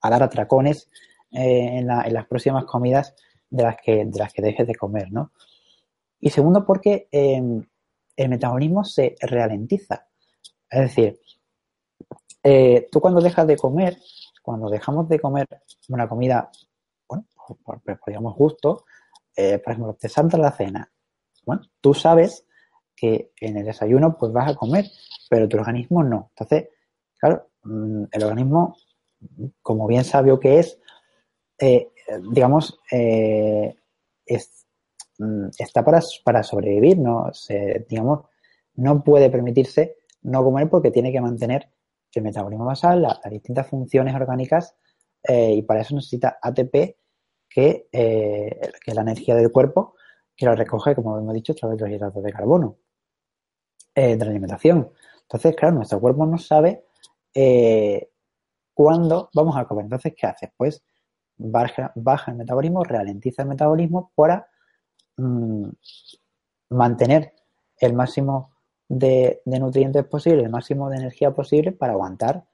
a, 0.02 0.10
dar 0.10 0.24
atracones 0.24 0.90
eh, 1.32 1.80
en, 1.80 1.88
las 1.88 2.28
próximas 2.28 2.66
comidas 2.66 3.16
de 3.50 3.64
las 3.64 3.78
que, 3.78 4.06
de 4.06 4.20
las 4.20 4.32
que 4.32 4.42
dejes 4.42 4.68
de 4.68 4.76
comer, 4.76 5.12
¿no? 5.12 5.32
Y 6.20 6.30
segundo, 6.30 6.66
porque 6.66 7.08
em, 7.12 7.64
el 8.16 8.30
metabolismo 8.30 8.84
se 8.84 9.16
ralentiza. 9.22 10.08
Es 10.70 10.82
decir, 10.82 11.20
eh, 12.44 12.88
tú 12.92 13.02
cuando 13.02 13.22
dejas 13.22 13.46
de 13.48 13.58
comer, 13.58 13.98
cuando 14.42 14.70
dejamos 14.70 15.10
de 15.10 15.20
comer 15.20 15.48
una 15.90 16.08
comida, 16.08 16.50
bueno, 17.08 17.26
por, 17.64 17.82
digamos 18.06 18.34
justo, 18.36 18.86
eh, 19.36 19.60
por 19.60 19.74
ejemplo, 19.74 19.94
te 19.96 20.10
salta 20.10 20.38
la 20.38 20.52
cena. 20.52 20.90
Bueno, 21.46 21.64
tú 21.82 21.94
sabes 21.94 22.47
que 22.98 23.32
en 23.40 23.58
el 23.58 23.66
desayuno 23.66 24.18
pues 24.18 24.34
vas 24.34 24.52
a 24.52 24.56
comer, 24.56 24.86
pero 25.30 25.48
tu 25.48 25.58
organismo 25.58 26.04
no. 26.04 26.32
Entonces, 26.32 26.70
claro, 27.18 27.48
mm, 27.64 28.06
el 28.12 28.24
organismo, 28.24 28.76
como 29.62 29.88
bien 29.88 30.04
sabio 30.04 30.40
que 30.40 30.60
es, 30.60 30.80
eh, 31.60 31.92
digamos, 32.32 32.80
eh, 32.92 33.76
mm, 35.20 35.48
está 35.58 35.86
para, 35.86 36.02
para 36.26 36.44
sobrevivir, 36.44 36.98
¿no? 36.98 37.32
digamos, 37.88 38.26
no 38.76 39.04
puede 39.04 39.30
permitirse 39.30 39.98
no 40.24 40.44
comer 40.44 40.70
porque 40.70 40.92
tiene 40.92 41.12
que 41.12 41.22
mantener 41.22 41.70
el 42.14 42.24
metabolismo 42.24 42.66
basal, 42.66 43.04
las 43.04 43.22
distintas 43.30 43.68
funciones 43.68 44.16
orgánicas 44.16 44.76
eh, 45.24 45.54
y 45.54 45.62
para 45.62 45.82
eso 45.82 45.94
necesita 45.96 46.40
ATP, 46.42 46.98
que, 47.48 47.88
es 47.92 48.96
la 48.96 49.02
energía 49.02 49.36
del 49.36 49.52
cuerpo, 49.52 49.96
que 50.36 50.46
lo 50.46 50.56
recoge, 50.56 50.96
como 50.96 51.18
hemos 51.18 51.34
dicho, 51.34 51.54
a 51.54 51.56
través 51.56 51.78
de 51.78 51.86
los 51.86 51.96
hidratos 51.96 52.24
de 52.24 52.32
carbono 52.32 52.78
de 54.02 54.18
la 54.18 54.32
alimentación. 54.32 54.92
Entonces, 55.24 55.56
claro, 55.56 55.76
nuestro 55.76 56.00
cuerpo 56.00 56.26
no 56.26 56.38
sabe 56.38 56.86
cuándo 58.74 59.30
vamos 59.34 59.58
a 59.58 59.66
comer. 59.66 59.86
Entonces, 59.86 60.14
¿qué 60.16 60.28
hace? 60.28 60.52
Pues 60.56 60.84
baja, 61.38 61.94
el 62.28 62.36
metabolismo, 62.36 62.84
ralentiza 62.84 63.44
el 63.44 63.50
metabolismo 63.50 64.12
para 64.16 64.48
mm, 65.18 65.70
mantener 66.70 67.34
el 67.80 67.94
máximo 67.94 68.52
de, 68.88 69.42
nutrientes 69.46 70.06
posible, 70.06 70.44
el 70.44 70.50
máximo 70.50 70.90
de 70.90 70.98
energía 70.98 71.32
posible 71.32 71.72
para 71.72 71.94
aguantar 71.94 72.46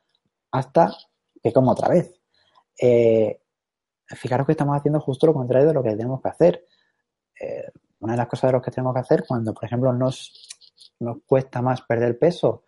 hasta 0.51 0.93
que 1.41 1.53
como 1.53 1.71
otra 1.71 1.89
vez. 1.89 2.19
Eh, 2.79 3.39
fijaros 4.07 4.45
que 4.45 4.53
estamos 4.53 4.75
haciendo 4.75 4.99
justo 4.99 5.27
lo 5.27 5.33
contrario 5.33 5.67
de 5.67 5.73
lo 5.73 5.83
que 5.83 5.91
tenemos 5.91 6.21
que 6.21 6.29
hacer. 6.29 6.65
Eh, 7.39 7.71
una 7.99 8.13
de 8.13 8.17
las 8.17 8.27
cosas 8.27 8.49
de 8.49 8.53
lo 8.53 8.61
que 8.61 8.71
tenemos 8.71 8.93
que 8.93 8.99
hacer 8.99 9.23
cuando, 9.25 9.53
por 9.53 9.63
ejemplo, 9.65 9.93
nos, 9.93 10.49
nos 10.99 11.17
cuesta 11.25 11.61
más 11.61 11.81
perder 11.81 12.17
peso 12.17 12.63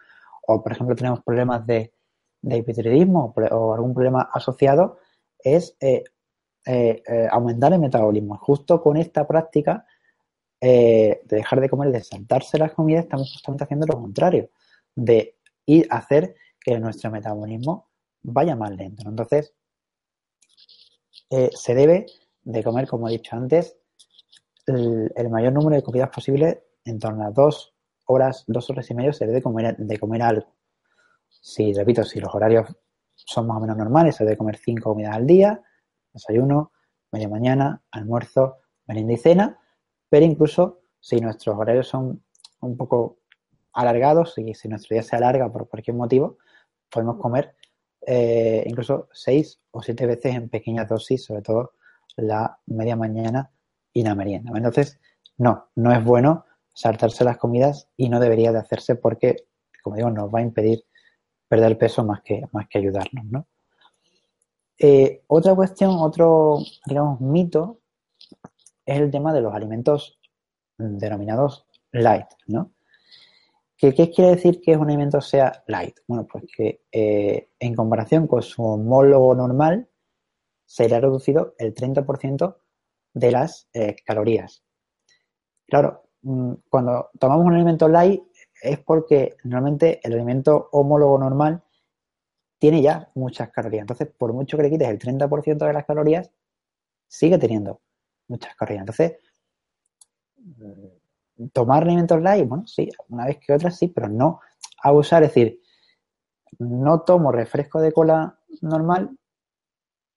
o, 0.47 0.61
por 0.61 0.71
ejemplo, 0.71 0.95
tenemos 0.95 1.23
problemas 1.23 1.65
de, 1.65 1.93
de 2.41 3.49
o 3.51 3.73
algún 3.73 3.93
problema 3.93 4.29
asociado, 4.33 4.99
es 5.39 5.75
eh, 5.79 6.03
eh, 6.65 7.01
eh, 7.07 7.27
aumentar 7.31 7.73
el 7.73 7.79
metabolismo. 7.79 8.37
Justo 8.37 8.81
con 8.81 8.97
esta 8.97 9.27
práctica 9.27 9.85
de 10.61 11.21
dejar 11.27 11.61
de 11.61 11.69
comer, 11.69 11.91
de 11.91 12.03
saltarse 12.03 12.57
las 12.57 12.73
comidas, 12.73 13.03
estamos 13.03 13.31
justamente 13.31 13.65
haciendo 13.65 13.85
lo 13.85 14.01
contrario, 14.01 14.49
de 14.95 15.37
ir 15.67 15.85
a 15.91 15.97
hacer 15.97 16.35
que 16.59 16.79
nuestro 16.79 17.11
metabolismo 17.11 17.91
vaya 18.23 18.55
más 18.55 18.71
lento. 18.71 19.07
Entonces, 19.07 19.53
se 21.29 21.75
debe 21.75 22.07
de 22.41 22.63
comer, 22.63 22.87
como 22.87 23.07
he 23.07 23.11
dicho 23.11 23.35
antes, 23.35 23.77
el, 24.65 25.29
mayor 25.29 25.53
número 25.53 25.75
de 25.75 25.83
comidas 25.83 26.09
posible, 26.09 26.63
en 26.83 26.97
torno 26.97 27.27
a 27.27 27.29
dos 27.29 27.74
horas, 28.05 28.43
dos 28.47 28.69
horas 28.69 28.89
y 28.89 28.93
medio, 28.93 29.13
se 29.13 29.25
debe 29.25 29.37
de 29.37 29.41
comer, 29.41 29.77
de 29.77 29.99
comer 29.99 30.21
algo. 30.21 30.53
Si, 31.27 31.73
repito, 31.73 32.03
si 32.03 32.19
los 32.19 32.33
horarios 32.33 32.75
son 33.15 33.47
más 33.47 33.57
o 33.57 33.61
menos 33.61 33.77
normales, 33.77 34.15
se 34.15 34.23
debe 34.23 34.37
comer 34.37 34.57
cinco 34.57 34.91
comidas 34.91 35.15
al 35.15 35.25
día, 35.25 35.61
desayuno, 36.13 36.71
media 37.11 37.29
mañana, 37.29 37.81
almuerzo, 37.91 38.57
merienda 38.87 39.13
y 39.13 39.17
cena, 39.17 39.59
pero 40.09 40.25
incluso 40.25 40.81
si 40.99 41.19
nuestros 41.19 41.55
horarios 41.57 41.87
son 41.87 42.23
un 42.61 42.77
poco 42.77 43.19
alargados 43.73 44.37
y 44.37 44.53
si 44.53 44.67
nuestro 44.67 44.95
día 44.95 45.03
se 45.03 45.15
alarga 45.15 45.51
por 45.51 45.67
cualquier 45.67 45.95
motivo, 45.95 46.37
podemos 46.89 47.17
comer 47.17 47.55
eh, 48.07 48.63
incluso 48.65 49.09
seis 49.11 49.59
o 49.71 49.81
siete 49.81 50.05
veces 50.05 50.35
en 50.35 50.49
pequeñas 50.49 50.87
dosis, 50.87 51.25
sobre 51.25 51.41
todo 51.41 51.73
la 52.15 52.59
media 52.67 52.95
mañana 52.95 53.51
y 53.91 54.03
la 54.03 54.15
merienda. 54.15 54.51
Entonces, 54.55 54.99
no, 55.37 55.69
no 55.75 55.91
es 55.91 56.03
bueno 56.03 56.45
saltarse 56.75 57.23
las 57.23 57.37
comidas 57.37 57.89
y 57.95 58.09
no 58.09 58.19
debería 58.19 58.51
de 58.51 58.59
hacerse 58.59 58.95
porque, 58.95 59.47
como 59.81 59.95
digo, 59.95 60.11
nos 60.11 60.29
va 60.29 60.39
a 60.39 60.43
impedir 60.43 60.85
perder 61.47 61.77
peso 61.77 62.03
más 62.03 62.21
que, 62.21 62.43
más 62.51 62.67
que 62.67 62.79
ayudarnos, 62.79 63.25
¿no? 63.25 63.47
Eh, 64.77 65.23
otra 65.27 65.55
cuestión, 65.55 65.91
otro, 65.99 66.59
digamos, 66.85 67.21
mito 67.21 67.79
es 68.85 68.99
el 68.99 69.09
tema 69.09 69.33
de 69.33 69.41
los 69.41 69.53
alimentos 69.53 70.19
denominados 70.77 71.65
light, 71.91 72.27
¿no? 72.47 72.73
¿Qué, 73.77 73.93
quiere 73.93 74.31
decir 74.31 74.61
que 74.61 74.75
un 74.75 74.87
alimento 74.87 75.21
sea 75.21 75.63
light? 75.67 75.97
Bueno, 76.07 76.25
pues 76.29 76.45
que 76.55 76.81
eh, 76.91 77.49
en 77.59 77.75
comparación 77.75 78.27
con 78.27 78.41
su 78.41 78.63
homólogo 78.63 79.35
normal 79.35 79.89
sería 80.65 80.99
reducido 80.99 81.55
el 81.57 81.73
30% 81.73 82.57
de 83.13 83.31
las 83.31 83.69
eh, 83.73 83.95
calorías. 84.05 84.63
Claro, 85.67 86.04
cuando 86.69 87.11
tomamos 87.19 87.45
un 87.45 87.53
alimento 87.53 87.87
light 87.87 88.23
es 88.61 88.79
porque 88.79 89.35
normalmente 89.43 89.99
el 90.03 90.13
alimento 90.13 90.69
homólogo 90.71 91.19
normal 91.19 91.61
tiene 92.57 92.81
ya 92.81 93.09
muchas 93.13 93.51
calorías. 93.51 93.81
Entonces, 93.81 94.07
por 94.07 94.33
mucho 94.33 94.57
que 94.57 94.63
le 94.63 94.69
quites 94.71 94.87
el 94.89 94.97
30% 94.97 95.65
de 95.65 95.73
las 95.73 95.85
calorías, 95.85 96.31
sigue 97.07 97.37
teniendo 97.37 97.81
muchas 98.27 98.55
calorías. 98.55 98.81
Entonces, 98.81 99.17
mm, 100.37 101.47
tomar 101.53 101.83
alimentos 101.83 102.19
light, 102.21 102.47
bueno, 102.47 102.65
sí, 102.65 102.89
una 103.09 103.25
vez 103.25 103.37
que 103.37 103.53
otra 103.53 103.69
sí, 103.69 103.87
pero 103.89 104.07
no 104.09 104.39
abusar, 104.81 105.23
es 105.23 105.29
decir, 105.29 105.61
no 106.59 107.01
tomo 107.01 107.31
refresco 107.31 107.81
de 107.81 107.91
cola 107.91 108.39
normal, 108.61 109.15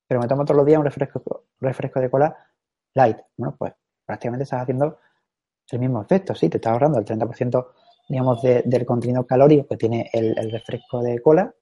pero 0.07 0.21
me 0.21 0.29
tomo 0.29 0.44
todos 0.44 0.57
los 0.57 0.66
días 0.66 0.79
un 0.79 0.85
refresco, 0.85 1.44
refresco 1.61 2.01
de 2.01 2.11
cola 2.11 2.37
light. 2.94 3.18
Bueno, 3.37 3.57
pues 3.59 3.75
prácticamente 4.07 4.44
estás 4.44 4.62
haciendo 4.62 4.99
el 5.71 5.79
mismo 5.81 6.03
efecto, 6.03 6.35
sí, 6.35 6.49
te 6.49 6.59
estás 6.59 6.73
ahorrando 6.73 6.99
el 6.99 7.05
30% 7.05 7.67
digamos, 8.09 8.41
del 8.43 8.87
contenido 8.87 9.27
calórico 9.27 9.69
que 9.69 9.77
tiene 9.77 10.09
el 10.15 10.51
refresco 10.51 11.03
de 11.03 11.21
cola, 11.21 11.55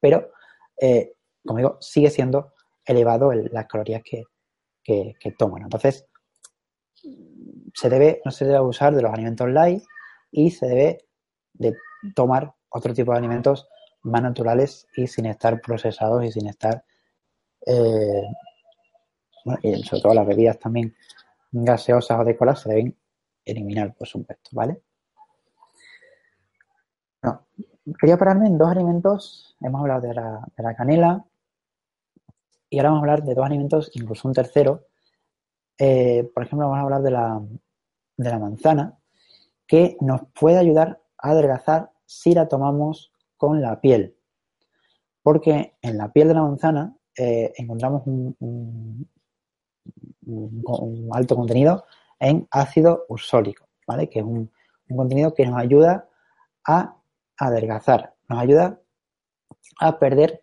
pero, 0.00 0.30
eh, 0.80 1.14
como 1.44 1.58
digo, 1.58 1.78
sigue 1.80 2.10
siendo 2.10 2.52
elevado 2.84 3.32
las 3.32 3.66
calorías 3.66 4.02
que, 4.04 4.24
toman. 5.36 5.62
Entonces, 5.62 6.06
se 7.74 7.88
debe, 7.88 8.22
no 8.24 8.30
se 8.30 8.44
debe 8.44 8.58
abusar 8.58 8.94
de 8.94 9.02
los 9.02 9.12
alimentos 9.12 9.48
light 9.48 9.82
y 10.30 10.50
se 10.50 10.66
debe 10.66 10.98
de 11.54 11.74
tomar 12.14 12.54
otro 12.68 12.94
tipo 12.94 13.12
de 13.12 13.18
alimentos 13.18 13.68
más 14.02 14.22
naturales 14.22 14.86
y 14.96 15.08
sin 15.08 15.26
estar 15.26 15.60
procesados 15.60 16.24
y 16.24 16.30
sin 16.30 16.46
estar, 16.46 16.84
eh, 17.66 18.22
bueno, 19.44 19.60
y 19.62 19.82
sobre 19.82 20.02
todo 20.02 20.14
las 20.14 20.26
bebidas 20.26 20.58
también 20.58 20.94
gaseosas 21.64 22.20
o 22.20 22.24
de 22.24 22.36
cola 22.36 22.56
se 22.56 22.68
deben 22.68 22.96
eliminar, 23.44 23.94
por 23.94 24.06
supuesto, 24.06 24.50
¿vale? 24.52 24.82
quería 27.98 28.16
pararme 28.16 28.46
en 28.46 28.58
dos 28.58 28.68
alimentos. 28.68 29.56
Hemos 29.60 29.80
hablado 29.80 30.00
de 30.00 30.14
la, 30.14 30.74
canela 30.76 31.24
y 32.68 32.78
ahora 32.78 32.90
vamos 32.90 33.00
a 33.00 33.04
hablar 33.04 33.24
de 33.24 33.34
dos 33.34 33.46
alimentos, 33.46 33.90
incluso 33.94 34.26
un 34.26 34.34
tercero. 34.34 34.86
Eh, 35.78 36.28
por 36.34 36.42
ejemplo, 36.42 36.68
vamos 36.68 36.78
a 36.78 36.84
hablar 36.84 37.02
de 37.02 37.10
la, 37.10 37.42
de 38.16 38.30
la 38.30 38.38
manzana, 38.38 38.98
que 39.66 39.96
nos 40.00 40.22
puede 40.38 40.58
ayudar 40.58 41.00
a 41.18 41.30
adelgazar 41.30 41.92
si 42.04 42.34
la 42.34 42.48
tomamos 42.48 43.12
con 43.36 43.60
la 43.60 43.80
piel. 43.80 44.16
Porque 45.22 45.76
en 45.82 45.98
la 45.98 46.12
piel 46.12 46.28
de 46.28 46.34
la 46.34 46.42
manzana 46.42 46.96
eh, 47.16 47.52
encontramos 47.56 48.02
un, 48.06 49.08
alto 51.12 51.36
contenido 51.36 51.84
en 52.18 52.46
ácido 52.50 53.04
ursólico, 53.08 53.68
¿vale? 53.86 54.08
Que 54.08 54.20
es 54.20 54.24
un, 54.24 54.50
contenido 54.94 55.34
que 55.34 55.46
nos 55.46 55.58
ayuda 55.58 56.08
a 56.64 56.96
adelgazar, 57.36 58.14
nos 58.28 58.38
ayuda 58.38 58.80
a 59.80 59.98
perder 59.98 60.42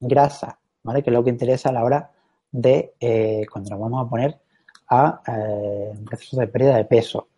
grasa, 0.00 0.58
¿vale? 0.82 1.02
Que 1.02 1.10
es 1.10 1.14
lo 1.14 1.22
que 1.22 1.30
interesa 1.30 1.68
a 1.68 1.72
la 1.72 1.84
hora 1.84 2.10
de 2.50 2.94
eh, 3.00 3.46
cuando 3.50 3.70
nos 3.70 3.80
vamos 3.80 4.06
a 4.06 4.10
poner 4.10 4.40
a 4.88 5.22
eh, 5.26 5.92
un 5.96 6.04
proceso 6.04 6.38
de 6.38 6.48
pérdida 6.48 6.76
de 6.76 6.84
peso. 6.84 7.28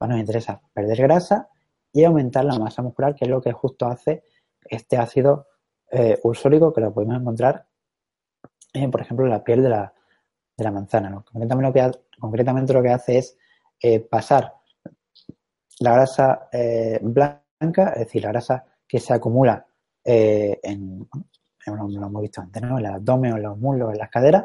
Nos 0.00 0.18
interesa 0.18 0.60
perder 0.74 1.00
grasa 1.00 1.48
y 1.90 2.04
aumentar 2.04 2.44
la 2.44 2.58
masa 2.58 2.82
muscular, 2.82 3.14
que 3.14 3.24
es 3.24 3.30
lo 3.30 3.40
que 3.40 3.52
justo 3.52 3.86
hace 3.86 4.22
este 4.66 4.98
ácido 4.98 5.46
eh, 5.90 6.20
ursólico 6.24 6.74
que 6.74 6.82
lo 6.82 6.92
podemos 6.92 7.16
encontrar, 7.18 7.66
por 8.90 9.00
ejemplo, 9.00 9.24
en 9.24 9.30
la 9.30 9.42
piel 9.42 9.62
de 9.62 9.68
la, 9.70 9.94
de 10.56 10.64
la 10.64 10.70
manzana. 10.70 11.10
Concretamente, 11.10 11.62
lo 11.62 11.72
que, 11.72 11.98
concretamente 12.18 12.72
lo 12.72 12.82
que 12.82 12.90
hace 12.90 13.18
es 13.18 13.36
eh, 13.80 14.00
pasar 14.00 14.54
la 15.80 15.92
grasa 15.92 16.48
eh, 16.52 16.98
blanca, 17.02 17.92
es 17.94 18.00
decir, 18.00 18.22
la 18.22 18.30
grasa 18.30 18.64
que 18.86 19.00
se 19.00 19.12
acumula 19.12 19.66
eh, 20.04 20.60
en, 20.62 21.08
lo 21.66 22.06
hemos 22.06 22.22
visto 22.22 22.40
antes, 22.40 22.62
¿no? 22.62 22.78
en 22.78 22.86
el 22.86 22.92
abdomen, 22.92 23.36
en 23.36 23.42
los 23.42 23.58
muslos, 23.58 23.92
en 23.92 23.98
las 23.98 24.10
caderas, 24.10 24.44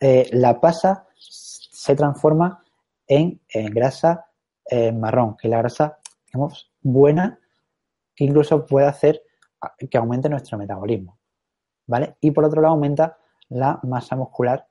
la 0.00 0.60
pasa, 0.60 1.06
se 1.16 1.94
transforma 1.94 2.64
en, 3.06 3.40
grasa 3.70 4.26
marrón, 4.94 5.36
que 5.36 5.48
es 5.48 5.50
la 5.50 5.58
grasa, 5.58 5.98
digamos, 6.26 6.72
buena, 6.80 7.38
que 8.14 8.24
incluso 8.24 8.64
puede 8.64 8.86
hacer 8.86 9.22
que 9.90 9.98
aumente 9.98 10.28
nuestro 10.28 10.56
metabolismo. 10.56 11.18
¿Vale? 11.86 12.16
Y 12.20 12.30
por 12.30 12.44
otro 12.44 12.62
lado 12.62 12.74
aumenta 12.74 13.18
la 13.48 13.80
masa 13.82 14.16
muscular 14.16 14.67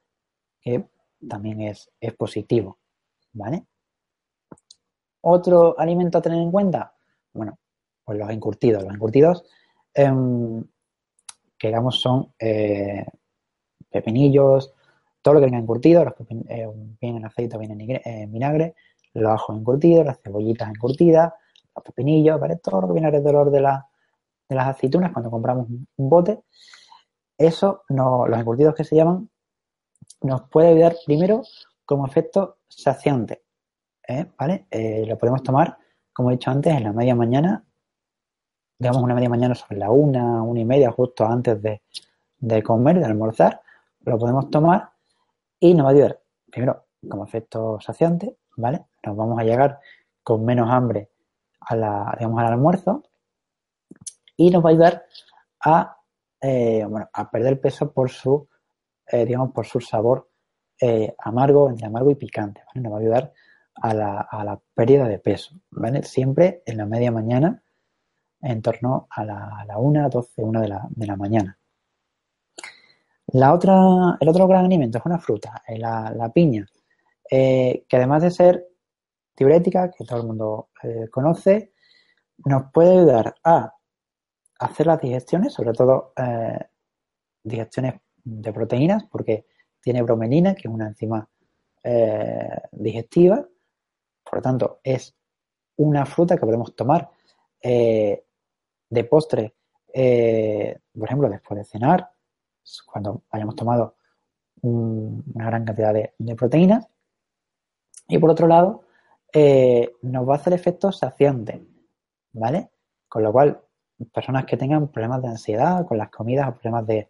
que 0.68 0.86
también 1.30 1.62
es, 1.62 1.90
positivo, 2.18 2.78
¿vale? 3.32 3.66
Otro 5.22 5.80
alimento 5.80 6.18
a 6.18 6.22
tener 6.22 6.40
en 6.42 6.52
cuenta, 6.52 6.94
bueno, 7.34 7.58
pues 8.04 8.18
los 8.18 8.30
encurtidos. 8.30 8.84
Los 8.84 8.94
encurtidos, 8.94 9.46
em, 9.94 10.62
que 11.58 11.68
digamos 11.68 12.02
son 12.02 12.34
eh, 12.38 13.06
pepinillos, 13.90 14.74
todo 15.22 15.36
lo 15.36 15.40
que 15.40 15.46
venga 15.46 15.58
encurtido, 15.58 16.04
los 16.04 16.14
eh, 16.50 16.68
vienen 17.00 17.22
en 17.22 17.26
aceite 17.26 17.56
o 17.56 17.62
en 17.62 18.32
vinagre, 18.32 18.76
los 19.14 19.32
ajos 19.32 19.58
encurtidos, 19.58 20.06
las 20.06 20.20
cebollitas 20.22 20.70
encurtidas, 20.70 21.34
los 21.76 21.84
pepinillos, 21.86 22.40
¿vale? 22.42 22.58
Todo 22.58 22.82
lo 22.82 22.88
que 22.88 22.94
viene 22.94 23.08
alrededor 23.08 23.52
de, 23.52 23.60
de 23.60 24.56
las 24.56 24.68
aceitunas 24.68 25.14
cuando 25.14 25.32
compramos 25.32 25.68
un, 25.70 26.10
bote. 26.10 26.42
Eso, 27.38 27.84
no, 27.88 28.28
los 28.28 28.40
encurtidos 28.40 28.76
que 28.76 28.84
se 28.84 28.96
llaman, 28.96 29.30
nos 30.22 30.42
puede 30.50 30.70
ayudar 30.70 30.96
primero 31.06 31.44
como 31.86 32.06
efecto 32.06 32.58
saciante. 32.68 33.44
¿eh? 34.08 34.26
¿Vale? 34.38 34.68
Eh, 34.72 35.06
lo 35.08 35.18
podemos 35.18 35.44
tomar, 35.44 35.78
como 36.14 36.30
he 36.30 36.34
dicho 36.34 36.52
antes, 36.52 36.74
en 36.76 36.84
la 36.84 36.94
media 36.94 37.16
mañana, 37.16 37.64
digamos 38.80 39.02
una 39.02 39.16
media 39.16 39.30
mañana 39.30 39.56
sobre 39.56 39.78
la 39.78 39.92
una, 39.92 40.42
una 40.44 40.60
y 40.60 40.66
media, 40.66 40.92
justo 40.92 41.26
antes 41.26 41.62
de, 41.62 42.64
comer, 42.64 43.00
de 43.00 43.06
almorzar, 43.06 43.62
lo 44.02 44.18
podemos 44.18 44.50
tomar 44.50 44.92
y 45.60 45.74
nos 45.74 45.86
va 45.86 45.90
a 45.90 45.94
ayudar, 45.94 46.22
primero, 46.52 46.86
como 47.08 47.26
efecto 47.26 47.80
saciante, 47.82 48.38
¿vale? 48.56 48.86
Nos 49.04 49.16
vamos 49.16 49.40
a 49.40 49.44
llegar 49.44 49.80
con 50.24 50.46
menos 50.46 50.70
hambre 50.70 51.10
a 51.62 51.76
la, 51.76 52.16
digamos, 52.18 52.40
al 52.42 52.54
almuerzo 52.54 53.04
y 54.36 54.52
nos 54.52 54.64
va 54.64 54.70
a 54.70 54.72
ayudar 54.72 55.06
a, 55.62 55.98
eh, 56.42 56.86
bueno, 56.88 57.10
a 57.12 57.32
perder 57.32 57.60
peso 57.60 57.92
por 57.92 58.10
su 58.10 58.48
eh, 59.10 59.26
digamos, 59.26 59.52
por 59.52 59.66
su 59.66 59.80
sabor 59.80 60.30
eh, 60.80 61.16
amargo, 61.20 61.70
entre 61.70 61.88
amargo 61.88 62.12
y 62.12 62.16
picante, 62.16 62.62
Nos 62.76 62.92
va 62.92 62.98
a 62.98 63.00
ayudar 63.00 63.34
a 63.76 63.94
la, 63.94 64.62
pérdida 64.74 65.08
de 65.08 65.20
peso, 65.20 65.56
¿vale? 65.72 66.04
Siempre 66.04 66.64
en 66.66 66.78
la 66.78 66.86
media 66.86 67.12
mañana, 67.12 67.64
en 68.42 68.62
torno 68.62 69.08
a 69.10 69.24
la, 69.24 69.66
a 69.70 69.78
1, 69.78 70.10
12, 70.10 70.44
1 70.44 70.62
de 70.62 70.68
la, 70.68 70.88
de 70.90 71.08
la 71.08 71.16
mañana. 71.16 71.58
La 73.28 73.54
otra, 73.54 74.18
el 74.20 74.30
otro 74.30 74.48
gran 74.48 74.66
alimento 74.66 74.98
es 74.98 75.06
una 75.06 75.20
fruta, 75.20 75.62
eh, 75.68 75.78
la, 75.78 76.32
piña, 76.34 76.66
que 77.30 77.86
además 77.92 78.24
de 78.24 78.32
ser 78.32 78.68
diurética, 79.36 79.92
que 79.92 80.06
todo 80.06 80.22
el 80.22 80.28
mundo 80.28 80.70
conoce, 81.12 81.74
nos 82.46 82.72
puede 82.72 82.92
ayudar 82.92 83.36
a 83.44 83.74
hacer 84.60 84.88
las 84.88 85.02
digestiones, 85.02 85.54
sobre 85.54 85.74
todo 85.74 86.14
digestiones 87.44 87.96
de 88.28 88.52
proteínas 88.52 89.06
porque 89.06 89.46
tiene 89.82 90.02
bromelina, 90.02 90.54
que 90.54 90.68
es 90.68 90.74
una 90.74 90.88
enzima 90.88 91.28
eh, 91.84 92.62
digestiva. 92.72 93.48
Por 94.24 94.36
lo 94.36 94.42
tanto, 94.42 94.80
es 94.84 95.16
una 95.78 96.06
fruta 96.06 96.36
que 96.36 96.46
podemos 96.46 96.76
tomar 96.76 97.10
eh, 97.62 98.26
de 98.90 99.04
postre, 99.06 99.56
eh, 99.94 100.78
por 100.94 101.08
ejemplo, 101.08 101.30
después 101.30 101.58
de 101.58 101.64
cenar, 101.64 102.12
cuando 102.86 103.24
hayamos 103.32 103.56
tomado 103.56 103.96
una 104.62 105.46
gran 105.46 105.64
cantidad 105.64 105.94
de, 105.94 106.36
proteínas. 106.36 106.88
Y 108.10 108.18
por 108.18 108.30
otro 108.30 108.48
lado, 108.48 108.84
nos 110.02 110.28
va 110.28 110.34
a 110.34 110.38
hacer 110.38 110.54
efecto 110.54 110.92
saciante, 110.92 111.66
¿vale? 112.34 112.72
Con 113.08 113.24
lo 113.24 113.32
cual, 113.32 113.62
personas 114.12 114.46
que 114.46 114.58
tengan 114.58 114.90
problemas 114.90 115.22
de 115.22 115.30
ansiedad 115.30 115.86
con 115.86 115.98
las 115.98 116.10
comidas 116.10 116.50
o 116.50 116.54
problemas 116.54 116.88
de, 116.88 117.10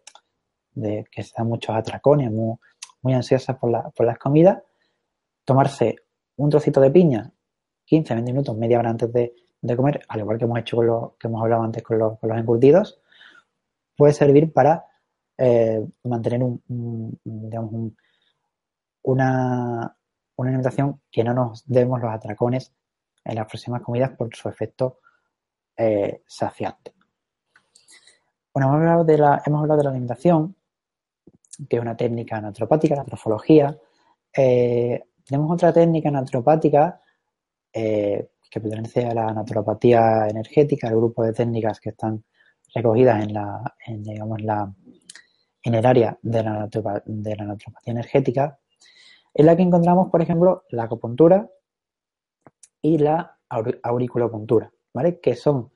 de 0.80 1.06
que 1.10 1.20
están 1.22 1.46
muchos 1.46 1.74
atracones, 1.74 2.30
muy, 2.30 3.14
ansiosas 3.14 3.56
por, 3.56 3.70
las 3.70 4.18
comidas, 4.18 4.62
tomarse 5.44 5.96
un 6.36 6.50
trocito 6.50 6.80
de 6.80 6.90
piña 6.90 7.32
15, 7.86 8.14
20 8.14 8.32
minutos, 8.32 8.56
media 8.56 8.78
hora 8.78 8.90
antes 8.90 9.12
de, 9.12 9.34
comer, 9.76 10.02
al 10.08 10.20
igual 10.20 10.38
que 10.38 10.44
hemos 10.44 10.58
hecho 10.58 10.76
con 10.76 10.86
lo 10.86 11.16
que 11.18 11.26
hemos 11.26 11.42
hablado 11.42 11.62
antes 11.62 11.82
con, 11.82 11.98
los, 11.98 12.18
encurtidos, 12.22 13.00
puede 13.96 14.12
servir 14.12 14.52
para 14.52 14.84
eh, 15.38 15.84
mantener 16.04 16.42
un, 16.42 16.62
una, 19.02 19.96
una 20.36 20.48
alimentación 20.48 21.00
que 21.10 21.24
no 21.24 21.34
nos 21.34 21.66
demos 21.66 22.00
los 22.00 22.12
atracones 22.12 22.72
en 23.24 23.34
las 23.34 23.46
próximas 23.46 23.82
comidas 23.82 24.10
por 24.10 24.34
su 24.34 24.48
efecto 24.48 25.00
eh, 25.76 26.22
saciante. 26.26 26.94
Bueno, 28.52 28.68
hemos 28.68 28.80
hablado, 28.80 29.04
de 29.04 29.18
la, 29.18 29.42
hemos 29.46 29.62
hablado 29.62 29.78
de 29.78 29.84
la 29.84 29.90
alimentación, 29.90 30.56
que 31.68 31.76
es 31.76 31.82
una 31.82 31.96
técnica 31.96 32.40
naturopática, 32.40 32.96
la 32.96 33.04
trofología. 33.04 33.76
Eh, 34.36 35.02
tenemos 35.24 35.52
otra 35.52 35.72
técnica 35.72 36.10
naturopática 36.10 37.00
eh, 37.72 38.30
que 38.50 38.60
pertenece 38.60 39.04
a 39.06 39.14
la 39.14 39.32
naturopatía 39.32 40.28
energética, 40.28 40.88
el 40.88 40.96
grupo 40.96 41.22
de 41.22 41.32
técnicas 41.32 41.80
que 41.80 41.90
están 41.90 42.24
recogidas 42.74 43.24
en 43.24 43.34
la, 43.34 43.74
digamos, 43.86 44.40
la, 44.42 44.72
en 45.62 45.74
el 45.74 45.84
área 45.84 46.18
de 46.22 46.42
la, 46.42 46.68
de 47.04 47.36
la 47.36 47.44
naturopatía 47.44 47.92
energética, 47.92 48.58
en 49.34 49.46
la 49.46 49.56
que 49.56 49.62
encontramos, 49.62 50.10
por 50.10 50.22
ejemplo, 50.22 50.64
la 50.70 50.84
acupuntura 50.84 51.48
y 52.80 52.98
la 52.98 53.38
auriculopuntura, 53.82 54.72
¿vale? 54.92 55.20
Que 55.20 55.34
son 55.34 55.72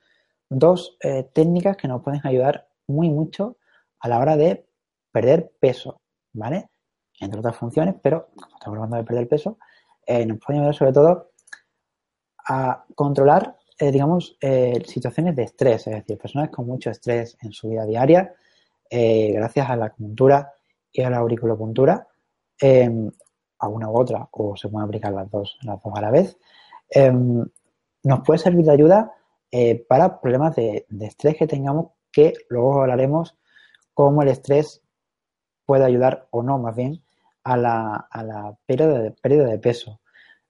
dos 0.49 0.97
eh, 1.01 1.25
técnicas 1.33 1.77
que 1.77 1.89
nos 1.89 2.03
pueden 2.03 2.21
ayudar 2.25 2.69
muy 2.87 3.11
mucho 3.11 3.57
a 4.01 4.09
la 4.09 4.19
hora 4.19 4.37
de 4.37 4.67
perder 5.13 5.53
peso, 5.61 6.01
¿vale? 6.33 6.71
Entre 7.21 7.39
otras 7.39 7.57
funciones, 7.57 7.95
pero 8.03 8.31
como 8.35 8.57
estamos 8.57 8.77
hablando 8.77 8.97
de 8.97 9.05
perder 9.05 9.29
peso, 9.29 9.59
eh, 10.07 10.27
nos 10.27 10.39
puede 10.39 10.59
ayudar 10.59 10.75
sobre 10.75 10.93
todo 10.93 11.31
a 12.49 12.85
controlar, 12.95 13.57
eh, 13.79 13.93
digamos, 13.93 14.37
eh, 14.41 14.83
situaciones 14.87 15.37
de 15.37 15.45
estrés, 15.45 15.87
es 15.87 15.95
decir, 15.95 16.19
personas 16.19 16.51
con 16.51 16.67
mucho 16.67 16.91
estrés 16.91 17.37
en 17.43 17.53
su 17.53 17.69
vida 17.69 17.85
diaria, 17.85 18.35
gracias 18.91 19.71
a 19.71 19.77
la 19.77 19.87
acupuntura 19.87 20.53
y 20.93 21.01
a 21.01 21.09
la 21.09 21.17
auriculopuntura, 21.17 22.07
em, 22.61 23.11
a 23.59 23.69
una 23.69 23.89
u 23.89 23.99
otra, 23.99 24.29
o 24.33 24.55
se 24.55 24.69
pueden 24.69 24.87
aplicar 24.87 25.15
las 25.15 25.31
dos, 25.31 25.57
las 25.63 25.83
dos 25.83 25.95
a 25.97 26.01
la 26.03 26.11
vez, 26.11 26.37
em, 26.91 27.43
nos 28.03 28.21
puede 28.21 28.39
servir 28.39 28.67
de 28.67 28.73
ayuda 28.73 29.15
para 29.89 30.21
problemas 30.21 30.57
de, 30.57 30.85
de 30.91 31.07
estrés 31.07 31.37
que 31.37 31.47
tengamos, 31.47 31.93
que 32.11 32.35
luego 32.51 32.83
hablaremos 32.83 33.35
cómo 33.95 34.23
el 34.23 34.29
estrés 34.29 34.83
puede 35.73 35.87
ayudar 35.87 36.29
o 36.33 36.43
no, 36.43 36.59
más 36.59 36.77
bien, 36.77 37.03
a 37.45 37.57
la, 37.57 38.07
a 38.11 38.59
pérdida, 38.67 38.99
de, 38.99 39.11
pérdida 39.11 39.47
de 39.47 39.59
peso. 39.59 40.03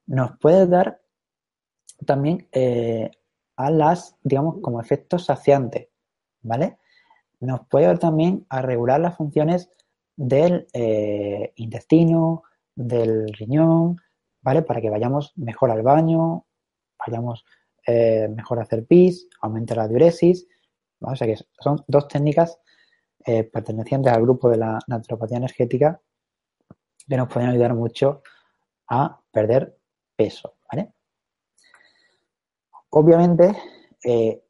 Nos 0.05 0.37
puede 0.37 0.67
dar 0.67 0.99
también 2.05 2.49
eh, 2.51 3.09
a 3.55 3.71
las, 3.71 4.17
digamos, 4.21 4.57
como 4.61 4.81
efectos 4.81 5.23
saciantes, 5.23 5.87
¿vale? 6.41 6.77
Nos 7.39 7.65
puede 7.69 7.85
ayudar 7.85 7.99
también 7.99 8.45
a 8.49 8.61
regular 8.63 8.99
las 8.99 9.15
funciones 9.15 9.69
del 10.17 10.67
eh, 10.73 11.53
intestino, 11.55 12.43
del 12.75 13.29
riñón, 13.29 14.01
¿vale? 14.41 14.61
Para 14.61 14.81
que 14.81 14.89
vayamos 14.89 15.31
mejor 15.37 15.71
al 15.71 15.83
baño, 15.83 16.43
vayamos 16.99 17.45
eh, 17.87 18.27
mejor 18.27 18.59
a 18.59 18.63
hacer 18.63 18.85
pis, 18.85 19.29
aumente 19.39 19.73
la 19.73 19.87
diuresis, 19.87 20.45
O 20.99 21.15
sea 21.15 21.27
que 21.27 21.37
son 21.61 21.81
dos 21.87 22.09
técnicas 22.09 22.59
eh, 23.25 23.43
pertenecientes 23.43 24.11
al 24.11 24.21
grupo 24.21 24.49
de 24.49 24.57
la 24.57 24.79
naturopatía 24.87 25.37
energética 25.37 25.99
que 27.07 27.17
nos 27.17 27.27
pueden 27.27 27.49
ayudar 27.49 27.73
mucho 27.73 28.21
a 28.87 29.19
perder 29.31 29.77
peso. 30.15 30.55
Obviamente, 32.95 33.55
eh, 34.03 34.43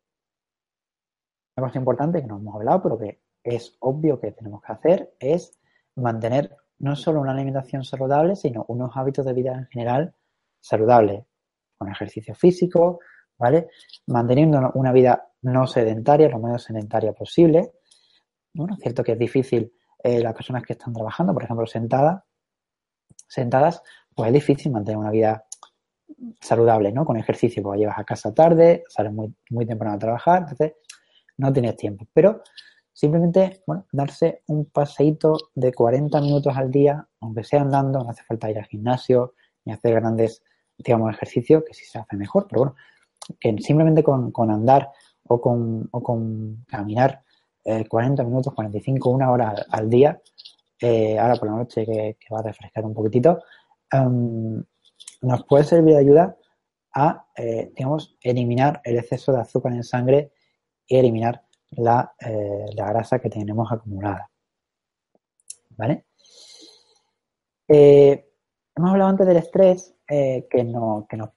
una 1.56 1.68
cosa 1.68 1.80
importante 1.80 2.22
que 2.22 2.28
no 2.28 2.40
hemos 2.40 2.56
hablado, 2.56 2.84
pero 2.84 2.98
que 2.98 3.22
es 3.42 3.78
obvio 3.80 4.20
que 4.20 4.34
tenemos 4.34 4.62
que 4.62 4.74
hacer, 4.74 5.14
es 5.18 5.58
mantener 5.96 6.58
no 6.80 6.98
solo 6.98 7.22
una 7.22 7.32
alimentación 7.32 7.86
saludable, 7.86 8.36
sino 8.36 8.66
unos 8.68 8.92
hábitos 8.98 9.26
de 9.26 9.32
vida 9.32 9.54
en 9.54 9.68
general 9.68 10.14
saludables, 10.60 11.24
con 11.78 11.90
ejercicio 11.90 12.36
físico, 12.36 13.00
¿vale? 13.38 13.70
Manteniendo 14.08 14.72
una 14.74 14.92
vida 14.92 15.30
no 15.44 15.66
sedentaria, 15.66 16.28
lo 16.28 16.40
menos 16.40 16.64
sedentaria 16.64 17.14
posible. 17.14 17.76
Bueno, 18.54 18.76
es 18.76 18.82
cierto 18.82 19.04
que 19.04 19.14
es 19.14 19.20
difícil 19.20 19.74
eh, 20.04 20.20
las 20.20 20.34
personas 20.34 20.64
que 20.64 20.74
están 20.74 20.94
trabajando, 20.94 21.34
por 21.34 21.44
ejemplo, 21.44 21.66
sentadas, 21.66 22.24
sentadas, 23.28 23.82
pues 24.14 24.28
es 24.28 24.34
difícil 24.34 24.72
mantener 24.72 24.98
una 24.98 25.10
vida 25.10 25.46
saludable, 26.40 26.92
¿no? 26.92 27.06
Con 27.06 27.18
ejercicio, 27.18 27.64
porque 27.64 27.80
llegas 27.80 27.98
a 27.98 28.04
casa 28.04 28.34
tarde, 28.34 28.84
sales 28.90 29.12
muy, 29.12 29.34
muy 29.50 29.66
temprano 29.66 29.96
a 29.96 30.00
trabajar, 30.00 30.42
entonces 30.44 30.74
no 31.38 31.52
tienes 31.52 31.76
tiempo. 31.78 32.06
Pero 32.14 32.44
simplemente, 32.92 33.64
bueno, 33.66 33.88
darse 33.92 34.44
un 34.48 34.66
paseíto 34.66 35.36
de 35.56 35.74
40 35.74 36.22
minutos 36.22 36.56
al 36.56 36.70
día, 36.70 37.08
aunque 37.22 37.44
sea 37.44 37.62
andando, 37.62 38.04
no 38.04 38.10
hace 38.12 38.24
falta 38.24 38.52
ir 38.52 38.60
al 38.60 38.66
gimnasio 38.66 39.34
ni 39.66 39.74
hacer 39.74 39.96
grandes, 39.96 40.44
digamos, 40.78 41.12
ejercicios, 41.12 41.64
que 41.66 41.74
sí 41.74 41.86
se 41.86 41.98
hace 41.98 42.16
mejor, 42.18 42.48
pero 42.48 42.62
bueno, 42.62 42.76
que 43.40 43.56
simplemente 43.64 44.04
con, 44.04 44.52
andar 44.52 44.92
o 45.24 45.42
con, 45.42 45.88
o 45.92 46.04
con 46.04 46.66
caminar 46.68 47.24
40 47.64 48.22
eh, 48.22 48.26
minutos, 48.26 48.54
45, 48.54 49.10
una 49.10 49.32
hora 49.32 49.56
al, 49.70 49.90
día, 49.90 50.22
eh, 50.80 51.18
ahora 51.18 51.36
por 51.36 51.50
la 51.50 51.56
noche 51.56 51.86
que, 51.86 52.18
va 52.34 52.40
a 52.40 52.44
refrescar 52.44 52.86
un 52.86 52.94
poquitito, 52.94 53.44
em, 53.92 54.64
nos 55.22 55.46
puede 55.46 55.64
servir 55.64 55.94
de 55.94 56.00
ayuda 56.00 56.38
a, 56.94 57.28
eh, 57.38 57.72
digamos, 57.76 58.18
eliminar 58.22 58.82
el 58.84 58.98
exceso 58.98 59.32
de 59.32 59.40
azúcar 59.40 59.74
en 59.74 59.84
sangre 59.84 60.32
y 60.86 60.98
eliminar 60.98 61.44
la, 61.72 62.14
la 62.76 62.88
grasa 62.90 63.20
que 63.20 63.30
tenemos 63.30 63.72
acumulada. 63.72 64.30
¿Vale? 65.76 66.06
hemos 67.68 68.92
hablado 68.92 69.10
antes 69.10 69.26
del 69.26 69.38
estrés, 69.38 69.96
que, 70.06 70.64
no, 70.64 71.08
nos 71.12 71.30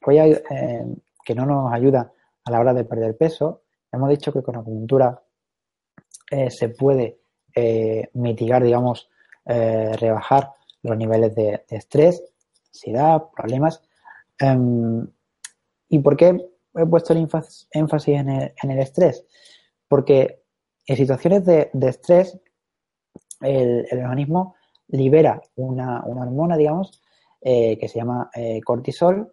que 1.24 1.34
no 1.34 1.46
nos 1.46 1.72
ayuda 1.72 2.12
a 2.44 2.50
la 2.50 2.60
hora 2.60 2.74
de 2.74 2.84
perder 2.84 3.16
peso. 3.16 3.62
Hemos 3.90 4.10
dicho 4.10 4.30
que 4.32 4.42
con 4.42 4.56
acupuntura 4.56 5.22
eh, 6.30 6.50
se 6.50 6.68
puede 6.68 7.20
eh, 7.54 8.08
mitigar, 8.14 8.62
digamos, 8.62 9.08
eh, 9.44 9.92
rebajar 9.96 10.50
los 10.82 10.96
niveles 10.96 11.34
de, 11.34 11.64
estrés, 11.68 12.22
ansiedad, 12.68 13.22
problemas. 13.34 13.82
Em, 14.38 15.06
¿Y 15.88 15.98
por 16.00 16.16
qué 16.16 16.36
he 16.74 16.86
puesto 16.86 17.12
el 17.12 17.28
énfasis 17.70 18.14
en 18.16 18.28
el, 18.28 18.78
estrés? 18.78 19.24
Porque 19.88 20.42
en 20.86 20.96
situaciones 20.96 21.44
de, 21.44 21.70
estrés 21.82 22.38
el, 23.40 23.86
organismo 23.92 24.56
libera 24.88 25.40
una, 25.54 26.02
hormona, 26.04 26.56
digamos, 26.56 27.00
que 27.40 27.88
se 27.88 27.98
llama 28.00 28.30
cortisol, 28.64 29.32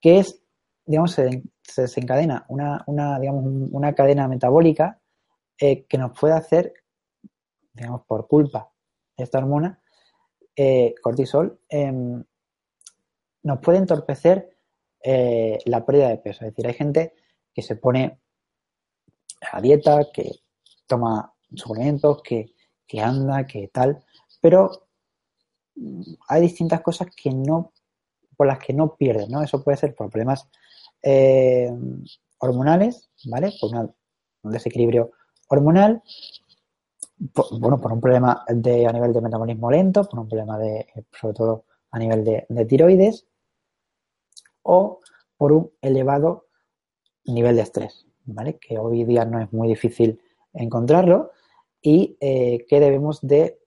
que 0.00 0.18
es 0.18 0.42
digamos, 0.84 1.12
se, 1.12 1.42
desencadena 1.76 2.44
una, 2.48 2.84
una, 2.86 3.18
digamos, 3.18 3.44
una 3.72 3.94
cadena 3.94 4.28
metabólica 4.28 5.00
eh, 5.58 5.86
que 5.86 5.98
nos 5.98 6.18
puede 6.18 6.34
hacer, 6.34 6.74
digamos, 7.72 8.02
por 8.06 8.26
culpa 8.26 8.72
de 9.16 9.24
esta 9.24 9.38
hormona, 9.38 9.80
eh, 10.56 10.94
cortisol, 11.00 11.60
em, 11.68 12.24
nos 13.42 13.58
puede 13.60 13.78
entorpecer 13.78 14.56
eh, 15.02 15.58
la 15.66 15.84
pérdida 15.84 16.08
de 16.08 16.18
peso. 16.18 16.44
Es 16.44 16.50
decir, 16.52 16.66
hay 16.66 16.74
gente 16.74 17.14
que 17.52 17.62
se 17.62 17.76
pone 17.76 18.20
a 19.52 19.60
dieta, 19.60 20.08
que 20.12 20.30
toma 20.86 21.32
suplementos, 21.54 22.22
que, 22.22 22.54
que 22.86 23.00
anda, 23.00 23.46
que 23.46 23.68
tal, 23.68 24.04
pero 24.40 24.88
mm, 25.76 26.02
hay 26.28 26.42
distintas 26.42 26.80
cosas 26.80 27.08
que 27.14 27.30
no, 27.30 27.72
por 28.36 28.48
las 28.48 28.58
que 28.58 28.72
no 28.72 28.96
pierden, 28.96 29.30
¿no? 29.30 29.42
Eso 29.42 29.62
puede 29.62 29.76
ser 29.76 29.94
por 29.94 30.10
problemas 30.10 30.48
hormonales, 32.38 33.10
¿vale? 33.26 33.52
Por 33.60 33.70
un 34.42 34.50
desequilibrio 34.50 35.12
hormonal, 35.48 36.02
bueno, 37.58 37.80
por 37.80 37.92
un 37.92 38.00
problema 38.00 38.44
de, 38.48 38.86
a 38.86 38.92
nivel 38.92 39.12
de 39.12 39.20
metabolismo 39.20 39.70
lento, 39.70 40.04
por 40.04 40.20
un 40.20 40.28
problema 40.28 40.58
de, 40.58 40.86
sobre 41.18 41.34
todo 41.34 41.64
a 41.90 41.98
nivel 41.98 42.24
de, 42.24 42.64
tiroides, 42.66 43.26
o 44.62 45.00
por 45.36 45.52
un 45.52 45.70
elevado 45.80 46.46
nivel 47.26 47.56
de 47.56 47.62
estrés, 47.62 48.06
¿vale? 48.24 48.58
Que 48.58 48.78
hoy 48.78 49.04
día 49.04 49.24
no 49.24 49.40
es 49.40 49.52
muy 49.52 49.68
difícil 49.68 50.20
encontrarlo 50.52 51.32
y 51.80 52.16
eh, 52.20 52.64
que 52.68 52.80
debemos 52.80 53.20
de, 53.22 53.60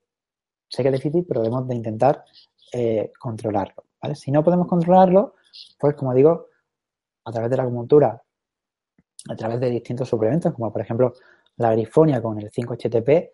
sé 0.67 0.83
que 0.83 0.89
es 0.89 0.95
difícil, 0.95 1.25
pero 1.27 1.41
debemos 1.41 1.67
de 1.67 1.75
intentar 1.75 2.25
eh, 2.73 3.11
controlarlo, 3.19 3.85
¿vale? 4.01 4.15
Si 4.15 4.31
no 4.31 4.43
podemos 4.43 4.67
controlarlo, 4.67 5.35
pues 5.79 5.95
como 5.95 6.13
digo, 6.13 6.47
a 7.25 7.31
través 7.31 7.49
de 7.49 7.57
la 7.57 7.63
acupuntura, 7.63 8.21
a 9.29 9.35
través 9.35 9.59
de 9.59 9.69
distintos 9.69 10.09
suplementos, 10.09 10.53
como 10.53 10.71
por 10.71 10.81
ejemplo 10.81 11.13
la 11.57 11.71
grifonia 11.71 12.21
con 12.21 12.39
el 12.39 12.51
5-HTP, 12.51 13.31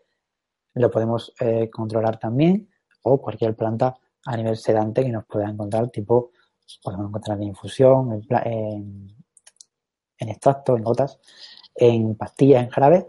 lo 0.76 0.89
podemos 0.89 1.34
eh, 1.39 1.69
controlar 1.69 2.17
también, 2.19 2.69
o 3.03 3.21
cualquier 3.21 3.55
planta 3.55 3.95
a 4.26 4.38
nivel 4.38 4.57
sedante 4.57 5.03
que 5.03 5.09
nos 5.09 5.26
pueda 5.26 5.49
encontrar, 5.49 5.89
tipo, 5.89 6.32
podemos 6.82 7.09
encontrar 7.09 7.38
en 7.38 7.43
infusión, 7.43 8.26
en, 8.43 9.15
extracto, 10.30 10.78
en 10.78 10.84
gotas, 10.84 11.19
en 11.76 12.15
pastillas, 12.15 12.63
en 12.63 12.69
jarabe, 12.69 13.07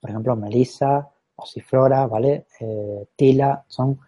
por 0.00 0.10
ejemplo, 0.10 0.36
melisa, 0.36 1.10
osiflora, 1.34 2.06
¿vale? 2.06 2.46
Eh, 2.60 3.08
tila, 3.16 3.64
son 3.66 3.98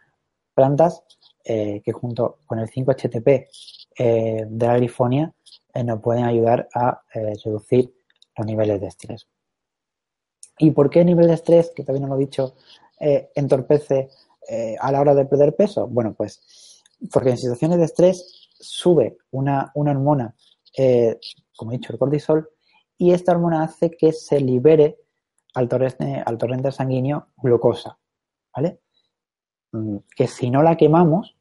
plantas 0.55 1.02
eh, 1.44 1.82
que 1.84 1.92
junto 1.92 2.38
con 2.46 2.61
el 2.61 2.70
5-HTP 2.70 3.48
de 3.96 4.66
la 4.66 4.76
grifonia 4.76 5.32
nos 5.84 6.00
pueden 6.00 6.24
ayudar 6.24 6.68
a 6.74 7.02
reducir 7.12 7.94
los 8.36 8.46
niveles 8.46 8.80
de 8.80 8.86
estrés. 8.88 9.28
¿Y 10.59 10.70
por 10.70 10.90
qué 10.90 11.00
el 11.00 11.07
nivel 11.07 11.26
de 11.26 11.34
estrés, 11.34 11.72
que 11.74 11.84
también 11.84 12.09
lo 12.09 12.16
he 12.16 12.20
dicho, 12.20 12.55
eh, 13.00 13.30
entorpece 13.34 14.09
a 14.78 14.92
la 14.92 15.00
hora 15.00 15.14
de 15.14 15.24
perder 15.24 15.57
peso? 15.57 15.86
Bueno, 15.86 16.12
pues 16.14 16.82
porque 17.12 17.30
en 17.30 17.38
situaciones 17.38 17.78
de 17.78 17.84
estrés 17.84 18.50
sube 18.61 19.16
una, 19.30 19.72
hormona, 19.74 20.34
como 21.57 21.72
he 21.72 21.78
dicho, 21.78 21.92
el 21.92 21.98
cortisol, 21.98 22.50
y 22.98 23.12
esta 23.12 23.32
hormona 23.32 23.62
hace 23.62 23.90
que 23.90 24.12
se 24.12 24.40
libere 24.40 24.98
al 25.55 25.68
torrente, 25.68 26.22
al 26.24 26.38
torrente 26.38 26.70
sanguíneo 26.72 27.28
glucosa, 27.38 27.98
¿vale? 28.55 28.80
Mm, 29.72 29.96
que 30.14 30.28
si 30.28 30.50
no 30.50 30.62
la 30.62 30.76
quemamos, 30.76 31.36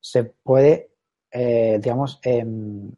se 0.00 0.24
puede, 0.24 0.90
digamos, 1.32 2.18
em, 2.22 2.90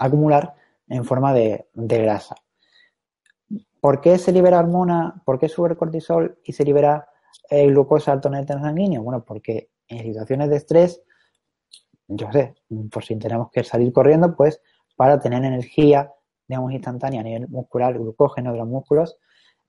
acumular 0.00 0.54
en 0.88 1.04
forma 1.04 1.32
de, 1.32 1.66
grasa. 1.74 2.34
¿Por 3.80 4.00
qué 4.00 4.18
se 4.18 4.32
libera 4.32 4.58
hormona? 4.58 5.22
¿Por 5.24 5.38
qué 5.38 5.48
sube 5.48 5.70
el 5.70 5.76
cortisol 5.76 6.38
y 6.44 6.52
se 6.52 6.64
libera 6.64 7.08
eh, 7.48 7.66
glucosa 7.66 8.12
al 8.12 8.20
torrente 8.20 8.52
sanguíneo? 8.52 9.02
Bueno, 9.02 9.24
porque 9.24 9.70
en 9.88 10.02
situaciones 10.02 10.50
de 10.50 10.56
estrés, 10.56 11.02
yo 12.06 12.30
sé, 12.32 12.54
por 12.90 13.04
si 13.04 13.16
tenemos 13.16 13.50
que 13.50 13.64
salir 13.64 13.92
corriendo, 13.92 14.36
pues 14.36 14.60
para 14.96 15.18
tener 15.18 15.42
energía, 15.44 16.12
digamos, 16.46 16.72
instantánea 16.72 17.20
a 17.20 17.24
nivel 17.24 17.48
muscular, 17.48 17.98
glucógeno 17.98 18.52
de 18.52 18.58
los 18.58 18.68
músculos, 18.68 19.16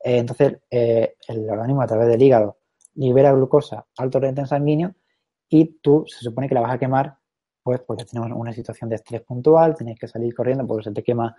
eh, 0.03 0.18
entonces 0.18 0.57
eh, 0.70 1.16
el 1.28 1.49
organismo 1.49 1.82
a 1.82 1.88
través 1.88 2.07
del 2.07 2.22
hígado 2.22 2.57
libera 2.95 3.32
glucosa 3.32 3.86
al 3.97 4.09
torrente 4.09 4.45
sanguíneo 4.45 4.93
y 5.47 5.80
tú 5.80 6.03
se 6.07 6.20
supone 6.20 6.49
que 6.49 6.55
la 6.55 6.62
vas 6.62 6.74
a 6.74 6.78
quemar 6.78 7.18
pues 7.64 7.80
porque 7.82 8.05
tenemos 8.05 8.32
una 8.36 8.53
situación 8.53 8.89
de 8.89 8.95
estrés 8.95 9.22
puntual, 9.22 9.76
tienes 9.76 9.99
que 9.99 10.07
salir 10.07 10.34
corriendo 10.34 10.66
porque 10.66 10.86
se 10.86 10.91
te 10.91 11.03
quema, 11.03 11.36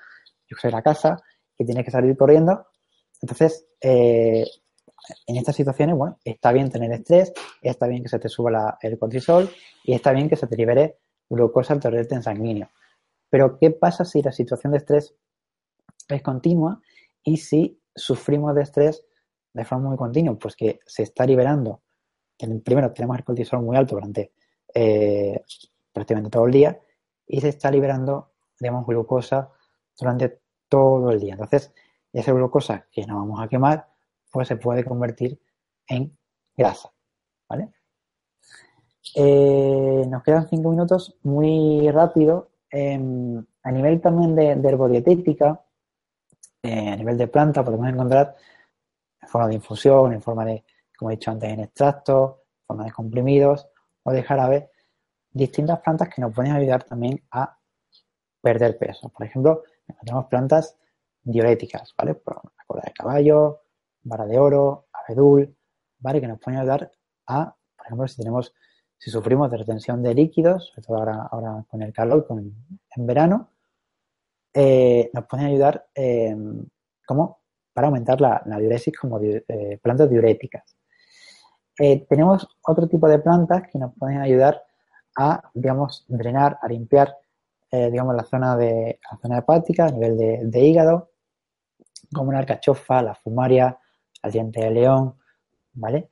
yo 0.46 0.56
sé, 0.56 0.70
la 0.70 0.82
casa 0.82 1.20
y 1.58 1.64
tienes 1.64 1.84
que 1.84 1.90
salir 1.90 2.16
corriendo. 2.16 2.66
Entonces, 3.20 3.66
eh, 3.80 4.44
en 5.26 5.36
estas 5.36 5.56
situaciones, 5.56 5.96
bueno, 5.96 6.18
está 6.24 6.52
bien 6.52 6.70
tener 6.70 6.92
estrés, 6.92 7.32
está 7.60 7.86
bien 7.86 8.02
que 8.02 8.08
se 8.08 8.18
te 8.18 8.28
suba 8.28 8.78
el 8.80 8.98
cortisol 8.98 9.50
y 9.84 9.94
está 9.94 10.12
bien 10.12 10.28
que 10.28 10.36
se 10.36 10.46
te 10.46 10.56
libere 10.56 10.98
glucosa 11.28 11.74
al 11.74 11.80
torrente 11.80 12.14
en 12.14 12.22
sanguíneo. 12.22 12.68
Pero, 13.28 13.58
¿qué 13.58 13.70
pasa 13.70 14.04
si 14.04 14.22
la 14.22 14.32
situación 14.32 14.72
de 14.72 14.78
estrés 14.78 15.14
es 16.08 16.22
continua 16.22 16.80
y 17.22 17.38
si 17.38 17.80
sufrimos 17.94 18.54
de 18.54 18.62
estrés 18.62 19.04
de 19.52 19.64
forma 19.64 19.88
muy 19.88 19.96
continua, 19.96 20.38
pues 20.38 20.56
que 20.56 20.80
se 20.86 21.02
está 21.02 21.26
liberando. 21.26 21.82
Primero, 22.64 22.92
tenemos 22.92 23.18
el 23.18 23.24
cortisol 23.24 23.62
muy 23.62 23.76
alto 23.76 23.94
durante 23.94 24.32
eh, 24.74 25.40
prácticamente 25.92 26.30
todo 26.30 26.46
el 26.46 26.52
día 26.52 26.80
y 27.26 27.40
se 27.40 27.48
está 27.48 27.70
liberando, 27.70 28.32
digamos, 28.58 28.86
glucosa 28.86 29.50
durante 29.98 30.41
todo 30.72 31.10
el 31.10 31.20
día. 31.20 31.34
Entonces, 31.34 31.70
esa 32.14 32.32
glucosa 32.32 32.86
que 32.90 33.04
no 33.04 33.16
vamos 33.16 33.42
a 33.42 33.46
quemar, 33.46 33.88
pues 34.30 34.48
se 34.48 34.56
puede 34.56 34.82
convertir 34.86 35.38
en 35.86 36.16
grasa. 36.56 36.90
¿Vale? 37.46 37.74
Eh, 39.14 40.06
nos 40.08 40.22
quedan 40.22 40.48
cinco 40.48 40.70
minutos 40.70 41.14
muy 41.24 41.90
rápido. 41.90 42.52
Em, 42.70 43.44
a 43.62 43.70
nivel 43.70 44.00
también 44.00 44.34
de, 44.34 44.56
de 44.56 45.26
eh, 46.62 46.88
a 46.88 46.96
nivel 46.96 47.18
de 47.18 47.26
planta, 47.28 47.62
podemos 47.62 47.88
encontrar 47.88 48.34
en 49.20 49.28
forma 49.28 49.48
de 49.48 49.54
infusión, 49.56 50.14
en 50.14 50.22
forma 50.22 50.46
de, 50.46 50.64
como 50.96 51.10
he 51.10 51.16
dicho 51.16 51.30
antes, 51.30 51.52
en 51.52 51.60
extractos, 51.60 52.30
en 52.30 52.66
forma 52.66 52.84
de 52.84 52.92
comprimidos 52.92 53.68
o 54.04 54.10
de 54.10 54.22
jarabe, 54.22 54.70
distintas 55.30 55.80
plantas 55.80 56.08
que 56.08 56.22
nos 56.22 56.32
pueden 56.34 56.52
ayudar 56.52 56.84
también 56.84 57.22
a 57.30 57.58
perder 58.40 58.78
peso. 58.78 59.10
Por 59.10 59.26
ejemplo, 59.26 59.64
encontramos 59.86 60.26
plantas 60.26 60.76
diuréticas, 61.22 61.94
¿vale? 61.96 62.14
Por 62.14 62.36
la 62.36 62.64
cola 62.66 62.82
de 62.84 62.92
caballo, 62.92 63.62
vara 64.02 64.26
de 64.26 64.38
oro, 64.38 64.86
abedul, 64.92 65.56
¿vale? 65.98 66.20
Que 66.20 66.28
nos 66.28 66.40
pueden 66.40 66.60
ayudar 66.60 66.90
a, 67.26 67.54
por 67.76 67.86
ejemplo, 67.86 68.08
si 68.08 68.16
tenemos, 68.16 68.54
si 68.98 69.10
sufrimos 69.10 69.50
de 69.50 69.58
retención 69.58 70.02
de 70.02 70.14
líquidos, 70.14 70.68
sobre 70.68 70.82
todo 70.82 70.96
ahora, 70.98 71.28
ahora 71.30 71.64
con 71.68 71.82
el 71.82 71.92
calor, 71.92 72.26
con, 72.26 72.38
en 72.38 73.06
verano, 73.06 73.50
eh, 74.54 75.10
nos 75.14 75.26
pueden 75.26 75.46
ayudar 75.46 75.86
eh, 75.94 76.36
como 77.06 77.40
para 77.72 77.86
aumentar 77.86 78.20
la, 78.20 78.42
diuresis 78.44 78.96
como 78.98 79.18
eh, 79.20 79.78
plantas 79.82 80.10
diuréticas. 80.10 80.76
tenemos 82.08 82.46
otro 82.62 82.86
tipo 82.86 83.08
de 83.08 83.18
plantas 83.18 83.62
que 83.70 83.78
nos 83.78 83.94
pueden 83.98 84.20
ayudar 84.20 84.62
a, 85.16 85.50
digamos, 85.54 86.04
drenar, 86.06 86.58
a 86.60 86.68
limpiar, 86.68 87.16
digamos, 87.72 88.14
la 88.14 88.24
zona, 88.24 88.56
de, 88.56 89.00
la 89.10 89.18
zona 89.18 89.38
hepática 89.38 89.86
a 89.86 89.90
nivel 89.90 90.50
de, 90.50 90.60
hígado, 90.60 91.10
como 92.12 92.30
la 92.30 92.40
alcachofa, 92.40 93.02
la 93.02 93.14
fumaria, 93.14 93.78
el 94.22 94.30
diente 94.30 94.60
de 94.60 94.70
león, 94.70 95.16
¿vale? 95.72 96.10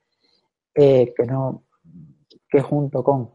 que, 0.73 1.13
no, 1.27 1.65
que 2.49 2.63
junto 2.63 3.05
con 3.05 3.35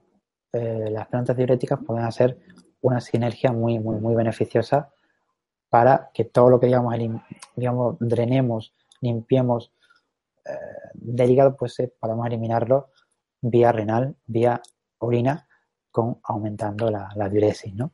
las 0.52 1.08
plantas 1.08 1.38
diuréticas 1.38 1.80
pueden 1.86 2.04
hacer 2.04 2.40
una 2.82 3.00
sinergia 3.00 3.52
muy, 3.52 3.78
muy, 3.78 4.00
muy 4.00 4.16
beneficiosa 4.16 4.92
para 5.70 6.10
que 6.14 6.26
todo 6.26 6.50
lo 6.50 6.60
que 6.60 6.68
digamos, 6.68 6.96
digamos 7.56 7.98
drenemos, 8.00 8.74
limpiemos 9.02 9.74
eh, 10.46 10.52
del 10.94 11.32
hígado, 11.32 11.56
pues 11.58 11.80
eh, 11.80 11.92
podamos 12.00 12.26
eliminarlo 12.28 12.92
vía 13.42 13.72
renal, 13.72 14.16
vía 14.26 14.62
orina, 15.00 15.48
con 15.92 16.20
aumentando 16.24 16.90
la, 16.90 17.30
diuresis, 17.30 17.74
¿no? 17.74 17.92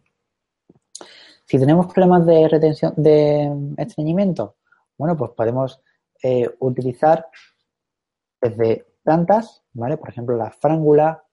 Si 1.52 1.60
tenemos 1.60 1.88
problemas 1.88 2.26
de 2.26 2.48
retención, 2.48 2.94
de 2.96 3.74
estreñimiento, 3.76 4.56
bueno, 4.98 5.18
pues 5.18 5.32
podemos 5.32 5.82
eh, 6.24 6.50
utilizar 6.62 7.28
desde 8.40 8.86
plantas, 9.04 9.62
¿vale? 9.74 9.98
Por 9.98 10.08
ejemplo, 10.08 10.38
la 10.38 10.50
frángula, 10.50 11.26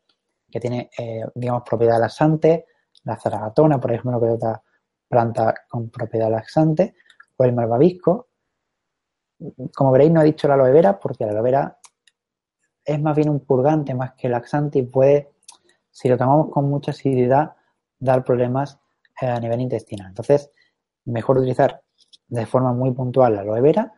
que 0.51 0.59
tiene, 0.59 0.91
digamos, 1.37 1.63
propiedad 1.63 2.01
laxante, 2.01 2.67
la 3.05 3.17
zaragatona, 3.17 3.79
por 3.79 3.93
ejemplo, 3.93 4.21
que 4.21 4.31
otra 4.31 4.61
planta 5.07 5.55
con 5.69 5.89
propiedad 5.89 6.33
laxante, 6.33 6.97
o 7.37 7.45
el 7.45 7.53
malvavisco. 7.53 8.27
Como 9.73 9.93
veréis, 9.93 10.11
no 10.11 10.23
he 10.23 10.25
dicho 10.25 10.49
la 10.49 10.55
aloe 10.55 10.73
vera 10.73 10.99
porque 10.99 11.27
la 11.27 11.31
aloe 11.31 11.43
vera 11.43 11.79
es 12.85 13.01
más 13.01 13.15
bien 13.15 13.29
un 13.29 13.39
purgante 13.39 13.95
más 13.95 14.15
que 14.15 14.29
laxante 14.29 14.81
y 14.81 14.83
puede, 14.83 15.31
si 15.93 16.09
lo 16.09 16.19
tomamos 16.19 16.51
con 16.51 16.69
mucha 16.69 16.91
acididad, 16.91 17.55
dar 18.01 18.25
problemas 18.25 18.81
eh, 18.81 18.88
a 19.21 19.41
nivel 19.41 19.61
intestinal. 19.61 20.09
Entonces, 20.09 20.51
mejor 21.05 21.39
utilizar 21.39 21.83
de 22.29 22.47
forma 22.47 22.73
muy 22.73 22.93
puntual 22.93 23.35
la 23.35 23.41
aloe 23.41 23.61
vera 23.61 23.93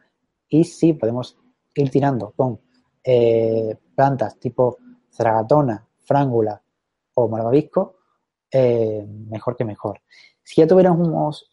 y 0.48 0.64
si 0.64 0.92
podemos 0.92 1.36
ir 1.74 1.90
tirando 1.90 2.32
con 2.32 2.60
eh, 3.02 3.76
plantas 3.94 4.38
tipo 4.38 4.78
zaragatona, 5.10 5.86
frángula 5.98 6.60
o 7.14 7.28
malvavisco, 7.28 7.96
eh, 8.50 9.06
mejor 9.28 9.56
que 9.56 9.64
mejor. 9.64 10.00
Si 10.42 10.60
ya 10.60 10.66
tuviéramos, 10.66 11.50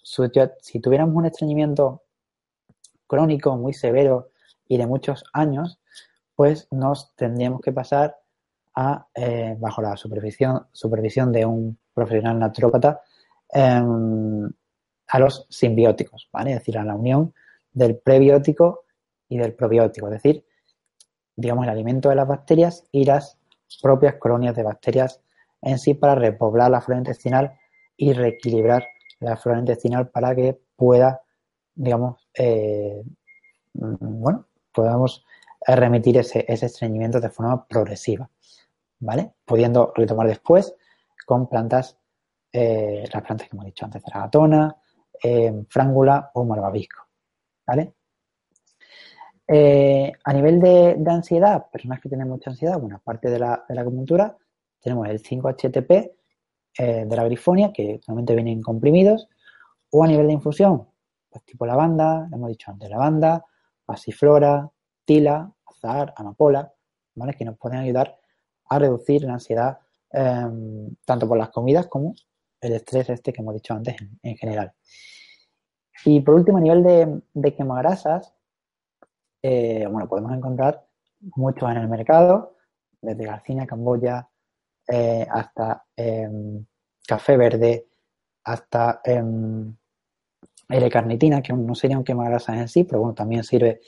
un 1.13 1.25
estreñimiento 1.25 2.03
crónico 3.05 3.55
muy 3.55 3.73
severo 3.73 4.31
y 4.67 4.77
de 4.77 4.87
muchos 4.87 5.23
años, 5.33 5.79
pues 6.35 6.67
nos 6.71 7.15
tendríamos 7.15 7.61
que 7.61 7.71
pasar 7.71 8.17
a, 8.75 9.07
eh, 9.13 9.55
bajo 9.59 9.81
la 9.81 9.95
supervisión, 9.97 10.67
supervisión 10.71 11.31
de 11.31 11.45
un 11.45 11.77
profesional 11.93 12.39
naturópata, 12.39 13.01
em, 13.49 14.49
a 15.07 15.19
los 15.19 15.47
simbióticos, 15.49 16.29
¿vale? 16.31 16.51
Es 16.51 16.59
decir, 16.59 16.77
a 16.77 16.83
la 16.83 16.95
unión 16.95 17.33
del 17.71 17.97
prebiótico 17.97 18.85
y 19.29 19.37
del 19.37 19.53
probiótico, 19.53 20.07
es 20.07 20.13
decir, 20.13 20.45
digamos, 21.35 21.65
el 21.65 21.69
alimento 21.69 22.09
de 22.09 22.15
las 22.15 22.27
bacterias 22.27 22.85
y 22.91 23.05
las 23.05 23.37
propias 23.81 24.15
colonias 24.15 24.55
de 24.55 24.63
bacterias 24.63 25.21
en 25.61 25.77
sí 25.77 25.93
para 25.93 26.15
repoblar 26.15 26.71
la 26.71 26.81
flora 26.81 26.99
intestinal 26.99 27.57
y 27.95 28.13
reequilibrar 28.13 28.85
la 29.19 29.37
flora 29.37 29.59
intestinal 29.59 30.09
para 30.09 30.35
que 30.35 30.59
pueda, 30.75 31.21
digamos, 31.75 32.27
eh, 32.35 33.03
mm, 33.73 34.21
bueno, 34.21 34.45
podamos 34.71 35.25
remitir 35.65 36.17
ese, 36.17 36.45
estreñimiento 36.47 37.19
de 37.19 37.29
forma 37.29 37.65
progresiva, 37.67 38.29
¿vale? 38.99 39.33
Pudiendo 39.45 39.91
retomar 39.95 40.27
después 40.27 40.75
con 41.25 41.47
plantas, 41.49 41.97
eh, 42.59 43.03
las 43.13 43.23
plantas 43.23 43.47
que 43.47 43.55
hemos 43.55 43.65
dicho 43.65 43.85
antes, 43.85 44.01
la 44.11 44.75
eh, 45.21 45.53
frángula 45.69 46.31
o 46.33 46.43
malvavisco, 46.43 47.07
¿vale? 47.65 47.93
a 49.49 50.33
nivel 50.33 50.59
de, 50.59 50.97
ansiedad, 51.07 51.67
personas 51.71 52.01
que 52.01 52.09
tienen 52.09 52.27
mucha 52.27 52.49
ansiedad, 52.49 52.79
bueno, 52.79 52.97
aparte 52.97 53.29
de 53.29 53.39
la, 53.39 53.63
de 53.69 53.75
la 53.75 53.81
acupuntura, 53.81 54.35
tenemos 54.81 55.07
el 55.07 55.21
5-HTP 55.21 55.91
eh, 56.79 57.05
de 57.05 57.15
la 57.15 57.23
grifonia, 57.25 57.71
que 57.71 57.99
normalmente 58.07 58.35
vienen 58.35 58.61
comprimidos, 58.61 59.29
o 59.91 60.03
a 60.03 60.07
nivel 60.07 60.27
de 60.27 60.33
infusión, 60.33 60.87
pues 61.29 61.43
tipo 61.45 61.65
lavanda, 61.65 62.27
hemos 62.31 62.49
dicho 62.49 62.71
antes, 62.71 62.89
lavanda, 62.89 63.45
pasiflora, 63.85 64.69
tila, 65.05 65.51
azar, 65.65 66.13
amapola, 66.17 66.73
¿vale? 67.15 67.33
Que 67.35 67.45
nos 67.45 67.57
pueden 67.57 67.79
ayudar 67.79 68.17
a 68.69 68.79
reducir 68.79 69.23
la 69.23 69.33
ansiedad 69.33 69.77
em, 70.11 70.95
tanto 71.05 71.27
por 71.27 71.37
las 71.37 71.49
comidas 71.49 71.87
como 71.87 72.15
el 72.61 72.73
estrés 72.73 73.09
este 73.09 73.31
que 73.33 73.41
hemos 73.41 73.53
dicho 73.53 73.73
antes 73.73 73.95
en, 74.23 74.37
general. 74.37 74.73
Y 76.05 76.21
por 76.21 76.35
último, 76.35 76.57
a 76.57 76.61
nivel 76.61 76.83
de, 76.83 77.21
de 77.33 77.55
quemagrasas, 77.55 78.33
eh, 79.41 79.87
bueno, 79.89 80.07
podemos 80.07 80.31
encontrar 80.33 80.85
muchos 81.35 81.69
en 81.69 81.77
el 81.77 81.87
mercado, 81.87 82.55
desde 83.01 83.25
Garcina, 83.25 83.65
Camboya, 83.65 84.27
eh, 84.87 85.27
hasta 85.29 85.85
em, 85.95 86.65
café 87.05 87.37
verde, 87.37 87.87
hasta 88.43 89.01
em, 89.03 89.75
L-carnitina, 90.69 91.41
que 91.41 91.53
no 91.53 91.75
sería 91.75 91.97
un 91.97 92.03
quemagrasas 92.03 92.57
en 92.57 92.67
sí, 92.67 92.83
pero 92.83 92.99
bueno, 92.99 93.13
también 93.13 93.43
sirve 93.43 93.81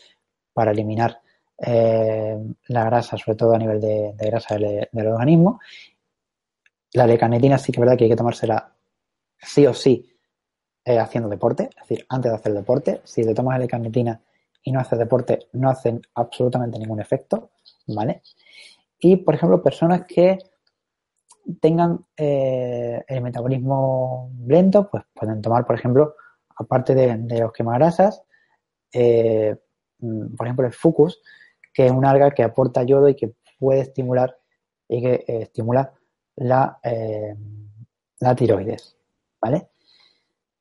para 0.53 0.71
eliminar 0.71 1.21
em, 1.57 2.53
la 2.67 2.85
grasa, 2.85 3.17
sobre 3.17 3.37
todo 3.37 3.53
a 3.53 3.57
nivel 3.57 3.79
de, 3.81 4.13
grasa 4.17 4.55
del, 4.55 5.07
organismo. 5.07 5.59
La 6.93 7.05
L-carnitina 7.05 7.57
sí 7.57 7.71
que 7.71 7.77
es 7.77 7.81
verdad 7.81 7.97
que 7.97 8.05
hay 8.05 8.09
que 8.09 8.15
tomársela 8.15 8.73
sí 9.37 9.65
o 9.67 9.73
sí 9.73 10.09
eh, 10.85 10.97
haciendo 10.97 11.29
deporte, 11.29 11.69
es 11.69 11.87
decir, 11.87 12.05
antes 12.09 12.31
de 12.31 12.37
hacer 12.37 12.53
deporte. 12.53 13.01
Si 13.03 13.23
te 13.23 13.33
tomas 13.33 13.59
L-carnitina 13.59 14.21
y 14.63 14.71
no 14.71 14.79
haces 14.79 14.97
deporte, 14.97 15.47
no 15.53 15.69
hacen 15.69 16.01
absolutamente 16.15 16.79
ningún 16.79 16.99
efecto, 16.99 17.51
¿vale? 17.87 18.23
Y, 18.99 19.17
por 19.17 19.35
ejemplo, 19.35 19.61
personas 19.61 20.05
que 20.05 20.39
tengan 21.61 22.05
eh, 22.17 23.03
el 23.07 23.21
metabolismo 23.21 24.31
lento, 24.45 24.89
pues 24.89 25.03
pueden 25.13 25.41
tomar, 25.41 25.65
por 25.65 25.75
ejemplo, 25.75 26.15
aparte 26.55 26.95
de, 26.95 27.39
los 27.39 27.53
quemagrasas, 27.53 28.23
eh, 28.91 29.55
mm, 29.99 30.35
por 30.35 30.47
ejemplo, 30.47 30.65
el 30.65 30.73
fucus, 30.73 31.21
que 31.73 31.85
es 31.85 31.91
un 31.91 32.05
alga 32.05 32.31
que 32.31 32.43
aporta 32.43 32.83
yodo 32.83 33.09
y 33.09 33.15
que 33.15 33.33
puede 33.59 33.81
estimular 33.81 34.37
y 34.87 35.01
que 35.01 35.23
estimula 35.27 35.93
la, 36.39 36.79
la 38.19 38.35
tiroides, 38.35 38.97
¿vale? 39.41 39.69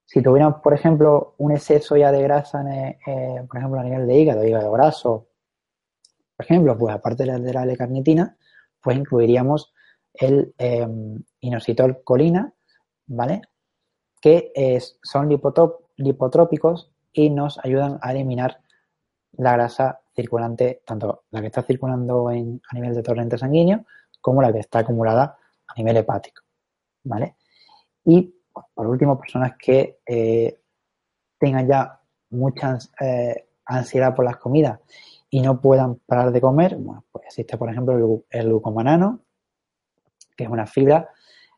Si 0.05 0.23
tuviéramos, 0.23 0.61
por 0.63 0.75
ejemplo, 0.75 1.35
un 1.39 1.53
exceso 1.53 1.97
ya 1.97 2.11
de 2.11 2.23
grasa, 2.23 2.65
por 3.49 3.59
ejemplo, 3.59 3.81
a 3.81 3.85
nivel 3.85 4.07
de 4.07 4.15
hígado, 4.19 4.45
hígado 4.45 4.73
graso, 4.73 5.29
por 6.37 6.47
ejemplo, 6.47 6.79
pues 6.79 6.95
aparte 6.95 7.25
de 7.25 7.33
la, 7.33 7.39
de 7.39 7.53
la 7.53 7.65
L-carnitina, 7.65 8.37
pues 8.81 8.97
incluiríamos 8.97 9.75
el 10.15 10.55
eh, 10.59 10.87
inositol 11.41 12.03
colina, 12.05 12.55
¿vale? 13.07 13.43
Que 14.21 14.53
son 15.03 15.29
lipotrópicos 15.97 16.91
y 17.13 17.31
nos 17.31 17.59
ayudan 17.65 17.99
a 18.01 18.13
eliminar 18.13 18.61
la 19.33 19.53
grasa 19.53 20.01
circulante, 20.15 20.83
tanto 20.87 21.25
la 21.31 21.41
que 21.41 21.49
está 21.49 21.63
circulando 21.63 22.31
en, 22.31 22.61
a 22.71 22.75
nivel 22.75 22.95
de 22.95 23.03
torrente 23.03 23.39
sanguíneo 23.39 23.85
como 24.21 24.43
la 24.43 24.53
que 24.53 24.59
está 24.59 24.81
acumulada 24.81 25.39
nivel 25.79 25.97
hepático. 25.97 26.43
¿Vale? 27.05 27.37
Y 28.05 28.35
por 28.75 28.87
último, 28.87 29.19
personas 29.19 29.53
que 29.59 30.01
eh, 30.07 30.61
tengan 31.39 31.67
ya 31.67 32.01
mucha 32.31 32.79
eh, 33.01 33.49
ansiedad 33.65 34.15
por 34.15 34.25
las 34.25 34.37
comidas 34.37 34.81
y 35.31 35.41
no 35.41 35.61
puedan 35.61 35.97
parar 35.97 36.33
de 36.33 36.41
comer, 36.41 36.77
bueno, 36.77 37.05
pues 37.11 37.27
existe, 37.27 37.57
por 37.57 37.71
ejemplo, 37.71 38.25
el, 38.31 38.47
glucomanano, 38.47 39.21
que 40.37 40.45
es 40.45 40.51
una 40.51 40.67
fibra, 40.67 41.11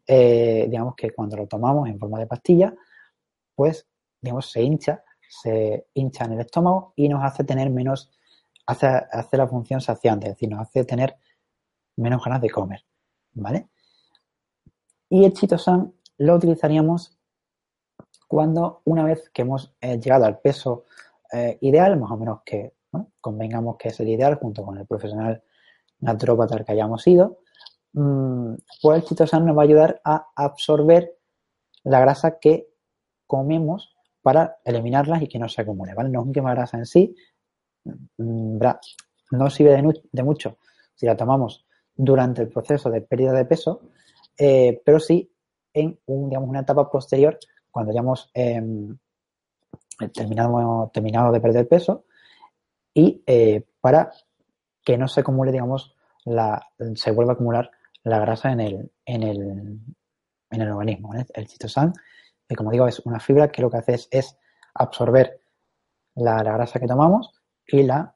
eh, 0.06 0.66
digamos 0.68 0.94
que 0.96 1.10
cuando 1.12 1.36
lo 1.36 1.46
tomamos 1.46 1.88
en 1.88 1.98
forma 1.98 2.18
de 2.18 2.26
pastilla, 2.26 2.74
pues, 3.54 3.86
digamos, 4.20 4.50
se 4.50 4.62
hincha, 4.62 5.04
se 5.28 5.86
hincha 5.94 6.24
en 6.24 6.32
el 6.32 6.40
estómago 6.40 6.92
y 6.96 7.08
nos 7.08 7.22
hace 7.22 7.44
tener 7.44 7.70
menos, 7.70 8.10
hace, 8.66 8.86
hace 8.86 9.36
la 9.36 9.46
función 9.46 9.80
saciante, 9.80 10.26
es 10.26 10.34
decir, 10.34 10.50
nos 10.50 10.60
hace 10.60 10.84
tener 10.84 11.16
menos 11.96 12.24
ganas 12.24 12.40
de 12.40 12.50
comer, 12.50 12.84
¿vale? 13.34 13.68
Y 15.11 15.24
el 15.24 15.34
chitosan 15.34 15.92
lo 16.18 16.36
utilizaríamos 16.36 17.18
cuando 18.28 18.80
una 18.84 19.04
vez 19.04 19.28
que 19.30 19.42
hemos 19.42 19.74
eh, 19.80 19.98
llegado 19.98 20.24
al 20.24 20.38
peso 20.38 20.84
eh, 21.32 21.58
ideal, 21.61 21.98
más 21.98 22.12
o 22.12 22.16
menos 22.16 22.40
que 22.44 22.74
convengamos 23.20 23.76
que 23.76 23.88
es 23.88 24.00
el 24.00 24.08
ideal 24.08 24.36
junto 24.36 24.64
con 24.64 24.78
el 24.78 24.86
profesional 24.86 25.42
naturópata 25.98 26.56
al 26.56 26.64
que 26.64 26.72
hayamos 26.72 27.06
ido, 27.06 27.40
mm, 27.92 28.54
pues 28.80 29.02
el 29.02 29.04
chitosan 29.04 29.44
nos 29.44 29.56
va 29.56 29.62
a 29.62 29.64
ayudar 29.64 30.00
a 30.04 30.28
absorber 30.36 31.16
la 31.82 32.00
grasa 32.00 32.38
que 32.38 32.68
comemos 33.26 33.94
para 34.22 34.58
eliminarlas 34.64 35.22
y 35.22 35.28
que 35.28 35.38
no 35.38 35.48
se 35.48 35.62
acumule, 35.62 35.94
¿vale? 35.94 36.11
No 36.11 36.20
es 36.20 36.26
un 36.26 36.32
quema 36.32 36.54
grasa 36.54 36.78
en 36.78 36.86
sí, 36.86 37.16
mm, 37.84 38.58
no 39.32 39.50
sirve 39.50 39.82
de, 40.12 40.22
mucho 40.22 40.58
si 40.94 41.06
la 41.06 41.16
tomamos 41.16 41.66
durante 41.94 42.42
el 42.42 42.48
proceso 42.48 42.90
de 42.90 43.00
pérdida 43.00 43.32
de 43.32 43.44
peso, 43.44 43.82
eh, 44.41 44.80
pero 44.84 44.99
sí 44.99 45.30
en 45.74 46.01
un, 46.07 46.30
digamos, 46.30 46.49
una 46.49 46.61
etapa 46.61 46.91
posterior, 46.91 47.38
cuando 47.70 47.93
hayamos 47.93 48.30
em, 48.34 48.97
terminado, 50.14 50.91
terminado 50.93 51.30
de 51.30 51.41
perder 51.41 51.68
peso, 51.68 52.07
y 52.95 53.22
eh, 53.26 53.66
para 53.80 54.11
que 54.82 54.97
no 54.97 55.09
se 55.09 55.20
acumule, 55.20 55.53
digamos, 55.53 55.95
la, 56.24 56.66
se 56.95 57.12
vuelva 57.12 57.32
a 57.32 57.34
acumular 57.34 57.70
la 58.03 58.18
grasa 58.18 58.51
en 58.51 58.61
el, 58.61 58.93
en 59.05 59.22
el, 59.22 59.80
en 60.51 60.61
el 60.61 60.70
organismo. 60.70 61.12
El 61.34 61.47
citosan, 61.47 61.93
que 62.49 62.57
como 62.57 62.70
digo, 62.70 62.88
es 62.88 63.01
una 63.01 63.20
fibra 63.20 63.53
que 63.53 63.62
lo 63.62 63.70
que 63.70 63.76
hace 63.76 63.99
es, 64.11 64.38
absorber 64.72 65.41
la, 66.14 66.43
grasa 66.43 66.80
que 66.80 66.86
tomamos 66.86 67.32
y 67.66 67.82
la 67.82 68.14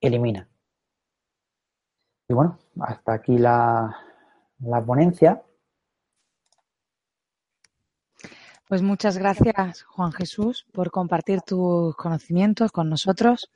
elimina. 0.00 0.48
Y 2.28 2.34
bueno, 2.34 2.58
hasta 2.80 3.14
aquí 3.14 3.38
la, 3.38 3.96
la 4.60 4.84
ponencia. 4.84 5.42
Pues 8.72 8.80
muchas 8.80 9.18
gracias, 9.18 9.82
Juan 9.82 10.12
Jesús, 10.12 10.64
por 10.72 10.90
compartir 10.90 11.42
tus 11.42 11.94
conocimientos 11.94 12.72
con 12.72 12.88
nosotros. 12.88 13.50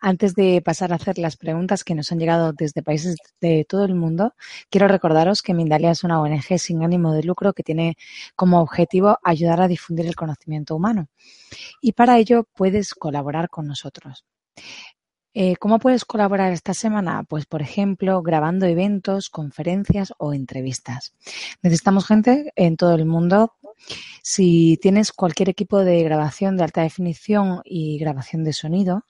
Antes 0.00 0.34
de 0.34 0.60
pasar 0.62 0.92
a 0.92 0.96
hacer 0.96 1.16
las 1.16 1.38
preguntas 1.38 1.82
que 1.82 1.94
nos 1.94 2.12
han 2.12 2.18
llegado 2.18 2.52
desde 2.52 2.82
países 2.82 3.16
de 3.40 3.64
todo 3.66 3.86
el 3.86 3.94
mundo, 3.94 4.34
quiero 4.68 4.86
recordaros 4.86 5.40
que 5.40 5.54
Mindalia 5.54 5.92
es 5.92 6.04
una 6.04 6.20
ONG 6.20 6.58
sin 6.58 6.84
ánimo 6.84 7.14
de 7.14 7.22
lucro 7.22 7.54
que 7.54 7.62
tiene 7.62 7.96
como 8.36 8.60
objetivo 8.60 9.18
ayudar 9.22 9.62
a 9.62 9.66
difundir 9.66 10.04
el 10.04 10.14
conocimiento 10.14 10.76
humano. 10.76 11.08
Y 11.80 11.92
para 11.92 12.18
ello 12.18 12.46
puedes 12.54 12.92
colaborar 12.92 13.48
con 13.48 13.66
nosotros. 13.66 14.26
Eh, 15.32 15.56
¿Cómo 15.56 15.78
puedes 15.78 16.04
colaborar 16.04 16.52
esta 16.52 16.74
semana? 16.74 17.24
Pues, 17.28 17.46
por 17.46 17.62
ejemplo, 17.62 18.22
grabando 18.22 18.66
eventos, 18.66 19.30
conferencias 19.30 20.12
o 20.18 20.34
entrevistas. 20.34 21.14
Necesitamos 21.62 22.06
gente 22.06 22.52
en 22.56 22.76
todo 22.76 22.94
el 22.94 23.06
mundo 23.06 23.54
si 24.22 24.78
tienes 24.82 25.12
cualquier 25.12 25.48
equipo 25.48 25.78
de 25.78 26.02
grabación 26.02 26.56
de 26.56 26.64
alta 26.64 26.82
definición 26.82 27.62
y 27.64 27.98
grabación 27.98 28.44
de 28.44 28.52
sonido, 28.52 29.04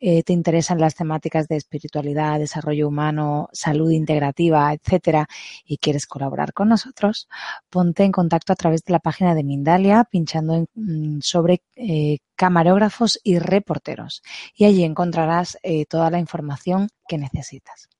eh, 0.00 0.22
te 0.22 0.32
interesan 0.32 0.80
las 0.80 0.94
temáticas 0.96 1.46
de 1.48 1.56
espiritualidad, 1.56 2.38
desarrollo 2.38 2.88
humano, 2.88 3.48
salud 3.52 3.90
integrativa, 3.90 4.72
etcétera, 4.72 5.28
y 5.64 5.78
quieres 5.78 6.06
colaborar 6.06 6.52
con 6.52 6.68
nosotros, 6.68 7.28
ponte 7.70 8.04
en 8.04 8.12
contacto 8.12 8.52
a 8.52 8.56
través 8.56 8.84
de 8.84 8.92
la 8.92 8.98
página 8.98 9.34
de 9.34 9.44
Mindalia, 9.44 10.04
pinchando 10.10 10.66
mm, 10.74 11.20
sobre 11.20 11.62
eh, 11.76 12.18
camarógrafos 12.40 13.20
y 13.22 13.38
reporteros. 13.38 14.22
Y 14.54 14.64
allí 14.64 14.82
encontrarás 14.82 15.58
eh, 15.62 15.84
toda 15.84 16.10
la 16.10 16.18
información 16.18 16.88
que 17.06 17.18
necesitas. 17.18 17.90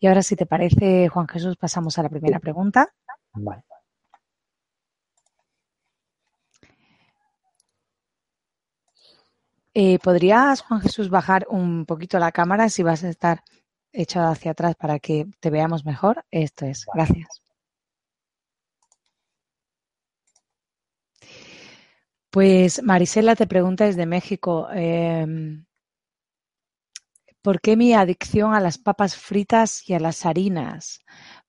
Y 0.00 0.08
ahora, 0.08 0.24
si 0.24 0.34
te 0.34 0.44
parece, 0.44 1.06
Juan 1.06 1.28
Jesús, 1.28 1.56
pasamos 1.56 1.96
a 1.96 2.02
la 2.02 2.08
primera 2.08 2.40
pregunta. 2.40 2.92
Vale. 3.32 3.62
Eh, 9.72 10.00
¿Podrías, 10.00 10.62
Juan 10.62 10.80
Jesús, 10.80 11.08
bajar 11.08 11.46
un 11.48 11.86
poquito 11.86 12.18
la 12.18 12.32
cámara 12.32 12.68
si 12.68 12.82
vas 12.82 13.04
a 13.04 13.08
estar 13.08 13.44
echado 13.92 14.32
hacia 14.32 14.50
atrás 14.50 14.74
para 14.74 14.98
que 14.98 15.26
te 15.38 15.50
veamos 15.50 15.84
mejor? 15.84 16.24
Esto 16.32 16.66
es, 16.66 16.86
gracias. 16.92 17.43
Pues 22.34 22.82
Marisela 22.82 23.36
te 23.36 23.46
pregunta 23.46 23.84
desde 23.84 24.06
México, 24.06 24.66
em, 24.72 25.66
¿por 27.42 27.60
qué 27.60 27.76
mi 27.76 27.94
adicción 27.94 28.54
a 28.54 28.60
las 28.60 28.76
papas 28.76 29.14
fritas 29.14 29.88
y 29.88 29.94
a 29.94 30.00
las 30.00 30.26
harinas? 30.26 30.98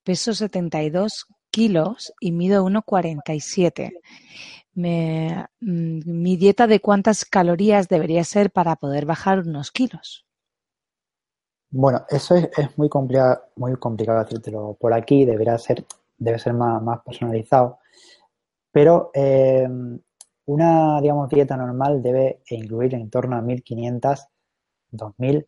Peso 0.04 0.32
72 0.32 1.26
kilos 1.50 2.12
y 2.20 2.30
mido 2.30 2.62
1,47 2.62 3.94
me, 4.74 5.46
mm, 5.58 6.02
mi 6.04 6.36
dieta 6.36 6.68
de 6.68 6.78
cuántas 6.78 7.24
calorías 7.24 7.88
debería 7.88 8.22
ser 8.22 8.52
para 8.52 8.76
poder 8.76 9.06
bajar 9.06 9.40
unos 9.40 9.72
kilos. 9.72 10.24
Bueno, 11.68 12.06
eso 12.08 12.36
es, 12.36 12.78
muy 12.78 12.88
complicado, 12.88 13.42
muy 13.56 13.74
complicado 13.74 14.22
decírtelo 14.22 14.76
por 14.78 14.94
aquí, 14.94 15.24
deberá 15.24 15.58
ser, 15.58 15.84
debe 16.16 16.38
ser 16.38 16.52
más, 16.52 16.80
más 16.80 17.00
personalizado. 17.02 17.80
Pero 18.70 19.10
eh, 19.14 19.66
una, 20.46 21.00
digamos, 21.00 21.28
dieta 21.28 21.56
normal 21.56 22.02
debe 22.02 22.40
incluir 22.50 22.94
en 22.94 23.10
torno 23.10 23.36
a 23.36 23.42
1500, 23.42 24.26
2000 24.90 25.46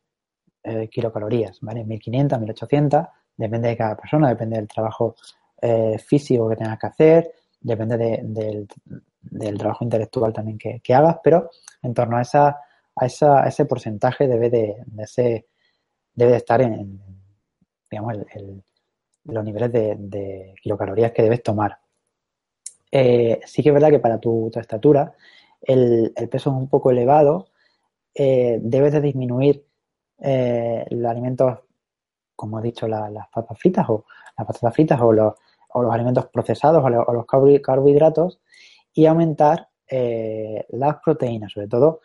eh, 0.64 0.88
kilocalorías, 0.88 1.59
¿vale? 1.61 1.84
1500, 1.84 2.38
1800, 2.38 3.07
depende 3.36 3.68
de 3.68 3.76
cada 3.76 3.96
persona, 3.96 4.28
depende 4.28 4.57
del 4.57 4.68
trabajo 4.68 5.14
eh, 5.61 5.99
físico 5.99 6.49
que 6.49 6.57
tengas 6.57 6.78
que 6.78 6.86
hacer, 6.86 7.32
depende 7.61 7.96
del, 7.96 8.68
del 9.20 9.59
trabajo 9.59 9.84
intelectual 9.84 10.32
también 10.32 10.59
que, 10.59 10.94
hagas, 10.94 11.18
pero 11.22 11.51
en 11.82 11.94
torno 11.94 12.16
a, 12.16 12.22
esa, 12.22 12.61
a, 12.94 13.07
esa, 13.07 13.46
ese 13.46 13.64
porcentaje 13.64 14.26
debe 14.26 14.51
de, 14.51 14.76
de 14.86 15.44
debe 16.14 16.32
de 16.32 16.36
estar 16.36 16.61
en, 16.61 17.01
digamos, 17.90 18.14
los 19.24 19.44
niveles 19.44 19.72
de, 19.72 20.55
kilocalorías 20.61 21.12
que 21.12 21.22
debes 21.22 21.42
tomar. 21.42 21.78
Eh, 22.91 23.41
sí 23.45 23.62
que 23.62 23.68
es 23.68 23.74
verdad 23.74 23.91
que 23.91 23.99
para 23.99 24.18
tu, 24.18 24.51
estatura 24.55 25.14
el, 25.61 26.12
peso 26.30 26.51
es 26.51 26.57
un 26.57 26.68
poco 26.68 26.91
elevado, 26.91 27.49
eh, 28.14 28.59
debes 28.62 28.93
de 28.93 29.01
disminuir 29.01 29.66
eh, 30.20 30.86
los 30.91 31.11
alimentos, 31.11 31.59
como 32.34 32.61
he 32.61 32.62
dicho, 32.62 32.89
las 32.89 33.28
papas 33.28 33.59
fritas 33.59 33.86
o 33.89 34.05
las 34.36 34.47
patatas 34.47 34.74
fritas 34.74 35.01
o 35.01 35.12
los, 35.12 35.34
o 35.70 35.82
los 35.82 35.93
alimentos 35.93 36.26
procesados 36.26 36.84
o 36.84 37.12
los 37.12 37.26
carbohidratos 37.26 38.41
y 38.95 39.07
aumentar 39.07 39.68
las 39.91 40.97
proteínas, 41.03 41.53
sobre 41.53 41.66
todo, 41.66 42.01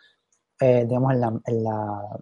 digamos, 0.60 1.12
en 1.12 1.20
la, 1.20 1.40
en, 1.46 1.64
la, 1.64 2.18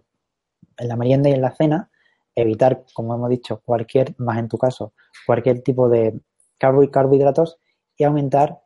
en 0.77 0.87
la 0.87 0.95
merienda 0.95 1.29
y 1.29 1.33
en 1.33 1.41
la 1.41 1.55
cena, 1.55 1.89
evitar, 2.35 2.83
como 2.93 3.15
hemos 3.15 3.29
dicho, 3.29 3.61
cualquier, 3.63 4.13
más 4.17 4.37
en 4.37 4.47
tu 4.47 4.57
caso, 4.57 4.93
cualquier 5.25 5.61
tipo 5.61 5.89
de 5.89 6.19
carbohidratos 6.59 7.59
y 7.97 8.03
aumentar 8.03 8.61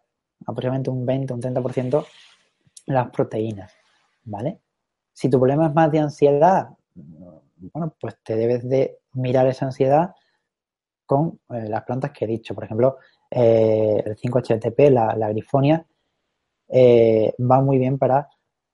aproximadamente 0.45 0.89
un 0.89 1.05
20, 1.05 1.34
un 1.34 1.41
30% 1.41 2.05
las 2.88 3.09
proteínas, 3.09 3.73
¿vale? 4.23 4.59
Si 5.13 5.30
tu 5.30 5.39
problema 5.39 5.67
es 5.67 5.73
más 5.73 5.91
de 5.91 5.99
ansiedad, 5.99 6.69
bueno, 6.93 7.93
pues 7.99 8.17
te 8.23 8.36
debes 8.36 8.67
de 8.67 8.99
mirar 9.13 9.47
esa 9.47 9.65
ansiedad 9.65 10.15
con 11.05 11.39
eh, 11.49 11.67
las 11.67 11.84
plantas 11.84 12.11
que 12.11 12.25
he 12.25 12.28
dicho. 12.28 12.53
Por 12.53 12.65
ejemplo, 12.65 12.97
el 13.30 14.15
5-HTP, 14.15 14.89
la, 14.91 15.15
la 15.15 15.30
grifonia, 15.30 15.86
eh, 16.69 17.34
va 17.39 17.61
muy 17.61 17.78
bien 17.78 17.97
para 17.97 18.30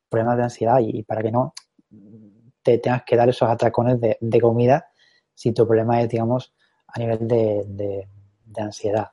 problemas 0.09 0.37
de 0.37 0.43
ansiedad 0.43 0.79
y, 0.79 1.03
para 1.03 1.21
que 1.21 1.31
no 1.31 1.53
te 2.61 2.77
tengas 2.77 3.03
que 3.03 3.15
dar 3.15 3.29
esos 3.29 3.49
atracones 3.49 3.99
de, 3.99 4.41
comida 4.41 4.87
si 5.33 5.51
tu 5.51 5.67
problema 5.67 6.01
es, 6.01 6.09
digamos, 6.09 6.53
a 6.87 6.99
nivel 6.99 7.27
de, 7.27 8.07
ansiedad. 8.57 9.09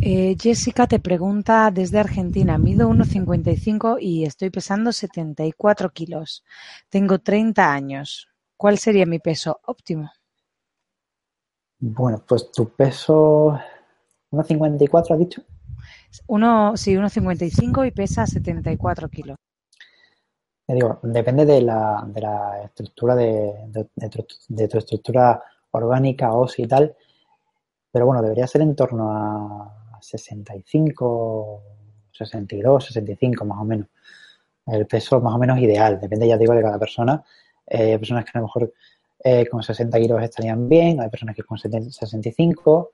Eh, 0.00 0.36
Jessica 0.40 0.86
te 0.86 1.00
pregunta 1.00 1.72
desde 1.72 1.98
Argentina, 1.98 2.56
mido 2.56 2.88
1,55 2.88 3.98
y 4.00 4.24
estoy 4.24 4.50
pesando 4.50 4.92
74 4.92 5.90
kilos. 5.90 6.44
Tengo 6.88 7.18
30 7.18 7.72
años. 7.72 8.28
¿Cuál 8.56 8.78
sería 8.78 9.06
mi 9.06 9.18
peso 9.18 9.60
óptimo? 9.64 10.10
Bueno, 11.80 12.22
pues 12.26 12.52
tu 12.52 12.68
peso, 12.70 13.58
1,54 14.30 15.14
has 15.14 15.18
dicho. 15.18 15.42
Uno, 16.28 16.76
sí, 16.76 16.94
1,55 16.94 17.86
y 17.86 17.90
pesa 17.90 18.26
74 18.26 19.08
kilos. 19.08 19.36
Te 20.66 20.74
digo, 20.74 21.00
depende 21.02 21.44
de 21.44 21.62
la, 21.62 22.04
de 22.06 22.20
la 22.20 22.62
estructura 22.62 23.16
de, 23.16 23.52
de, 23.68 23.88
de, 23.96 24.68
tu, 24.68 24.78
estructura 24.78 25.42
orgánica, 25.70 26.32
ósea 26.34 26.64
y 26.64 26.68
tal, 26.68 26.96
pero 27.90 28.06
bueno, 28.06 28.22
debería 28.22 28.46
ser 28.46 28.62
en 28.62 28.76
torno 28.76 29.10
a 29.10 29.77
65, 30.08 31.62
62, 32.12 32.84
65 32.84 33.44
más 33.44 33.58
o 33.60 33.64
menos. 33.64 33.88
El 34.66 34.86
peso 34.86 35.20
más 35.20 35.34
o 35.34 35.38
menos 35.38 35.58
ideal, 35.58 36.00
depende 36.00 36.28
ya 36.28 36.36
digo 36.36 36.54
de 36.54 36.62
cada 36.62 36.78
persona. 36.78 37.22
Eh, 37.66 37.92
hay 37.92 37.98
personas 37.98 38.24
que 38.24 38.30
a 38.34 38.40
lo 38.40 38.46
mejor 38.46 38.72
eh, 39.22 39.46
con 39.48 39.62
60 39.62 39.98
kilos 39.98 40.22
estarían 40.22 40.68
bien, 40.68 41.00
hay 41.00 41.08
personas 41.08 41.34
que 41.34 41.42
con 41.42 41.58
65, 41.58 42.92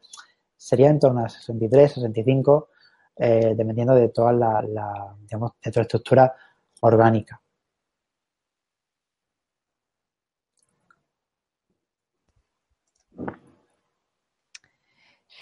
sería 0.56 0.88
en 0.88 0.98
torno 0.98 1.24
a 1.24 1.28
63, 1.28 1.92
65, 1.92 2.68
eh, 3.16 3.54
dependiendo 3.56 3.94
de 3.94 4.08
toda 4.08 4.32
la, 4.32 4.62
la, 4.62 5.14
digamos, 5.20 5.52
de 5.62 5.70
tu 5.70 5.80
estructura 5.80 6.34
orgánica. 6.80 7.40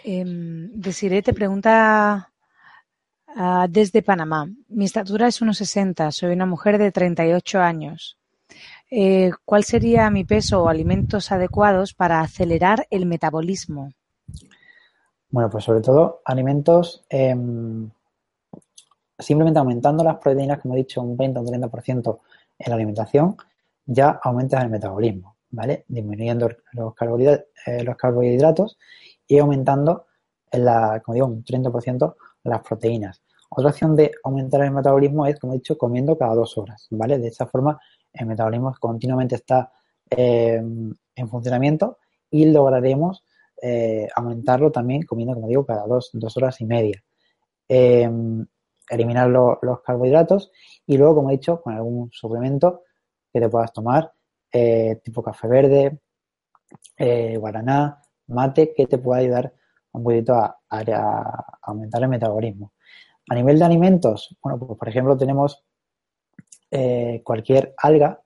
Eh, 0.04 0.24
Desiree 0.26 1.22
te 1.22 1.32
pregunta 1.32 2.30
uh, 3.36 3.66
desde 3.68 4.02
Panamá. 4.02 4.48
Mi 4.68 4.84
estatura 4.84 5.28
es 5.28 5.40
1,60. 5.40 6.10
Soy 6.10 6.32
una 6.32 6.46
mujer 6.46 6.78
de 6.78 6.90
38 6.90 7.60
años. 7.60 8.18
Eh, 8.90 9.30
¿Cuál 9.44 9.64
sería 9.64 10.10
mi 10.10 10.24
peso 10.24 10.62
o 10.62 10.68
alimentos 10.68 11.32
adecuados 11.32 11.94
para 11.94 12.20
acelerar 12.20 12.86
el 12.90 13.06
metabolismo? 13.06 13.92
Bueno, 15.30 15.48
pues 15.48 15.64
sobre 15.64 15.80
todo 15.80 16.20
alimentos, 16.26 17.06
eh, 17.08 17.34
simplemente 19.18 19.58
aumentando 19.58 20.04
las 20.04 20.18
proteínas, 20.18 20.60
como 20.60 20.74
he 20.74 20.78
dicho, 20.78 21.00
un 21.00 21.16
20 21.16 21.38
o 21.38 21.42
un 21.42 21.48
30% 21.48 22.20
en 22.58 22.70
la 22.70 22.74
alimentación, 22.74 23.36
ya 23.86 24.20
aumentas 24.22 24.62
el 24.62 24.68
metabolismo, 24.68 25.36
¿vale? 25.50 25.84
Disminuyendo 25.88 26.50
los 26.72 26.92
eh, 27.66 27.84
los 27.84 27.96
carbohidratos 27.96 28.76
y 29.32 29.38
aumentando, 29.38 30.06
en 30.50 30.66
la, 30.66 31.00
como 31.02 31.14
digo, 31.14 31.26
un 31.26 31.42
30% 31.42 32.16
las 32.44 32.60
proteínas. 32.60 33.22
Otra 33.48 33.70
opción 33.70 33.96
de 33.96 34.12
aumentar 34.24 34.62
el 34.62 34.72
metabolismo 34.72 35.26
es, 35.26 35.38
como 35.38 35.54
he 35.54 35.56
dicho, 35.56 35.78
comiendo 35.78 36.18
cada 36.18 36.34
dos 36.34 36.58
horas, 36.58 36.86
¿vale? 36.90 37.18
De 37.18 37.28
esa 37.28 37.46
forma 37.46 37.80
el 38.12 38.26
metabolismo 38.26 38.74
continuamente 38.78 39.36
está 39.36 39.72
eh, 40.10 40.56
en 40.56 41.28
funcionamiento 41.28 41.96
y 42.30 42.44
lograremos 42.44 43.24
eh, 43.62 44.06
aumentarlo 44.14 44.70
también 44.70 45.02
comiendo, 45.04 45.34
como 45.34 45.48
digo, 45.48 45.64
cada 45.64 45.86
dos, 45.86 46.10
dos 46.12 46.36
horas 46.36 46.60
y 46.60 46.66
media. 46.66 47.02
Eh, 47.68 48.10
eliminar 48.90 49.28
lo, 49.30 49.58
los 49.62 49.80
carbohidratos 49.80 50.52
y 50.86 50.98
luego, 50.98 51.14
como 51.14 51.30
he 51.30 51.32
dicho, 51.32 51.62
con 51.62 51.72
algún 51.72 52.10
suplemento 52.12 52.82
que 53.32 53.40
te 53.40 53.48
puedas 53.48 53.72
tomar, 53.72 54.12
tipo 55.02 55.22
café 55.22 55.48
verde, 55.48 55.98
guaraná, 57.38 58.02
mate, 58.32 58.74
que 58.74 58.86
te 58.86 58.98
pueda 58.98 59.20
ayudar 59.20 59.52
un 59.92 60.02
poquito 60.04 60.34
a, 60.34 60.58
aumentar 61.62 62.02
el 62.02 62.08
metabolismo. 62.08 62.72
A 63.28 63.34
nivel 63.34 63.58
de 63.58 63.64
alimentos, 63.64 64.36
bueno, 64.42 64.58
pues 64.58 64.78
por 64.78 64.88
ejemplo 64.88 65.16
tenemos 65.16 65.64
eh, 66.70 67.20
cualquier 67.24 67.74
alga, 67.76 68.20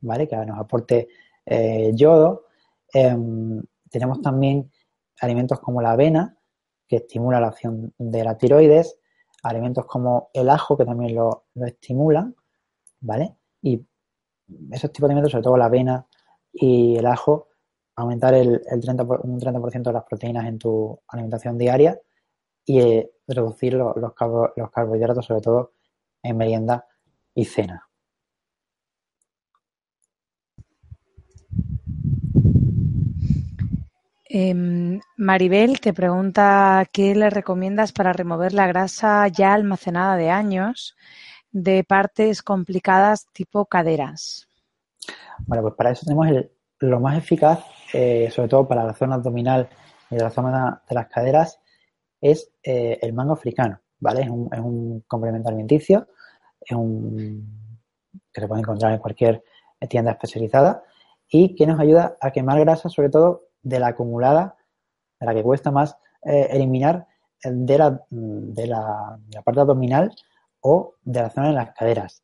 ¿vale? 0.00 0.26
Que 0.26 0.36
nos 0.36 0.58
aporte 0.58 1.08
eh, 1.46 1.92
yodo. 1.94 2.46
Em, 2.92 3.62
tenemos 3.90 4.20
también 4.22 4.70
alimentos 5.20 5.60
como 5.60 5.82
la 5.82 5.92
avena, 5.92 6.36
que 6.88 6.96
estimula 6.96 7.40
la 7.40 7.48
acción 7.48 7.94
de 7.98 8.24
la 8.24 8.36
tiroides, 8.36 8.98
alimentos 9.42 9.86
como 9.86 10.30
el 10.32 10.48
ajo, 10.50 10.76
que 10.76 10.84
también 10.84 11.14
lo, 11.14 11.44
lo 11.54 11.66
estimulan, 11.66 12.34
¿vale? 13.00 13.36
Y 13.62 13.86
esos 14.72 14.92
tipos 14.92 15.08
de 15.08 15.12
alimentos, 15.12 15.32
sobre 15.32 15.44
todo 15.44 15.56
la 15.56 15.66
avena 15.66 16.06
y 16.52 16.96
el 16.96 17.06
ajo, 17.06 17.49
aumentar 18.00 18.34
el, 18.34 18.62
el 18.70 18.80
30 18.80 19.04
por, 19.04 19.20
un 19.24 19.40
30% 19.40 19.82
de 19.82 19.92
las 19.92 20.04
proteínas 20.04 20.46
en 20.46 20.58
tu 20.58 21.00
alimentación 21.08 21.58
diaria 21.58 22.00
y 22.64 22.80
eh, 22.80 23.10
reducir 23.26 23.74
lo, 23.74 23.94
los, 23.94 24.14
carbo, 24.14 24.50
los 24.56 24.70
carbohidratos, 24.70 25.26
sobre 25.26 25.40
todo 25.40 25.72
en 26.22 26.36
merienda 26.36 26.86
y 27.34 27.44
cena. 27.44 27.86
Eh, 34.32 35.00
Maribel 35.16 35.80
te 35.80 35.92
pregunta 35.92 36.86
qué 36.92 37.16
le 37.16 37.30
recomiendas 37.30 37.90
para 37.90 38.12
remover 38.12 38.52
la 38.52 38.68
grasa 38.68 39.26
ya 39.26 39.54
almacenada 39.54 40.16
de 40.16 40.30
años 40.30 40.94
de 41.50 41.82
partes 41.82 42.42
complicadas 42.42 43.26
tipo 43.32 43.66
caderas. 43.66 44.48
Bueno, 45.46 45.62
pues 45.62 45.74
para 45.74 45.90
eso 45.90 46.04
tenemos 46.04 46.28
el, 46.28 46.52
lo 46.80 46.98
más 47.00 47.18
eficaz, 47.18 47.60
eh, 47.92 48.30
sobre 48.30 48.48
todo 48.48 48.66
para 48.66 48.84
la 48.84 48.94
zona 48.94 49.16
abdominal 49.16 49.68
y 50.10 50.16
de 50.16 50.22
la 50.22 50.30
zona 50.30 50.82
de 50.88 50.94
las 50.94 51.08
caderas, 51.08 51.60
es 52.20 52.50
eh, 52.62 52.98
el 53.02 53.12
mango 53.12 53.34
africano, 53.34 53.80
¿vale? 53.98 54.22
Es 54.22 54.28
un, 54.28 55.04
complemento 55.06 55.48
alimenticio, 55.48 56.08
es 56.60 56.76
un 56.76 57.60
que 58.32 58.40
se 58.40 58.48
puede 58.48 58.60
encontrar 58.60 58.92
en 58.92 58.98
cualquier 58.98 59.44
tienda 59.88 60.12
especializada 60.12 60.82
y 61.28 61.54
que 61.54 61.66
nos 61.66 61.78
ayuda 61.78 62.16
a 62.20 62.32
quemar 62.32 62.58
grasa, 62.60 62.88
sobre 62.88 63.08
todo 63.08 63.44
de 63.62 63.78
la 63.78 63.88
acumulada, 63.88 64.56
de 65.20 65.26
la 65.26 65.34
que 65.34 65.42
cuesta 65.42 65.70
más 65.70 65.96
eh, 66.24 66.48
eliminar 66.50 67.06
de, 67.44 67.78
la, 67.78 68.02
de 68.10 68.66
la 68.66 69.42
parte 69.44 69.60
abdominal 69.60 70.14
o 70.60 70.94
de 71.02 71.22
la 71.22 71.30
zona 71.30 71.48
de 71.48 71.54
las 71.54 71.72
caderas. 71.72 72.22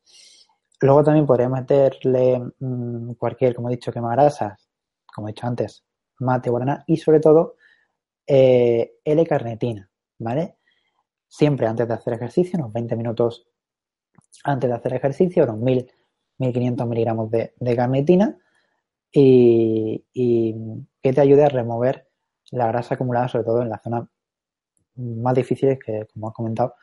Luego 0.81 1.03
también 1.05 1.27
podríamos 1.27 1.61
meterle 1.61 2.43
mmm, 2.59 3.13
cualquier, 3.15 3.55
como 3.55 3.69
he 3.69 3.73
dicho, 3.73 3.93
quema 3.93 4.13
grasas, 4.13 4.69
como 5.15 5.29
he 5.29 5.33
dicho 5.33 5.47
antes, 5.47 5.85
mate, 6.19 6.51
guaraná 6.51 6.85
y 6.87 6.97
sobre 6.97 7.21
todo 7.21 7.57
eh, 8.27 8.97
L-carnitina, 9.05 9.91
¿vale? 10.19 10.59
Siempre 11.29 11.67
antes 11.67 11.89
de 11.89 11.95
hacer 11.95 12.15
ejercicio, 12.15 12.59
unos 12.59 12.73
20 12.73 12.97
minutos 12.97 13.47
antes 14.45 14.69
de 14.69 14.77
hacer 14.77 14.95
ejercicio, 14.95 15.45
unos 15.45 15.59
1000, 15.59 15.91
1500 16.39 16.87
miligramos 16.87 17.31
de, 17.31 17.55
de 17.59 17.77
carnitina 17.77 18.39
y, 19.11 20.05
y, 20.13 20.55
que 21.03 21.13
te 21.13 21.21
ayude 21.21 21.45
a 21.45 21.49
remover 21.49 22.09
la 22.51 22.67
grasa 22.69 22.95
acumulada, 22.95 23.29
sobre 23.29 23.45
todo 23.45 23.63
en 23.63 23.71
las 23.71 23.83
zonas 23.83 24.09
más 24.97 25.35
difíciles 25.35 25.79
que, 25.85 26.07
como 26.13 26.29
has 26.29 26.35
comentado, 26.35 26.75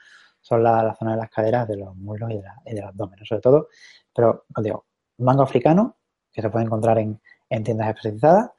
son 0.43 0.61
la, 0.61 0.83
la, 0.83 0.93
zona 0.93 1.11
de 1.11 1.17
las 1.17 1.29
caderas, 1.29 1.67
de 1.67 1.77
los 1.77 1.95
muslos 1.95 2.29
y, 2.29 2.35
de 2.35 2.43
la, 2.43 2.61
del 2.63 2.83
abdomen, 2.83 3.25
sobre 3.25 3.41
todo. 3.41 3.69
Pero 4.13 4.45
os 4.55 4.63
digo, 4.63 4.85
mango 5.17 5.41
africano, 5.41 5.97
que 6.31 6.41
se 6.41 6.49
puede 6.49 6.65
encontrar 6.65 6.99
en, 6.99 7.19
en 7.49 7.63
tiendas 7.63 7.87
especializadas, 7.87 8.51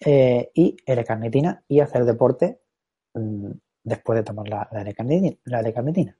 eh, 0.00 0.50
y 0.54 0.76
L-carnitina 0.86 1.62
y 1.66 1.80
hacer 1.80 2.04
deporte 2.04 2.60
mmm, 3.14 3.50
después 3.82 4.18
de 4.18 4.24
tomar 4.24 4.48
la, 4.48 4.68
la 4.70 4.82
L-carnitina. 4.82 6.16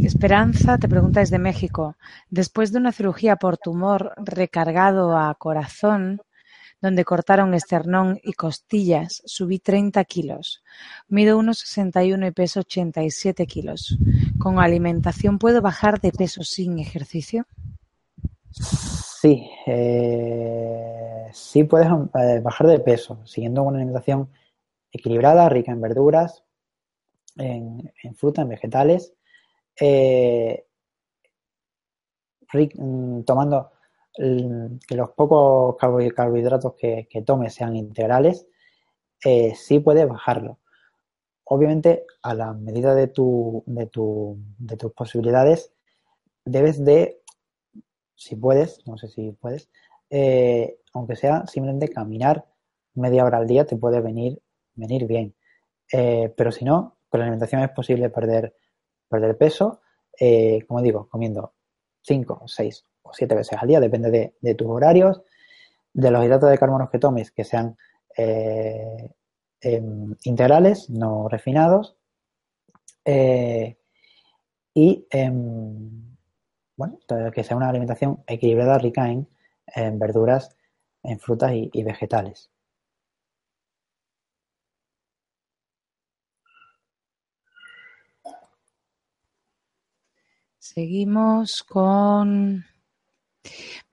Esperanza 0.00 0.78
te 0.78 0.88
pregunta 0.88 1.20
desde 1.20 1.38
México. 1.38 1.96
Después 2.30 2.72
de 2.72 2.78
una 2.78 2.92
cirugía 2.92 3.36
por 3.36 3.58
tumor 3.58 4.12
recargado 4.16 5.16
a 5.16 5.34
corazón, 5.34 6.20
donde 6.80 7.04
cortaron 7.04 7.54
esternón 7.54 8.18
y 8.22 8.32
costillas, 8.32 9.22
subí 9.26 9.58
30 9.58 10.02
kilos. 10.04 10.62
Mido 11.08 11.38
1,61 11.38 12.28
y 12.28 12.30
peso 12.30 12.60
87 12.60 13.46
kilos. 13.46 13.98
¿Con 14.38 14.58
alimentación 14.58 15.38
puedo 15.38 15.60
bajar 15.60 16.00
de 16.00 16.12
peso 16.12 16.42
sin 16.42 16.78
ejercicio? 16.78 17.46
Sí, 18.50 19.50
eh, 19.66 21.28
sí 21.32 21.64
puedes 21.64 21.88
eh, 21.88 22.40
bajar 22.40 22.66
de 22.66 22.80
peso, 22.80 23.20
siguiendo 23.26 23.62
una 23.62 23.76
alimentación 23.76 24.30
equilibrada, 24.90 25.48
rica 25.48 25.72
en 25.72 25.80
verduras, 25.80 26.42
en, 27.36 27.92
fruta, 28.16 28.42
en 28.42 28.48
vegetales, 28.48 29.12
eh, 29.78 30.64
mm, 32.52 33.22
tomando 33.22 33.70
que 34.14 34.94
los 34.96 35.10
pocos 35.10 35.76
carbohidratos 35.76 36.74
que, 36.74 37.06
que 37.08 37.22
tomes 37.22 37.54
sean 37.54 37.76
integrales, 37.76 38.46
eh, 39.24 39.54
sí 39.54 39.80
puedes 39.80 40.08
bajarlo. 40.08 40.58
Obviamente, 41.44 42.04
a 42.22 42.34
la 42.34 42.52
medida 42.52 42.94
de, 42.94 43.08
tu, 43.08 43.62
de, 43.66 43.86
tu, 43.86 44.38
de 44.58 44.76
tus 44.76 44.92
posibilidades, 44.92 45.72
debes 46.44 46.84
de, 46.84 47.22
si 48.14 48.36
puedes, 48.36 48.86
no 48.86 48.96
sé 48.98 49.08
si 49.08 49.32
puedes, 49.32 49.68
eh, 50.10 50.78
aunque 50.92 51.16
sea 51.16 51.46
simplemente 51.46 51.88
caminar 51.88 52.46
media 52.94 53.24
hora 53.24 53.38
al 53.38 53.46
día 53.46 53.64
te 53.64 53.76
puede 53.76 54.00
venir, 54.00 54.40
venir 54.74 55.06
bien. 55.06 55.34
Eh, 55.92 56.32
pero 56.36 56.52
si 56.52 56.64
no, 56.64 56.98
con 57.08 57.20
la 57.20 57.26
alimentación 57.26 57.62
es 57.62 57.70
posible 57.70 58.10
perder, 58.10 58.54
perder 59.08 59.36
peso, 59.36 59.80
eh, 60.18 60.64
como 60.66 60.82
digo, 60.82 61.08
comiendo 61.08 61.54
5, 62.02 62.42
6 62.46 62.84
o 63.02 63.12
7 63.12 63.34
veces 63.34 63.58
al 63.60 63.68
día, 63.68 63.80
depende 63.80 64.32
de, 64.40 64.54
tus 64.54 64.68
horarios, 64.68 65.22
de 65.92 66.10
los 66.10 66.24
hidratos 66.24 66.50
de 66.50 66.58
carbono 66.58 66.90
que 66.90 66.98
tomes, 66.98 67.30
que 67.30 67.44
sean 67.44 67.76
eh, 68.16 69.10
em, 69.60 70.14
integrales, 70.24 70.90
no 70.90 71.28
refinados, 71.28 71.96
y 74.72 75.06
em, 75.10 76.16
bueno, 76.76 76.98
que 77.34 77.44
sea 77.44 77.56
una 77.56 77.68
alimentación 77.68 78.22
equilibrada, 78.26 78.78
rica 78.78 79.10
en, 79.10 79.98
verduras, 79.98 80.56
en 81.02 81.18
frutas 81.18 81.52
y 81.54 81.82
vegetales. 81.82 82.50
Seguimos 90.72 91.64
con 91.64 92.64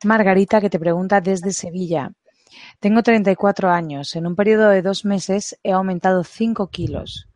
Margarita 0.04 0.62
que 0.62 0.70
te 0.70 0.80
pregunta 0.80 1.22
desde 1.22 1.52
Sevilla. 1.52 2.12
Tengo 2.80 3.04
34 3.04 3.70
años. 3.70 4.16
En 4.16 4.28
un 4.28 4.36
periodo 4.36 4.70
de 4.70 4.82
dos 4.82 5.06
meses 5.06 5.58
he 5.64 5.72
aumentado 5.72 6.24
5 6.24 6.68
kilos. 6.68 7.28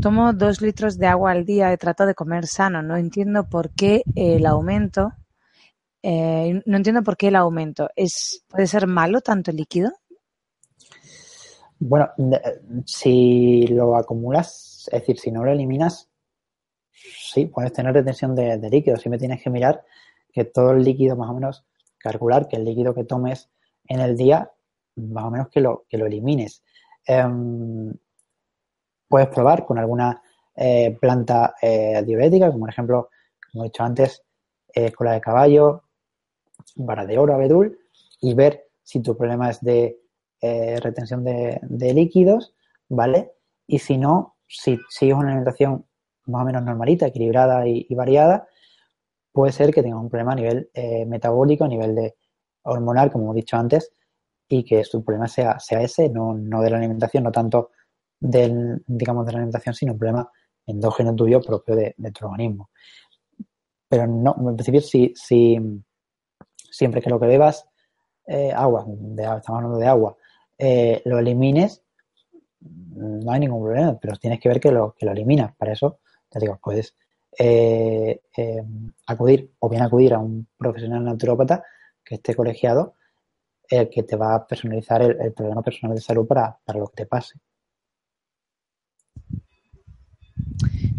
Tomo 0.00 0.32
dos 0.32 0.60
litros 0.60 0.98
de 0.98 1.06
agua 1.06 1.32
al 1.32 1.44
día 1.44 1.72
y 1.72 1.76
trato 1.76 2.06
de 2.06 2.14
comer 2.14 2.46
sano. 2.46 2.82
No 2.82 2.96
entiendo 2.96 3.48
por 3.48 3.70
qué 3.70 4.02
el 4.14 4.46
aumento. 4.46 5.12
Eh, 6.02 6.62
no 6.66 6.76
entiendo 6.76 7.02
por 7.02 7.16
qué 7.16 7.28
el 7.28 7.36
aumento. 7.36 7.88
¿Es, 7.96 8.44
¿Puede 8.48 8.66
ser 8.66 8.86
malo 8.86 9.20
tanto 9.20 9.50
el 9.50 9.56
líquido? 9.56 9.90
Bueno, 11.78 12.10
si 12.86 13.66
lo 13.66 13.96
acumulas, 13.96 14.88
es 14.92 15.00
decir, 15.00 15.18
si 15.18 15.30
no 15.30 15.44
lo 15.44 15.52
eliminas, 15.52 16.08
sí, 16.92 17.46
puedes 17.46 17.72
tener 17.72 17.92
retención 17.92 18.34
de, 18.34 18.58
líquido. 18.70 18.96
Siempre 18.96 19.18
tienes 19.18 19.42
que 19.42 19.50
mirar 19.50 19.84
que 20.34 20.44
todo 20.44 20.72
el 20.72 20.82
líquido, 20.84 21.16
más 21.16 21.30
o 21.30 21.34
menos, 21.34 21.64
calcular 21.98 22.48
que 22.48 22.56
el 22.56 22.64
líquido 22.64 22.94
que 22.94 23.04
tomes 23.04 23.48
en 23.86 24.00
el 24.00 24.16
día, 24.16 24.50
más 24.96 25.24
o 25.24 25.30
menos 25.30 25.48
que 25.48 25.60
lo, 25.60 25.86
que 25.88 25.96
lo 25.96 26.06
elimines. 26.06 26.62
Em, 27.06 27.94
puedes 29.08 29.28
probar 29.28 29.64
con 29.64 29.78
alguna 29.78 30.20
eh, 30.56 30.96
planta 31.00 31.54
eh, 31.62 32.02
diurética, 32.04 32.48
como 32.48 32.60
por 32.60 32.70
ejemplo, 32.70 33.10
como 33.52 33.64
he 33.64 33.68
dicho 33.68 33.84
antes, 33.84 34.22
eh, 34.74 34.90
cola 34.92 35.12
de 35.12 35.20
caballo, 35.20 35.84
vara 36.74 37.06
de 37.06 37.16
oro, 37.16 37.34
abedul, 37.34 37.78
y 38.20 38.34
ver 38.34 38.66
si 38.82 39.00
tu 39.00 39.16
problema 39.16 39.50
es 39.50 39.60
de 39.60 40.00
retención 40.82 41.24
de, 41.24 41.58
de, 41.62 41.94
líquidos, 41.94 42.54
¿vale? 42.90 43.32
Y 43.66 43.78
si 43.78 43.96
no, 43.96 44.36
si 44.46 44.78
sigues 44.90 45.16
una 45.16 45.28
alimentación 45.28 45.86
más 46.26 46.42
o 46.42 46.44
menos 46.44 46.62
normalita, 46.62 47.06
equilibrada 47.06 47.66
y, 47.66 47.86
variada, 47.94 48.46
puede 49.34 49.50
ser 49.50 49.74
que 49.74 49.82
tenga 49.82 49.98
un 49.98 50.08
problema 50.08 50.32
a 50.32 50.36
nivel 50.36 50.70
eh, 50.72 51.04
metabólico, 51.06 51.64
a 51.64 51.68
nivel 51.68 51.96
de 51.96 52.14
hormonal, 52.62 53.10
como 53.10 53.32
he 53.32 53.36
dicho 53.36 53.56
antes, 53.56 53.92
y 54.48 54.64
que 54.64 54.84
su 54.84 55.04
problema 55.04 55.26
sea, 55.26 55.58
sea 55.58 55.82
ese, 55.82 56.08
no, 56.08 56.34
no 56.34 56.62
de 56.62 56.70
la 56.70 56.76
alimentación, 56.78 57.24
no 57.24 57.32
tanto 57.32 57.72
del, 58.20 58.84
digamos, 58.86 59.26
de 59.26 59.32
la 59.32 59.38
alimentación, 59.38 59.74
sino 59.74 59.92
un 59.92 59.98
problema 59.98 60.30
endógeno 60.64 61.16
tuyo 61.16 61.42
propio 61.42 61.74
de, 61.74 61.94
tu 62.12 62.26
organismo. 62.26 62.70
Pero 63.88 64.06
no, 64.06 64.36
en 64.38 64.54
principio, 64.54 64.80
si, 64.80 65.12
si 65.16 65.58
siempre 66.70 67.02
que 67.02 67.10
lo 67.10 67.18
que 67.18 67.26
bebas, 67.26 67.66
eh, 68.28 68.52
agua, 68.52 68.86
estamos 69.18 69.48
hablando 69.48 69.78
de 69.78 69.86
agua, 69.88 70.16
eh, 70.56 71.02
lo 71.06 71.18
elimines, 71.18 71.82
no 72.60 73.32
hay 73.32 73.40
ningún 73.40 73.64
problema, 73.64 73.98
pero 74.00 74.16
tienes 74.16 74.38
que 74.38 74.48
ver 74.48 74.60
que 74.60 74.70
lo, 74.70 74.94
que 74.96 75.06
lo 75.06 75.12
eliminas. 75.12 75.56
Para 75.56 75.72
eso 75.72 75.98
digo, 76.40 76.58
puedes 76.62 76.94
eh, 77.38 78.22
eh, 78.36 78.62
acudir 79.06 79.52
o 79.58 79.68
bien 79.68 79.82
acudir 79.82 80.14
a 80.14 80.18
un 80.18 80.46
profesional 80.56 81.04
naturópata 81.04 81.62
que 82.04 82.16
esté 82.16 82.34
colegiado, 82.34 82.94
el 83.68 83.88
que 83.88 84.02
te 84.02 84.16
va 84.16 84.34
a 84.34 84.46
personalizar 84.46 85.02
el, 85.02 85.32
programa 85.32 85.62
personal 85.62 85.96
de 85.96 86.02
salud 86.02 86.26
para, 86.26 86.58
lo 86.74 86.88
que 86.88 86.96
te 86.96 87.06
pase. 87.06 87.38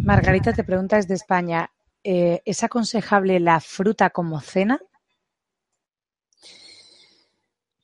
Margarita 0.04 0.54
te 0.54 0.64
pregunta 0.64 0.96
desde 0.96 1.14
España, 1.14 1.70
eh, 2.04 2.42
¿es 2.46 2.64
aconsejable 2.64 3.40
la 3.40 3.60
fruta 3.60 4.10
como 4.10 4.40
cena? 4.40 4.80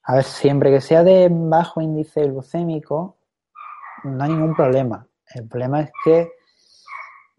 A 0.04 0.16
ver, 0.16 0.24
siempre 0.24 0.72
que 0.72 0.82
sea 0.82 1.04
de 1.04 1.30
bajo 1.32 1.80
índice 1.80 2.24
glucémico, 2.24 3.18
no 4.04 4.24
hay 4.24 4.32
ningún 4.32 4.56
problema. 4.56 5.08
El 5.34 5.48
problema 5.48 5.82
es 5.82 5.92
que 6.04 6.32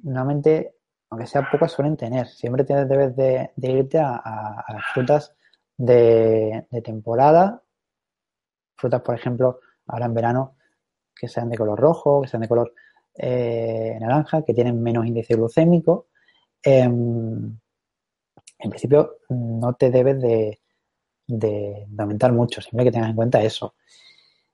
normalmente, 0.03 0.77
aunque 1.13 1.27
sea 1.27 1.47
pocas, 1.51 1.71
suelen 1.71 1.95
tener. 1.95 2.27
Siempre 2.27 2.65
tienes, 2.65 2.89
debes 2.89 3.15
de, 3.15 3.51
irte 3.59 3.99
a, 3.99 4.65
las 4.67 4.83
frutas 4.95 5.35
de, 5.77 6.67
temporada. 6.83 7.63
Frutas, 8.77 9.03
por 9.03 9.15
ejemplo, 9.15 9.61
ahora 9.89 10.07
en 10.07 10.15
verano, 10.15 10.57
que 11.15 11.29
sean 11.29 11.51
de 11.51 11.59
color 11.59 11.79
rojo, 11.79 12.23
que 12.23 12.29
sean 12.29 12.41
de 12.41 12.49
color 12.49 12.73
eh, 13.15 13.95
naranja, 14.01 14.43
que 14.43 14.55
tienen 14.55 14.83
menos 14.83 15.05
índice 15.05 15.35
glucémico. 15.35 16.07
Em, 16.63 17.59
en 18.59 18.71
principio, 18.71 19.19
no 19.29 19.75
te 19.75 19.91
debes 19.91 20.19
de, 20.19 20.61
aumentar 21.99 22.33
mucho, 22.33 22.63
siempre 22.63 22.87
que 22.87 22.93
tengas 22.93 23.11
en 23.11 23.17
cuenta 23.17 23.43
eso. 23.43 23.75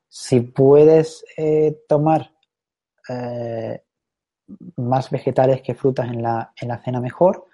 Si 0.09 0.40
puedes 0.40 1.24
eh, 1.36 1.84
tomar 1.86 2.32
eh, 3.09 3.80
más 4.76 5.11
vegetales 5.11 5.62
que 5.62 5.74
frutas 5.74 6.09
en 6.09 6.22
la, 6.22 6.53
en 6.61 6.68
la 6.68 6.78
cena 6.78 7.01
mejor. 7.01 7.46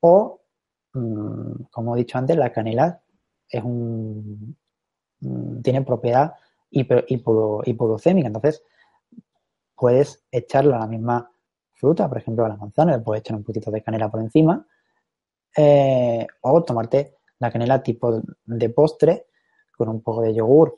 O, 0.00 0.40
mm, 0.92 1.64
como 1.70 1.94
he 1.94 1.98
dicho 2.00 2.18
antes, 2.18 2.36
la 2.36 2.52
canela 2.52 3.00
es 3.48 3.62
un, 3.62 4.56
mm, 5.20 5.62
tiene 5.62 5.82
propiedad 5.82 6.34
hipoglucémica. 6.70 8.26
Entonces, 8.26 8.62
puedes 9.74 10.24
echarla 10.30 10.76
a 10.76 10.80
la 10.80 10.86
misma 10.86 11.30
fruta, 11.74 12.08
por 12.08 12.18
ejemplo 12.18 12.44
a 12.44 12.48
la 12.48 12.56
manzana, 12.56 12.96
le 12.96 13.02
puedes 13.02 13.20
echar 13.20 13.36
un 13.36 13.44
poquito 13.44 13.70
de 13.70 13.82
canela 13.82 14.10
por 14.10 14.20
encima. 14.20 14.66
Eh, 15.56 16.26
o 16.42 16.62
tomarte 16.64 17.14
la 17.38 17.50
canela 17.50 17.82
tipo 17.82 18.20
de 18.44 18.68
postre 18.70 19.26
con 19.76 19.88
un 19.88 20.02
poco 20.02 20.22
de 20.22 20.34
yogur 20.34 20.74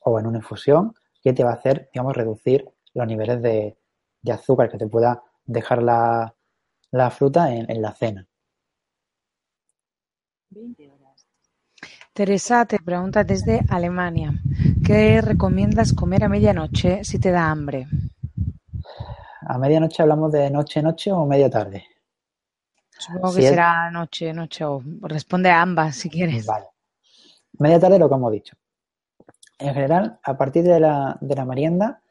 o 0.00 0.18
en 0.18 0.26
una 0.26 0.38
infusión 0.38 0.94
que 1.22 1.32
te 1.32 1.44
va 1.44 1.50
a 1.50 1.54
hacer, 1.54 1.88
digamos, 1.92 2.16
reducir 2.16 2.68
los 2.94 3.06
niveles 3.06 3.40
de, 3.40 3.76
de 4.22 4.32
azúcar 4.32 4.70
que 4.70 4.78
te 4.78 4.86
pueda 4.86 5.22
dejar 5.44 5.82
la, 5.82 6.34
fruta 7.10 7.52
en, 7.52 7.82
la 7.82 7.92
cena. 7.92 8.26
Teresa 12.12 12.66
te 12.66 12.78
pregunta 12.78 13.24
desde 13.24 13.62
Alemania, 13.68 14.34
¿qué 14.84 15.20
recomiendas 15.20 15.94
comer 15.94 16.24
a 16.24 16.28
medianoche 16.28 17.04
si 17.04 17.18
te 17.18 17.30
da 17.30 17.50
hambre? 17.50 17.86
¿A 19.40 19.58
medianoche 19.58 20.02
hablamos 20.02 20.30
de 20.30 20.50
noche, 20.50 20.82
noche 20.82 21.10
o 21.10 21.24
media 21.26 21.50
tarde? 21.50 21.84
Supongo 22.90 23.34
que 23.34 23.42
será 23.42 23.90
noche, 23.90 24.32
noche 24.32 24.64
o 24.64 24.80
responde 25.00 25.50
a 25.50 25.62
ambas 25.62 25.96
si 25.96 26.08
quieres. 26.08 26.46
Vale. 26.46 26.66
Media 27.58 27.80
tarde 27.80 27.98
lo 27.98 28.08
que 28.08 28.14
hemos 28.14 28.32
dicho. 28.32 28.56
En 29.58 29.74
general, 29.74 30.20
a 30.22 30.36
partir 30.36 30.62
de 30.64 30.78
la, 30.78 31.16
de 31.20 31.34
la 31.34 31.44
merienda 31.44 32.02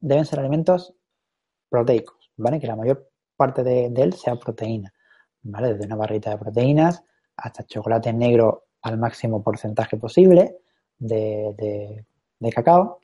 deben 0.00 0.24
ser 0.24 0.38
alimentos 0.38 0.94
proteicos, 1.70 2.30
¿vale? 2.36 2.60
Que 2.60 2.66
la 2.66 2.76
mayor 2.76 3.08
parte 3.36 3.62
de, 3.62 3.86
él 3.86 4.12
sea 4.12 4.36
proteína, 4.36 4.92
¿vale? 5.42 5.72
Desde 5.72 5.86
una 5.86 5.96
barrita 5.96 6.30
de 6.30 6.36
proteínas 6.36 7.02
hasta 7.36 7.64
chocolate 7.64 8.12
negro 8.12 8.64
al 8.82 8.98
máximo 8.98 9.42
porcentaje 9.42 9.96
posible 9.96 10.58
de, 10.98 12.04
cacao, 12.52 13.00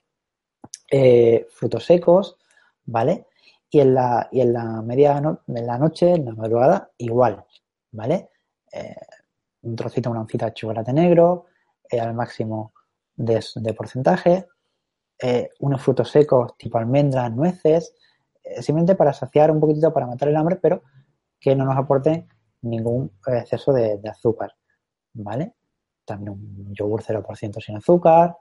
eh, 0.90 1.46
frutos 1.50 1.84
secos, 1.84 2.36
¿vale? 2.84 3.26
Y 3.70 3.80
en 3.80 3.94
la, 3.94 4.28
y 4.30 4.40
en 4.40 4.52
la 4.52 4.82
media 4.82 5.20
la 5.46 5.78
noche, 5.78 6.12
en 6.12 6.26
la 6.26 6.34
madrugada, 6.34 6.90
igual, 6.98 7.44
¿vale? 7.92 8.30
Eh, 8.72 8.94
un 9.62 9.74
trocito, 9.74 10.10
una 10.10 10.20
oncita 10.20 10.46
de 10.46 10.54
chocolate 10.54 10.92
negro 10.92 11.46
eh, 11.90 11.98
al 11.98 12.14
máximo 12.14 12.72
de, 13.14 13.42
porcentaje, 13.74 14.46
unos 15.60 15.80
frutos 15.80 16.10
secos 16.10 16.58
tipo 16.58 16.76
almendras, 16.76 17.32
nueces, 17.32 17.94
simplemente 18.60 18.94
para 18.94 19.12
saciar 19.12 19.50
un 19.50 19.60
poquitito, 19.60 19.92
para 19.92 20.06
matar 20.06 20.28
el 20.28 20.36
hambre, 20.36 20.56
pero 20.56 20.82
que 21.40 21.54
no 21.54 21.64
nos 21.64 21.76
aporte 21.76 22.26
ningún 22.62 23.12
exceso 23.26 23.72
de, 23.72 24.00
azúcar, 24.08 24.54
¿vale? 25.14 25.54
También 26.04 26.30
un 26.30 26.74
yogur 26.74 27.02
0% 27.02 27.60
sin 27.60 27.76
azúcar, 27.76 28.36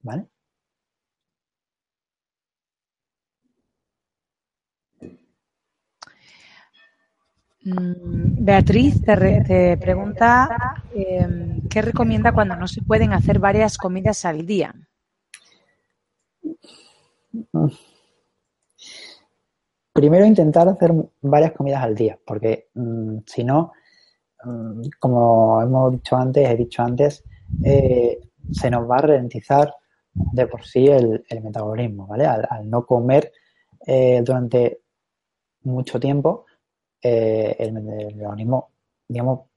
¿vale? 0.00 0.28
Mm, 7.64 8.44
Beatriz 8.44 9.02
te, 9.02 9.76
pregunta 9.76 10.48
em, 10.94 11.68
qué 11.68 11.82
recomienda 11.82 12.32
cuando 12.32 12.56
no 12.56 12.66
se 12.68 12.82
pueden 12.82 13.12
hacer 13.12 13.38
varias 13.38 13.76
comidas 13.76 14.24
al 14.24 14.46
día. 14.46 14.74
Primero 19.98 20.24
intentar 20.24 20.68
hacer 20.68 20.92
varias 21.22 21.50
comidas 21.50 21.82
al 21.82 21.96
día, 21.96 22.16
porque 22.24 22.68
mm, 22.72 23.18
si 23.26 23.42
no, 23.42 23.72
mm, 24.44 24.82
como 25.00 25.60
hemos 25.60 25.90
dicho 25.90 26.14
antes, 26.14 26.48
he 26.48 26.54
dicho 26.54 26.82
antes, 26.84 27.24
eh, 27.64 28.20
se 28.52 28.70
nos 28.70 28.88
va 28.88 28.98
a 28.98 29.00
ralentizar 29.00 29.74
de 30.12 30.46
por 30.46 30.64
sí 30.64 30.86
el, 30.86 31.24
metabolismo, 31.42 32.06
¿vale? 32.06 32.26
Al, 32.26 32.70
no 32.70 32.86
comer 32.86 33.32
eh, 33.84 34.22
durante 34.24 34.82
mucho 35.62 35.98
tiempo, 35.98 36.46
eh, 37.02 37.56
el, 37.58 37.72
metabolismo, 37.72 38.70
digamos, 39.08 39.48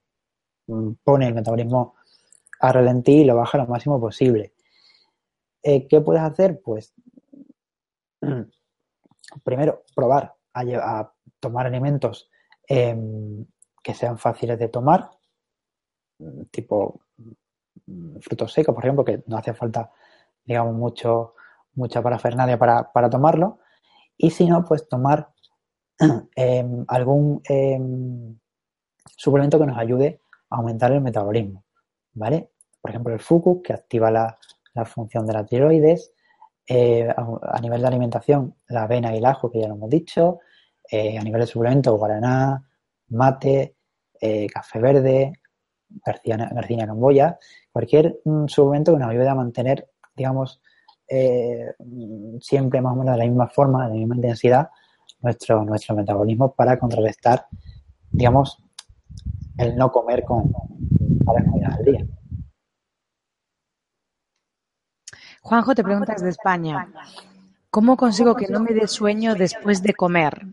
mm, 0.66 0.94
pone 1.04 1.28
el 1.28 1.36
metabolismo 1.36 1.94
a 2.62 2.72
ralentir 2.72 3.20
y 3.20 3.26
lo 3.26 3.36
baja 3.36 3.60
lo 3.60 3.68
máximo 3.68 4.00
posible. 4.02 4.54
¿Qué 5.62 6.02
puedes 6.04 6.24
hacer? 6.24 6.60
Pues 6.64 6.96
primero, 9.44 9.84
probar 9.96 10.36
a, 10.54 11.12
tomar 11.40 11.66
alimentos 11.66 12.30
em, 12.68 13.46
que 13.84 13.94
sean 13.94 14.18
fáciles 14.18 14.60
de 14.60 14.68
tomar, 14.68 15.10
tipo 16.52 17.02
frutos 18.22 18.54
secos, 18.54 18.76
por 18.76 18.84
ejemplo, 18.84 19.04
que 19.04 19.24
no 19.28 19.38
hace 19.38 19.54
falta, 19.54 19.92
digamos, 20.46 20.76
mucho, 20.76 21.36
mucha 21.74 22.02
parafernalia 22.02 22.58
para, 22.58 22.92
para 22.92 23.10
tomarlo. 23.10 23.60
Y 24.18 24.32
si 24.32 24.46
no, 24.48 24.64
pues 24.66 24.88
tomar 24.88 25.32
em, 26.36 26.86
algún 26.88 27.42
em, 27.46 28.38
suplemento 29.18 29.60
que 29.60 29.66
nos 29.66 29.78
ayude 29.78 30.22
a 30.50 30.58
aumentar 30.58 30.92
el 30.92 31.02
metabolismo, 31.02 31.64
¿vale? 32.14 32.52
Por 32.82 32.92
ejemplo, 32.92 33.14
el 33.14 33.20
fuku, 33.20 33.62
que 33.62 33.74
activa 33.74 34.12
la, 34.12 34.38
función 34.86 35.26
de 35.28 35.34
la 35.34 35.46
tiroides, 35.46 36.14
eh, 36.68 37.08
a, 37.08 37.60
nivel 37.60 37.82
de 37.82 37.88
alimentación, 37.88 38.56
la 38.68 38.84
avena 38.84 39.14
y 39.14 39.18
el 39.18 39.26
ajo, 39.26 39.52
que 39.52 39.60
ya 39.60 39.68
lo 39.68 39.76
hemos 39.76 39.90
dicho. 39.90 40.40
Eh, 40.90 41.18
a 41.18 41.24
nivel 41.24 41.42
de 41.42 41.48
suplemento, 41.48 41.98
guaraná, 41.98 42.68
mate, 43.10 43.76
eh, 44.20 44.48
café 44.48 44.80
verde, 44.80 45.34
garcina, 45.90 46.50
garcina 46.54 46.86
camboya. 46.86 47.38
Cualquier 47.72 48.20
mm, 48.26 48.48
suplemento 48.48 48.94
que 48.94 49.00
nos 49.00 49.10
ayude 49.10 49.30
a 49.30 49.36
mantener, 49.36 49.90
digamos, 50.16 50.62
siempre 52.40 52.80
más 52.80 52.94
o 52.94 52.96
menos 52.96 53.16
de 53.16 53.18
la 53.18 53.26
misma 53.26 53.50
forma, 53.50 53.84
de 53.84 53.90
la 53.90 53.96
misma 53.96 54.16
intensidad, 54.16 54.70
nuestro, 55.22 55.66
nuestro 55.66 55.94
metabolismo 55.94 56.54
para 56.54 56.80
contrarrestar, 56.80 57.48
digamos, 58.10 58.64
el 59.58 59.76
no 59.76 59.92
comer 59.92 60.24
con 60.24 60.54
varias 61.26 61.50
comidas 61.50 61.78
al 61.78 61.84
día. 61.84 62.08
Juanjo, 65.52 65.76
te 65.76 65.84
preguntas 65.84 66.22
de 66.22 66.30
España. 66.30 66.88
¿Cómo 67.70 67.98
consigo 67.98 68.38
que 68.38 68.48
no 68.48 68.62
me 68.62 68.72
dé 68.72 68.88
sueño 68.88 69.36
después 69.36 69.84
de 69.84 69.94
comer? 69.94 70.46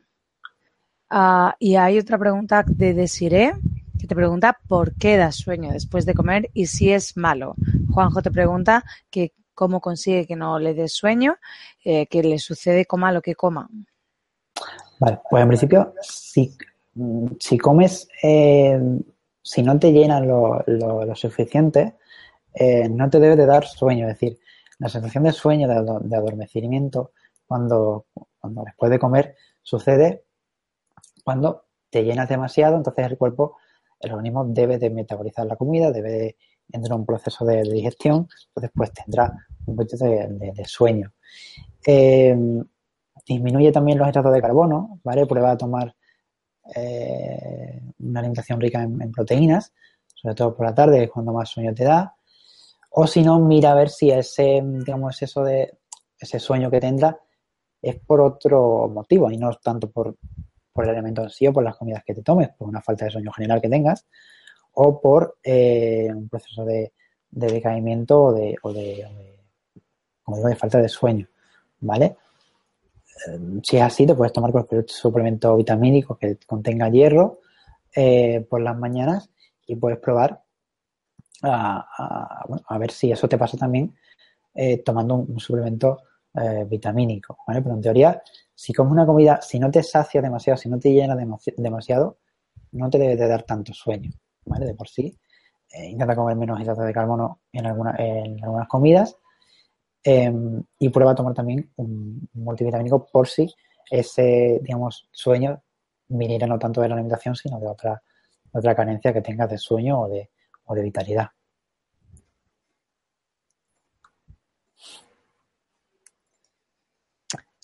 Ah, 1.09 1.55
y 1.61 1.76
hay 1.76 2.01
otra 2.01 2.18
pregunta 2.18 2.64
de 2.66 2.94
Desiree 2.94 3.53
que 3.96 4.09
te 4.09 4.16
pregunta 4.16 4.59
por 4.66 4.94
qué 4.94 5.16
da 5.16 5.30
sueño 5.30 5.70
después 5.70 6.05
de 6.05 6.14
comer 6.14 6.51
y 6.53 6.66
si 6.66 6.90
es 6.90 7.16
malo. 7.16 7.55
Juanjo 7.92 8.22
te 8.22 8.32
pregunta 8.32 8.82
que 9.09 9.34
cómo 9.55 9.80
consigue 9.80 10.26
que 10.26 10.34
no 10.34 10.59
le 10.59 10.74
dé 10.74 10.88
sueño, 10.88 11.36
eh, 11.84 12.09
que 12.09 12.24
le 12.24 12.40
sucede 12.40 12.84
coma 12.84 13.12
lo 13.12 13.22
que 13.22 13.36
coma. 13.36 13.70
Vale, 14.99 15.20
pues 15.30 15.42
en 15.44 15.49
principio, 15.49 15.94
si, 16.03 16.57
si 17.38 17.57
comes, 17.57 18.09
eh, 18.20 18.80
si 19.40 19.62
no 19.62 19.78
te 19.78 19.92
llenas 19.92 20.26
lo, 20.26 20.64
lo, 20.66 21.14
suficiente, 21.14 21.94
eh, 22.53 22.88
no 22.88 23.09
te 23.09 23.20
debe 23.20 23.36
de 23.36 23.46
dar 23.46 23.64
sueño. 23.64 24.09
Es 24.09 24.18
decir, 24.18 24.40
la 24.79 24.89
sensación 24.89 25.24
de 25.24 25.33
sueño, 25.33 25.68
de, 25.68 26.16
adormecimiento, 26.16 27.12
cuando, 27.47 28.07
cuando 28.39 28.62
después 28.64 28.91
de 28.91 28.99
comer 28.99 29.37
sucede 29.62 30.24
cuando 31.24 31.64
te 31.91 32.05
llenas 32.05 32.29
demasiado, 32.29 32.76
entonces 32.76 33.07
el 33.07 33.18
cuerpo, 33.18 33.57
el 34.01 34.12
organismo 34.12 34.45
debe 34.47 34.79
de 34.79 34.91
metabolizar 34.91 35.47
la 35.47 35.57
comida, 35.57 35.91
debe 35.91 36.11
de 36.11 36.37
entrar 36.72 36.95
en 36.95 37.01
un 37.01 37.07
proceso 37.07 37.45
de, 37.45 37.62
digestión, 37.62 38.29
entonces 38.49 38.70
pues 38.74 38.93
tendrá 38.93 39.33
un 39.66 39.76
poquito 39.76 40.05
de, 40.05 40.64
sueño. 40.64 41.12
Em, 41.85 42.64
disminuye 43.26 43.72
también 43.72 43.99
los 43.99 44.09
hidratos 44.09 44.33
de 44.33 44.41
carbono, 44.41 45.01
¿vale? 45.05 45.26
Prueba 45.26 45.53
a 45.53 45.59
tomar 45.59 45.95
eh, 46.74 47.81
una 47.99 48.20
alimentación 48.20 48.61
rica 48.61 48.83
en, 48.83 49.12
proteínas, 49.12 49.72
sobre 50.14 50.35
todo 50.35 50.57
por 50.57 50.66
la 50.66 50.74
tarde, 50.74 51.09
cuando 51.09 51.33
más 51.33 51.51
sueño 51.51 51.74
te 51.74 51.85
da. 51.85 52.16
O 53.01 53.07
si 53.07 53.22
no, 53.22 53.38
mira 53.38 53.70
a 53.70 53.74
ver 53.76 53.90
si 53.90 54.11
ese, 54.11 54.61
digamos, 54.61 55.22
eso 55.22 55.44
de 55.44 55.78
ese 56.18 56.40
sueño 56.40 56.68
que 56.68 56.80
tendrá 56.80 57.16
es 57.80 57.94
por 58.01 58.20
otro 58.20 58.88
motivo 58.88 59.30
y 59.30 59.36
no 59.38 59.53
tanto 59.55 59.88
por, 59.88 60.16
el 60.74 60.88
elemento 60.88 61.22
en 61.22 61.30
sí 61.30 61.46
o 61.46 61.53
por 61.53 61.62
las 61.62 61.76
comidas 61.76 62.03
que 62.05 62.12
te 62.12 62.24
tomes, 62.24 62.49
por 62.59 62.68
una 62.68 62.82
falta 62.82 63.05
de 63.05 63.12
sueño 63.12 63.30
general 63.30 63.61
que 63.61 63.68
tengas 63.68 64.05
o 64.72 65.01
por 65.01 65.38
eh, 65.44 66.09
un 66.12 66.28
proceso 66.28 66.64
de, 66.64 66.92
decaimiento 67.30 68.20
o 68.20 68.32
de, 68.32 68.57
o 68.62 68.72
de, 68.72 69.07
como 70.24 70.38
digo, 70.38 70.49
de 70.49 70.57
falta 70.57 70.78
de 70.78 70.88
sueño, 70.88 71.28
¿vale? 71.78 72.16
Eh, 73.28 73.61
si 73.62 73.76
es 73.76 73.82
así, 73.84 74.07
te 74.09 74.16
puedes 74.16 74.32
tomar 74.32 74.51
cualquier 74.51 74.84
suplemento 74.88 75.57
vitamínico 75.57 76.16
que 76.16 76.36
contenga 76.44 76.88
hierro 76.88 77.38
eh, 77.94 78.44
por 78.51 78.61
las 78.61 78.76
mañanas 78.76 79.30
y 79.68 79.76
puedes 79.76 80.01
probar 80.01 80.42
a, 81.43 82.78
ver 82.78 82.91
si 82.91 83.11
eso 83.12 83.28
te 83.28 83.39
pasa 83.39 83.57
también 83.57 83.95
eh, 84.55 84.78
tomando 84.78 85.14
un, 85.14 85.39
suplemento 85.39 86.03
eh, 86.34 86.64
vitamínico, 86.68 87.39
¿vale? 87.47 87.62
Pero 87.62 87.74
en 87.74 87.80
teoría, 87.80 88.22
si 88.55 88.72
comes 88.72 88.93
una 88.93 89.07
comida, 89.07 89.41
si 89.41 89.59
no 89.59 89.70
te 89.70 89.82
sacia 89.82 90.20
demasiado, 90.20 90.57
si 90.57 90.68
no 90.68 90.78
te 90.78 90.93
llena 90.93 91.16
demasiado, 91.57 92.18
no 92.72 92.91
te 92.91 92.99
debe 92.99 93.16
de 93.16 93.28
dar 93.28 93.45
tanto 93.45 93.72
sueño, 93.72 94.11
¿vale? 94.45 94.66
De 94.66 94.74
por 94.74 94.89
sí. 94.89 95.16
Eh, 95.70 95.91
intenta 95.91 96.16
comer 96.16 96.36
menos 96.36 96.61
hidratos 96.61 96.86
de 96.86 96.93
carbono 96.93 97.41
en, 97.53 97.66
en 97.66 98.45
algunas 98.45 98.68
comidas 98.68 99.18
em, 100.03 100.62
y 100.78 100.89
prueba 100.89 101.12
a 101.12 101.14
tomar 101.14 101.34
también 101.34 101.70
un 101.76 102.26
multivitamínico 102.32 103.07
por 103.07 103.28
si 103.28 103.53
ese, 103.91 104.61
digamos, 104.62 105.09
sueño 105.12 105.62
viniera 106.09 106.47
no 106.47 106.59
tanto 106.59 106.80
de 106.80 106.89
la 106.89 106.95
alimentación, 106.95 107.36
sino 107.36 107.61
de 107.61 107.66
otra, 107.66 108.03
otra 108.53 108.74
carencia 108.74 109.12
que 109.12 109.20
tengas 109.20 109.51
de 109.51 109.59
sueño 109.59 110.01
o 110.01 110.09
de, 110.09 110.30
de 110.75 110.83
vitalidad. 110.83 111.29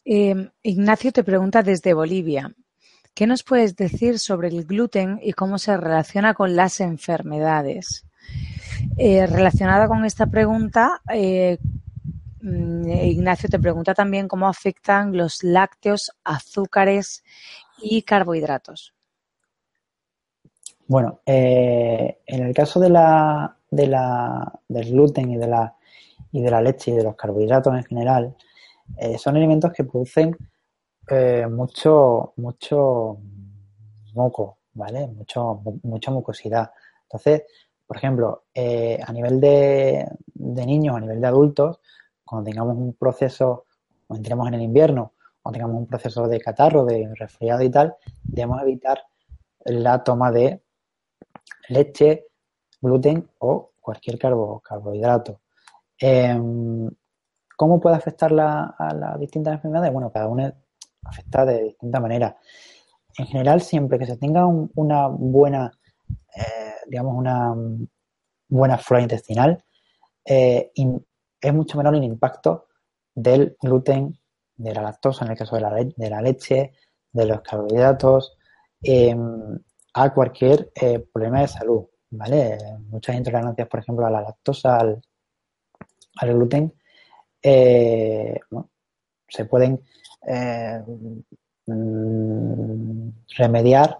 Em, 0.04 0.50
Ignacio 0.62 1.12
te 1.12 1.24
pregunta 1.24 1.62
desde 1.62 1.94
Bolivia, 1.94 2.54
¿qué 3.14 3.26
nos 3.26 3.42
puedes 3.42 3.74
decir 3.74 4.18
sobre 4.18 4.48
el 4.48 4.66
gluten 4.66 5.18
y 5.22 5.32
cómo 5.32 5.58
se 5.58 5.74
relaciona 5.78 6.34
con 6.34 6.54
las 6.56 6.80
enfermedades? 6.80 8.04
Eh, 8.98 9.26
relacionada 9.26 9.88
con 9.88 10.04
esta 10.04 10.26
pregunta, 10.26 11.00
eh, 11.10 11.58
mm, 12.42 12.90
Ignacio 12.90 13.48
te 13.48 13.58
pregunta 13.58 13.94
también 13.94 14.28
cómo 14.28 14.46
afectan 14.46 15.16
los 15.16 15.42
lácteos, 15.42 16.12
azúcares 16.22 17.24
y 17.80 18.02
carbohidratos. 18.02 18.92
Bueno, 20.86 21.20
eh, 21.24 22.18
en 22.26 22.44
el 22.44 22.54
caso 22.54 22.78
de 22.78 22.90
la, 22.90 23.56
de 23.70 23.86
la, 23.86 24.52
del 24.68 24.90
gluten 24.90 25.30
y 25.30 25.36
de, 25.38 25.46
la, 25.46 25.74
y 26.30 26.42
de 26.42 26.50
la 26.50 26.60
leche 26.60 26.90
y 26.90 26.94
de 26.94 27.04
los 27.04 27.16
carbohidratos 27.16 27.74
en 27.74 27.84
general, 27.84 28.36
eh, 28.98 29.16
son 29.16 29.36
alimentos 29.36 29.72
que 29.72 29.84
producen 29.84 30.36
eh, 31.08 31.46
mucho, 31.50 32.34
mucho 32.36 33.18
moco, 34.14 34.58
¿vale? 34.74 35.06
Mucho, 35.06 35.62
mucha 35.84 36.10
mucosidad. 36.10 36.70
Entonces, 37.04 37.44
por 37.86 37.96
ejemplo, 37.96 38.44
a 38.54 39.12
nivel 39.12 39.40
de, 39.40 40.06
de 40.34 40.66
niños, 40.66 40.96
a 40.96 41.00
nivel 41.00 41.20
de 41.20 41.26
adultos, 41.26 41.80
cuando 42.24 42.50
tengamos 42.50 42.76
un 42.76 42.94
proceso, 42.94 43.64
o 44.08 44.16
entremos 44.16 44.48
en 44.48 44.54
el 44.54 44.62
invierno, 44.62 45.12
o 45.42 45.52
tengamos 45.52 45.76
un 45.76 45.86
proceso 45.86 46.26
de 46.26 46.40
catarro, 46.40 46.84
de 46.84 47.10
resfriado 47.14 47.62
y 47.62 47.70
tal, 47.70 47.94
debemos 48.22 48.60
evitar 48.62 49.02
la 49.64 50.02
toma 50.02 50.30
de 50.30 50.63
leche, 51.68 52.26
gluten 52.80 53.28
o 53.38 53.72
cualquier 53.80 54.18
carbohidrato. 54.18 55.40
Em, 55.98 56.90
¿Cómo 57.56 57.80
puede 57.80 57.96
afectar 57.96 58.32
a 58.32 58.94
las 58.94 59.20
distintas 59.20 59.54
enfermedades? 59.54 59.92
Bueno, 59.92 60.10
cada 60.10 60.26
una 60.28 60.52
afecta 61.04 61.44
de 61.44 61.62
distinta 61.64 62.00
manera. 62.00 62.36
En 63.16 63.26
general, 63.26 63.60
siempre 63.60 63.98
que 63.98 64.06
se 64.06 64.16
tenga 64.16 64.46
una 64.46 65.06
buena, 65.06 65.70
eh, 66.34 66.74
digamos, 66.88 67.16
una 67.16 67.54
buena 68.48 68.78
flora 68.78 69.02
intestinal, 69.02 69.64
eh, 70.24 70.72
es 71.40 71.54
mucho 71.54 71.78
menor 71.78 71.94
el 71.94 72.04
impacto 72.04 72.66
del 73.14 73.56
gluten, 73.60 74.18
de 74.56 74.74
la 74.74 74.82
lactosa, 74.82 75.24
en 75.24 75.32
el 75.32 75.38
caso 75.38 75.56
de 75.56 75.62
la, 75.62 75.70
de 75.74 76.10
la 76.10 76.22
leche, 76.22 76.72
de 77.12 77.26
los 77.26 77.40
carbohidratos, 77.42 78.36
em, 78.82 79.58
a 79.94 80.12
cualquier 80.12 80.72
eh, 80.74 80.98
problema 80.98 81.40
de 81.40 81.48
salud, 81.48 81.84
¿vale? 82.10 82.58
Muchas 82.90 83.16
intolerancias, 83.16 83.68
por 83.68 83.80
ejemplo, 83.80 84.04
a 84.04 84.10
la 84.10 84.22
lactosa, 84.22 84.78
al, 84.78 85.00
gluten, 86.34 86.74
eh, 87.40 88.38
se 89.28 89.44
pueden 89.44 89.80
eh, 90.26 90.82
remediar 93.36 93.98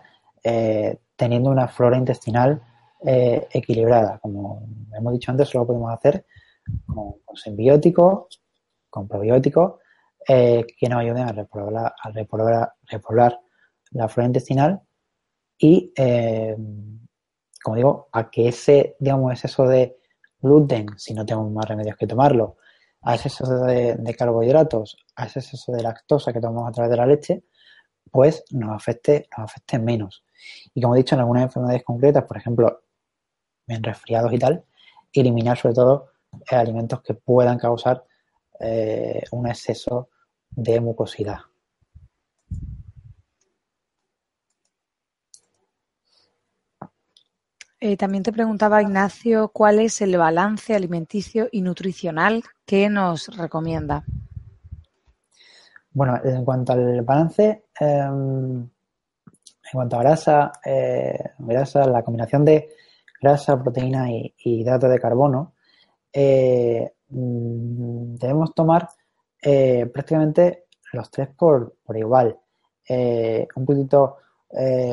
teniendo 1.16 1.50
una 1.50 1.68
flora 1.68 1.96
intestinal 1.96 2.60
equilibrada. 3.00 4.18
Como 4.18 4.66
hemos 4.92 5.12
dicho 5.14 5.30
antes, 5.30 5.48
solo 5.48 5.66
podemos 5.66 5.92
hacer 5.92 6.26
con, 6.86 7.14
simbióticos, 7.34 8.42
con 8.90 9.08
probióticos, 9.08 9.76
que 10.26 10.88
nos 10.88 11.00
ayuden 11.00 11.28
a 11.28 11.32
repoblar, 11.32 11.94
a 12.02 12.10
repoblar, 12.10 13.40
la 13.92 14.08
flora 14.08 14.26
intestinal 14.26 14.82
y, 15.58 15.92
como 17.62 17.76
digo, 17.76 18.08
a 18.12 18.30
que 18.30 18.48
ese, 18.48 18.96
digamos, 18.98 19.32
exceso 19.32 19.66
de 19.66 19.96
gluten, 20.40 20.86
si 20.98 21.14
no 21.14 21.24
tenemos 21.24 21.50
más 21.50 21.66
remedios 21.66 21.96
que 21.96 22.06
tomarlo, 22.06 22.56
a 23.02 23.14
ese 23.14 23.28
exceso 23.28 23.64
de, 23.64 24.16
carbohidratos, 24.16 24.96
a 25.16 25.26
ese 25.26 25.40
exceso 25.40 25.72
de 25.72 25.82
lactosa 25.82 26.32
que 26.32 26.40
tomamos 26.40 26.68
a 26.68 26.72
través 26.72 26.90
de 26.90 26.96
la 26.96 27.06
leche, 27.06 27.44
pues 28.10 28.44
nos 28.50 28.74
afecte, 28.74 29.28
nos 29.36 29.50
afecte 29.50 29.78
menos. 29.78 30.24
Y 30.74 30.80
como 30.80 30.94
he 30.94 30.98
dicho, 30.98 31.14
en 31.14 31.20
algunas 31.20 31.44
enfermedades 31.44 31.84
concretas, 31.84 32.24
por 32.24 32.36
ejemplo, 32.36 32.82
en 33.66 33.82
resfriados 33.82 34.32
y 34.32 34.38
tal, 34.38 34.64
eliminar 35.12 35.56
sobre 35.56 35.74
todo 35.74 36.10
eh, 36.50 36.56
alimentos 36.56 37.02
que 37.02 37.14
puedan 37.14 37.58
causar 37.58 38.04
eh, 38.60 39.22
un 39.32 39.46
exceso 39.46 40.08
de 40.50 40.80
mucosidad. 40.80 41.38
Eh, 47.86 47.98
también 47.98 48.22
te 48.22 48.32
preguntaba, 48.32 48.80
Ignacio, 48.80 49.48
¿cuál 49.48 49.78
es 49.78 50.00
el 50.00 50.16
balance 50.16 50.74
alimenticio 50.74 51.48
y 51.52 51.60
nutricional 51.60 52.42
que 52.64 52.88
nos 52.88 53.26
recomienda? 53.36 54.04
Bueno, 55.92 56.18
en 56.24 56.46
cuanto 56.46 56.72
al 56.72 57.02
balance, 57.02 57.66
em, 57.78 58.62
en 58.62 58.70
cuanto 59.70 59.96
a 59.96 60.02
grasa, 60.02 60.50
eh, 60.64 61.32
grasa, 61.40 61.84
la 61.84 62.02
combinación 62.02 62.42
de 62.46 62.70
grasa, 63.20 63.62
proteína 63.62 64.10
y, 64.10 64.34
hidratos 64.38 64.88
de 64.90 64.98
carbono, 64.98 65.52
eh, 66.10 66.90
mm, 67.10 68.14
debemos 68.14 68.54
tomar 68.54 68.88
prácticamente 69.42 70.68
los 70.94 71.10
tres 71.10 71.28
por, 71.36 71.76
por 71.84 71.98
igual. 71.98 72.38
un 72.88 73.66
poquito 73.66 74.16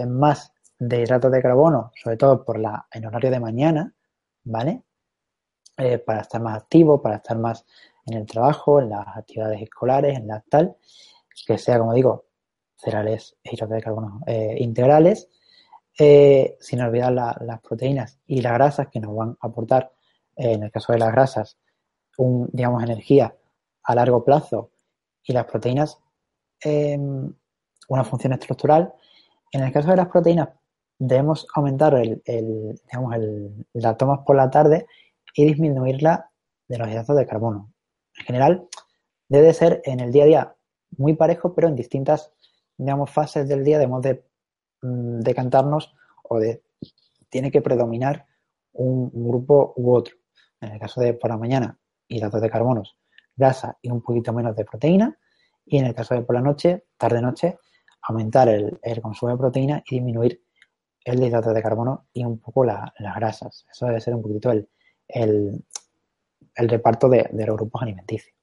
más 0.08 0.52
de 0.82 1.02
hidratos 1.02 1.32
de 1.32 1.44
carbono, 1.44 1.92
sobre 2.02 2.18
todo 2.18 2.44
por 2.44 2.58
la, 2.58 2.88
en 2.92 3.06
horario 3.06 3.30
de 3.30 3.40
mañana, 3.40 3.94
¿vale? 4.44 4.82
Eh, 5.78 6.00
para 6.00 6.22
estar 6.22 6.42
más 6.42 6.58
activo, 6.58 7.00
para 7.00 7.18
estar 7.18 7.38
más 7.38 7.68
en 8.08 8.18
el 8.18 8.26
trabajo, 8.26 8.80
en 8.80 8.90
las 8.90 9.06
actividades 9.16 9.62
escolares, 9.62 10.18
en 10.18 10.28
la 10.28 10.44
tal, 10.50 10.76
que 11.46 11.60
sea, 11.60 11.78
como 11.78 11.94
digo, 11.94 12.26
cereales 12.76 13.38
e 13.44 13.54
hidratos 13.54 13.76
de 13.76 13.82
carbono 13.84 14.22
eh, 14.26 14.56
integrales, 14.58 15.30
eh, 16.00 16.58
sin 16.60 16.82
olvidar 16.82 17.12
las 17.14 17.62
proteínas 17.62 18.18
y 18.26 18.42
las 18.42 18.54
grasas 18.54 18.88
que 18.88 19.00
nos 19.00 19.16
van 19.16 19.38
a 19.40 19.48
aportar, 19.48 19.92
en 20.36 20.64
el 20.64 20.72
caso 20.72 20.94
de 20.94 21.00
las 21.00 21.12
grasas, 21.12 21.60
un, 22.18 22.50
digamos, 22.52 22.82
energía 22.82 23.36
a 23.84 23.94
largo 23.94 24.26
plazo 24.26 24.72
y 25.24 25.32
las 25.32 25.46
proteínas 25.46 26.00
em, 26.60 27.32
una 27.88 28.04
función 28.04 28.34
estructural. 28.34 28.92
En 29.52 29.64
el 29.64 29.72
caso 29.72 29.92
de 29.92 29.98
las 29.98 30.08
proteínas, 30.08 30.50
debemos 31.02 31.48
aumentar 31.56 31.96
el, 31.96 32.22
digamos, 32.26 33.16
el, 33.16 33.98
tomas 33.98 34.20
por 34.20 34.36
la 34.36 34.52
tarde 34.52 34.86
y 35.34 35.46
disminuirla 35.46 36.30
de 36.68 36.78
los 36.78 36.88
hidratos 36.88 37.16
de 37.18 37.26
carbono. 37.26 37.74
En 38.20 38.26
general, 38.26 38.68
debe 39.28 39.52
ser 39.54 39.82
en 39.86 40.00
el 40.00 40.12
día 40.12 40.24
a 40.24 40.28
día 40.28 40.56
muy 40.98 41.16
parejo, 41.16 41.56
pero 41.56 41.68
en 41.68 41.76
distintas, 41.76 42.32
digamos, 42.78 43.10
fases 43.10 43.50
del 43.50 43.64
día 43.64 43.80
debemos 43.80 44.04
de 44.04 44.24
mm, 44.84 45.22
decantarnos 45.22 45.96
o 46.24 46.38
de 46.38 46.62
tiene 47.30 47.50
que 47.50 47.62
predominar 47.62 48.28
un, 48.74 49.10
grupo 49.12 49.74
u 49.78 49.96
otro. 49.96 50.16
En 50.60 50.74
el 50.74 50.80
caso 50.80 51.02
de 51.02 51.16
por 51.16 51.32
la 51.32 51.38
mañana, 51.38 51.80
hidratos 52.10 52.42
de 52.42 52.50
carbonos, 52.50 52.98
grasa 53.36 53.76
y 53.82 53.90
un 53.90 54.04
poquito 54.04 54.34
menos 54.34 54.56
de 54.56 54.66
proteína. 54.66 55.18
Y 55.66 55.80
en 55.80 55.86
el 55.86 55.96
caso 55.96 56.14
de 56.14 56.22
por 56.22 56.36
la 56.36 56.42
noche, 56.42 56.86
tarde-noche, 56.98 57.58
aumentar 58.04 58.50
el, 58.50 58.80
el 58.84 59.02
consumo 59.02 59.32
de 59.32 59.38
proteína 59.38 59.84
y 59.90 59.96
disminuir 59.96 60.44
el 61.04 61.24
hidrato 61.24 61.54
de 61.54 61.62
carbono 61.62 62.08
y 62.14 62.24
un 62.24 62.40
poco 62.40 62.64
las 62.64 62.92
grasas. 63.16 63.66
Eso 63.72 63.86
debe 63.86 64.02
ser 64.02 64.16
un 64.16 64.22
poquito 64.22 64.52
el, 64.52 64.68
el, 65.08 66.70
reparto 66.70 67.10
de, 67.10 67.30
los 67.32 67.56
grupos 67.56 67.82
alimenticios. 67.82 68.36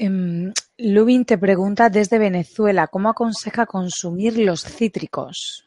Um, 0.00 0.52
Lubin 0.78 1.24
te 1.24 1.38
pregunta 1.38 1.90
desde 1.90 2.18
Venezuela, 2.18 2.86
¿cómo 2.86 3.08
aconseja 3.08 3.66
consumir 3.66 4.38
los 4.38 4.62
cítricos? 4.62 5.66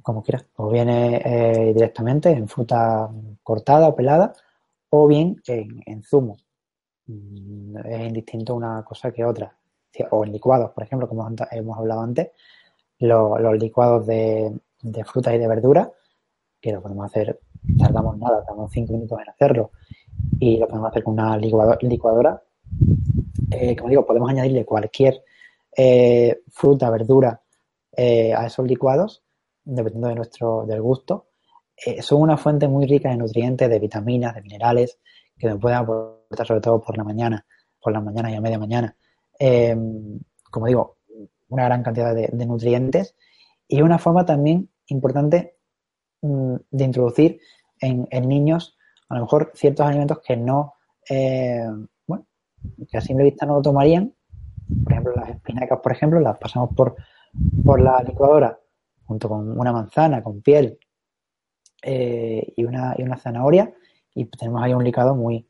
Como 0.00 0.22
quieras, 0.22 0.46
o 0.56 0.70
viene 0.70 1.20
eh, 1.22 1.74
directamente 1.74 2.30
en 2.30 2.48
fruta 2.48 3.10
cortada 3.42 3.88
o 3.88 3.94
pelada, 3.94 4.32
o 4.88 5.06
bien 5.06 5.42
en 5.46 6.02
zumo. 6.02 6.38
Mm, 7.06 7.76
es 7.84 8.08
indistinto 8.08 8.54
una 8.54 8.84
cosa 8.84 9.10
que 9.12 9.24
otra. 9.24 9.56
O 10.10 10.24
en 10.24 10.32
licuados, 10.32 10.72
por 10.72 10.84
ejemplo, 10.84 11.08
como 11.08 11.26
hemos 11.50 11.78
hablado 11.78 12.02
antes, 12.02 12.30
los, 12.98 13.58
licuados 13.58 14.06
de, 14.06 14.52
frutas 15.06 15.34
y 15.34 15.38
de 15.38 15.48
verduras, 15.48 15.88
que 16.60 16.72
lo 16.72 16.82
podemos 16.82 17.06
hacer, 17.06 17.40
tardamos 17.78 18.18
nada, 18.18 18.44
tardamos 18.44 18.70
cinco 18.72 18.92
minutos 18.92 19.18
en 19.22 19.30
hacerlo, 19.30 19.70
y 20.38 20.58
lo 20.58 20.68
podemos 20.68 20.90
hacer 20.90 21.02
con 21.02 21.14
una 21.14 21.36
licuadora. 21.38 22.42
Eh, 23.50 23.74
como 23.76 23.88
digo, 23.88 24.04
podemos 24.04 24.28
añadirle 24.28 24.66
cualquier 24.66 25.22
eh, 25.74 26.42
fruta, 26.50 26.90
verdura 26.90 27.40
eh, 27.96 28.34
a 28.34 28.46
esos 28.46 28.66
licuados, 28.66 29.22
dependiendo 29.64 30.08
de 30.08 30.14
nuestro, 30.14 30.66
del 30.66 30.82
gusto. 30.82 31.28
son 32.00 32.20
una 32.20 32.36
fuente 32.36 32.68
muy 32.68 32.86
rica 32.86 33.08
de 33.10 33.16
nutrientes, 33.16 33.70
de 33.70 33.78
vitaminas, 33.78 34.34
de 34.34 34.42
minerales, 34.42 34.98
que 35.38 35.48
nos 35.48 35.58
pueden 35.58 35.78
aportar 35.78 36.15
sobre 36.44 36.60
todo 36.60 36.80
por 36.80 36.96
la 36.96 37.04
mañana, 37.04 37.46
por 37.80 37.92
la 37.92 38.00
mañana 38.00 38.30
y 38.30 38.34
a 38.34 38.40
media 38.40 38.58
mañana. 38.58 38.96
Em, 39.38 40.18
como 40.50 40.66
digo, 40.66 40.98
una 41.48 41.64
gran 41.64 41.82
cantidad 41.82 42.14
de, 42.14 42.46
nutrientes 42.46 43.14
y 43.68 43.82
una 43.82 43.98
forma 43.98 44.24
también 44.24 44.70
importante 44.86 45.56
mm, 46.22 46.54
de 46.70 46.84
introducir 46.84 47.40
en, 47.80 48.06
niños 48.28 48.76
a 49.08 49.16
lo 49.16 49.22
mejor 49.22 49.52
ciertos 49.54 49.86
alimentos 49.86 50.20
que 50.20 50.36
no, 50.36 50.74
eh, 51.08 51.64
bueno, 52.06 52.26
que 52.88 52.96
a 52.96 53.00
simple 53.00 53.24
vista 53.24 53.46
no 53.46 53.62
tomarían. 53.62 54.14
Por 54.82 54.92
ejemplo, 54.92 55.12
las 55.14 55.28
espinacas, 55.30 55.78
por 55.80 55.92
ejemplo, 55.92 56.18
las 56.20 56.38
pasamos 56.38 56.70
por, 56.74 56.96
por 57.64 57.80
la 57.80 58.02
licuadora 58.02 58.58
junto 59.04 59.28
con 59.28 59.58
una 59.58 59.72
manzana, 59.72 60.22
con 60.22 60.42
piel 60.42 60.78
eh, 61.82 62.52
y, 62.56 62.64
una, 62.64 62.94
y 62.98 63.02
una 63.02 63.16
zanahoria 63.16 63.72
y 64.16 64.24
tenemos 64.24 64.62
ahí 64.62 64.72
un 64.72 64.82
licado 64.82 65.14
muy, 65.14 65.46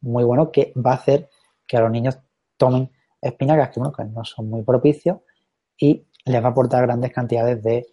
muy 0.00 0.24
bueno 0.24 0.50
que 0.50 0.72
va 0.76 0.92
a 0.92 0.94
hacer 0.94 1.28
que 1.66 1.76
a 1.76 1.80
los 1.80 1.90
niños 1.90 2.18
tomen 2.56 2.90
espinacas 3.20 3.70
que, 3.70 3.80
no 3.80 4.24
son 4.24 4.48
muy 4.48 4.62
propicios 4.62 5.18
y 5.78 6.06
les 6.24 6.42
va 6.42 6.48
a 6.48 6.50
aportar 6.50 6.82
grandes 6.86 7.12
cantidades 7.12 7.62
de, 7.62 7.86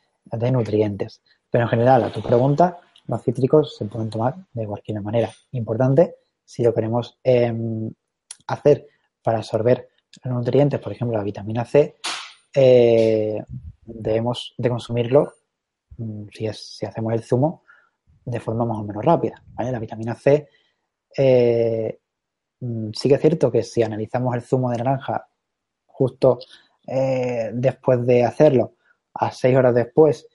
nutrientes. 0.51 1.21
Pero 1.49 1.65
en 1.65 1.69
general, 1.69 2.03
a 2.03 2.11
tu 2.11 2.21
pregunta, 2.21 2.79
los 3.07 3.21
cítricos 3.21 3.75
se 3.77 3.85
pueden 3.85 4.09
tomar 4.09 4.35
de 4.53 4.65
cualquier 4.65 5.01
manera. 5.01 5.29
Importante, 5.51 6.15
si 6.43 6.63
lo 6.63 6.73
queremos 6.73 7.19
em, 7.23 7.91
hacer 8.47 8.87
para 9.21 9.39
absorber 9.39 9.89
los 10.23 10.33
nutrientes, 10.33 10.79
por 10.79 10.93
ejemplo, 10.93 11.17
la 11.17 11.23
vitamina 11.23 11.65
C, 11.65 11.97
eh, 12.55 13.43
debemos 13.83 14.53
de 14.57 14.69
consumirlo, 14.69 15.33
mm, 15.97 16.25
si, 16.31 16.47
si 16.53 16.85
hacemos 16.85 17.13
el 17.13 17.23
zumo, 17.23 17.63
de 18.25 18.39
forma 18.39 18.65
más 18.65 18.77
o 18.77 18.83
menos 18.83 19.03
rápida. 19.03 19.43
La 19.57 19.79
vitamina 19.79 20.15
C 20.15 20.47
eh, 21.17 21.99
mm, 22.59 22.89
sí 22.93 23.09
que 23.09 23.15
es 23.15 23.21
cierto 23.21 23.51
que 23.51 23.63
si 23.63 23.83
analizamos 23.83 24.35
el 24.35 24.41
zumo 24.41 24.69
de 24.71 24.77
naranja 24.77 25.27
justo 25.85 26.39
eh, 26.87 27.51
después 27.53 28.05
de 28.05 28.23
hacerlo, 28.23 28.75
a 29.13 29.31
seis 29.31 29.55
horas 29.55 29.75
después, 29.75 30.27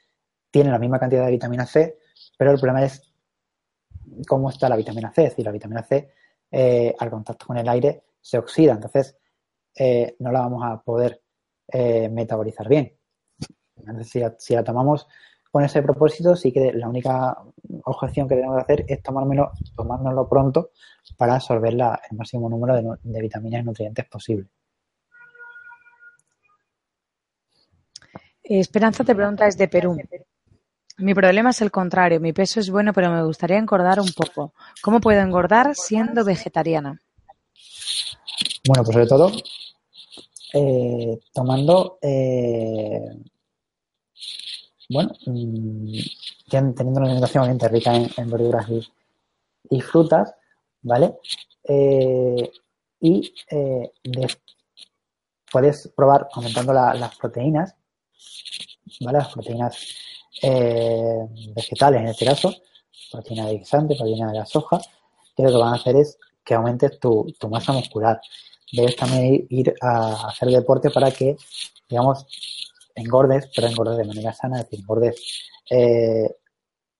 tiene 0.50 0.70
la 0.70 0.78
misma 0.78 0.98
cantidad 0.98 1.24
de 1.24 1.32
vitamina 1.32 1.66
C, 1.66 1.98
pero 2.36 2.52
el 2.52 2.60
problema 2.60 2.84
es 2.84 3.12
cómo 4.26 4.50
está 4.50 4.68
la 4.68 4.76
vitamina 4.76 5.12
C. 5.12 5.24
Es 5.24 5.30
decir, 5.30 5.44
la 5.44 5.52
vitamina 5.52 5.82
C 5.82 6.12
eh, 6.50 6.94
al 6.98 7.10
contacto 7.10 7.46
con 7.46 7.58
el 7.58 7.68
aire 7.68 8.04
se 8.20 8.38
oxida, 8.38 8.72
entonces 8.72 9.16
no 10.18 10.32
la 10.32 10.40
vamos 10.40 10.62
a 10.64 10.82
poder 10.82 11.22
metabolizar 12.10 12.68
bien. 12.68 12.96
si, 14.02 14.20
si 14.38 14.54
la 14.54 14.64
tomamos 14.64 15.06
con 15.50 15.64
ese 15.64 15.82
propósito, 15.82 16.36
sí 16.36 16.52
que 16.52 16.72
la 16.72 16.88
única 16.88 17.36
objeción 17.84 18.28
que 18.28 18.34
tenemos 18.34 18.56
que 18.56 18.62
hacer 18.62 18.84
es 18.88 19.02
tomármelo, 19.02 19.52
tomárnoslo 19.76 20.28
pronto 20.28 20.70
para 21.16 21.36
absorber 21.36 21.72
el 21.72 22.16
máximo 22.16 22.48
número 22.48 22.98
de, 23.02 23.20
vitaminas 23.20 23.62
y 23.62 23.64
nutrientes 23.64 24.04
posible. 24.06 24.46
Esperanza 28.42 29.04
te 29.04 29.14
pregunta 29.14 29.44
desde 29.44 29.68
Perú. 29.68 29.98
Mi 30.98 31.14
problema 31.14 31.50
es 31.50 31.60
el 31.60 31.70
contrario. 31.70 32.18
Mi 32.18 32.32
peso 32.32 32.60
es 32.60 32.70
bueno, 32.70 32.92
pero 32.92 33.10
me 33.10 33.22
gustaría 33.22 33.58
engordar 33.58 34.00
un 34.00 34.10
poco. 34.16 34.54
¿Cómo 34.82 35.00
puedo 35.00 35.20
engordar 35.20 35.74
siendo 35.74 36.24
vegetariana? 36.24 37.00
Bueno, 38.66 38.84
pues 38.84 38.94
sobre 38.94 39.06
todo 39.06 39.30
eh, 40.54 41.18
tomando, 41.32 41.98
eh, 42.00 43.00
bueno, 44.88 45.14
teniendo 46.48 46.82
una 46.82 47.04
alimentación 47.04 47.42
obviamente 47.42 47.68
rica 47.68 47.94
en, 47.94 48.30
verduras 48.30 48.66
y, 49.70 49.80
frutas, 49.80 50.34
¿vale? 50.82 51.18
Eh, 51.64 52.50
y 53.00 53.32
puedes 55.50 55.88
probar 55.94 56.28
aumentando 56.32 56.72
las 56.72 57.16
proteínas, 57.16 57.74
¿vale? 59.00 59.18
Las 59.18 59.32
proteínas 59.32 59.76
vegetales 61.54 62.00
en 62.00 62.08
este 62.08 62.24
caso, 62.24 62.54
proteína 63.12 63.46
de 63.46 63.58
guisante, 63.58 63.94
proteína 63.94 64.32
de 64.32 64.38
la 64.38 64.46
soja, 64.46 64.80
que 65.36 65.42
lo 65.42 65.50
que 65.50 65.56
van 65.56 65.74
a 65.74 65.76
hacer 65.76 65.96
es 65.96 66.18
que 66.44 66.54
aumentes 66.54 66.98
tu 66.98 67.26
masa 67.50 67.72
muscular 67.72 68.20
debes 68.72 68.96
también 68.96 69.46
ir 69.50 69.74
a 69.80 70.28
hacer 70.28 70.48
deporte 70.48 70.90
para 70.90 71.10
que, 71.10 71.36
digamos, 71.88 72.26
engordes, 72.98 73.50
pero 73.54 73.68
engordes 73.68 73.98
de 73.98 74.04
manera 74.04 74.32
sana, 74.32 74.58
es 74.58 74.64
decir, 74.64 74.80
engordes 74.80 75.48
eh, 75.70 76.28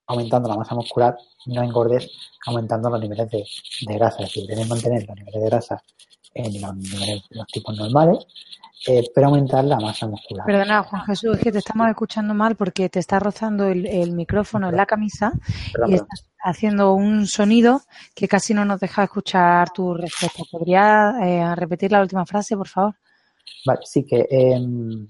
aumentando 0.07 0.49
la 0.49 0.57
masa 0.57 0.75
muscular, 0.75 1.17
no 1.47 1.63
engordes 1.63 2.11
aumentando 2.47 2.91
los 2.91 3.01
niveles 3.01 3.31
de, 3.31 3.45
grasa, 3.95 4.23
es 4.23 4.29
decir, 4.29 4.47
debes 4.47 4.69
mantener 4.69 5.07
los 5.07 5.17
niveles 5.17 5.43
de 5.43 5.49
grasa 5.49 5.83
en 6.35 6.61
los, 6.61 6.77
niveles, 6.77 7.23
los 7.31 7.47
tipos 7.47 7.77
normales, 7.77 8.27
eh, 8.87 9.03
pero 9.15 9.27
aumentar 9.27 9.65
la 9.65 9.79
masa 9.79 10.07
muscular. 10.07 10.47
Perdona, 10.47 10.83
Juan 10.83 11.03
Jesús, 11.03 11.37
es 11.37 11.43
que 11.43 11.53
te 11.53 11.59
estamos 11.59 11.89
escuchando 11.89 12.33
mal 12.33 12.57
porque 12.57 12.89
te 12.89 13.01
está 13.01 13.19
rozando 13.19 13.67
el, 13.67 14.13
micrófono 14.13 14.69
en 14.69 14.77
la 14.77 14.87
camisa 14.87 15.33
y 15.87 15.95
estás 15.95 16.29
haciendo 16.43 16.95
un 16.95 17.27
sonido 17.27 17.83
que 18.15 18.29
casi 18.29 18.55
no 18.55 18.65
nos 18.65 18.81
deja 18.81 19.05
escuchar 19.05 19.71
tu 19.71 19.95
respuesta. 19.95 20.43
¿Podría 20.51 21.15
eh, 21.23 21.55
repetir 21.57 21.93
la 21.93 22.01
última 22.01 22.25
frase, 22.25 22.57
por 22.57 22.69
favor? 22.69 22.95
Vale, 23.67 23.81
sí 23.85 24.05
que 24.05 24.27
em, 24.31 25.09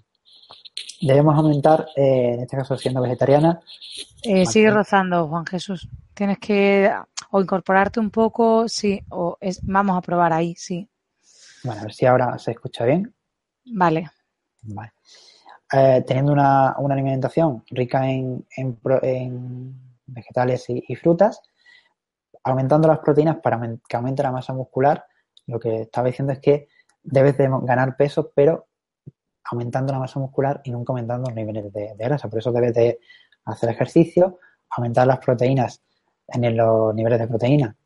debemos 1.01 1.37
aumentar, 1.37 1.89
eh, 1.97 2.35
en 2.35 2.41
este 2.41 2.57
caso 2.57 2.77
siendo 2.77 3.01
vegetariana. 3.01 3.61
sigue 4.23 4.71
rozando, 4.71 5.29
Juan 5.29 5.47
Jesús. 5.47 5.89
Tienes 6.15 6.39
que 6.39 6.93
o 7.31 7.41
incorporarte 7.41 8.01
un 8.01 8.11
poco, 8.11 8.69
sí, 8.69 9.01
o 9.11 9.37
es, 9.41 9.61
vamos 9.63 9.97
a 9.97 10.03
probar 10.03 10.33
ahí, 10.33 10.55
sí. 10.55 10.89
Bueno, 11.63 11.81
a 11.81 11.85
ver 11.85 11.93
si 11.93 12.07
ahora 12.07 12.39
se 12.39 12.53
escucha 12.53 12.85
bien. 12.85 13.15
Vale. 13.67 14.11
Vale. 14.63 14.93
Eh, 15.73 16.03
teniendo 16.07 16.33
una, 16.33 16.71
alimentación 16.71 17.63
rica 17.71 18.09
en, 18.09 18.47
vegetales 20.07 20.65
y, 20.69 20.95
frutas, 20.97 21.43
aumentando 22.43 22.89
las 22.89 23.01
proteínas 23.01 23.37
para 23.37 23.61
que 23.87 23.97
aumente 23.97 24.23
la 24.23 24.33
masa 24.33 24.55
muscular, 24.55 25.05
lo 25.47 25.61
que 25.61 25.83
estaba 25.83 26.07
diciendo 26.07 26.33
es 26.33 26.39
que 26.39 26.69
debes 27.03 27.37
de 27.37 27.49
ganar 27.63 27.97
peso, 27.97 28.33
pero 28.35 28.69
aumentando 29.51 29.93
la 29.93 29.99
masa 29.99 30.21
muscular 30.21 30.61
y 30.65 30.71
nunca 30.71 30.93
aumentando 30.93 31.29
los 31.29 31.37
niveles 31.37 31.73
de, 31.73 31.95
grasa. 31.97 32.29
Por 32.29 32.39
eso 32.39 32.53
debes 32.53 32.75
de 32.75 33.01
hacer 33.45 33.71
ejercicio, 33.71 34.39
aumentar 34.71 35.07
las 35.07 35.19
proteínas 35.19 35.83
en 36.29 36.57
los 36.57 36.95
niveles 36.95 37.19
de 37.19 37.27
proteína. 37.27 37.77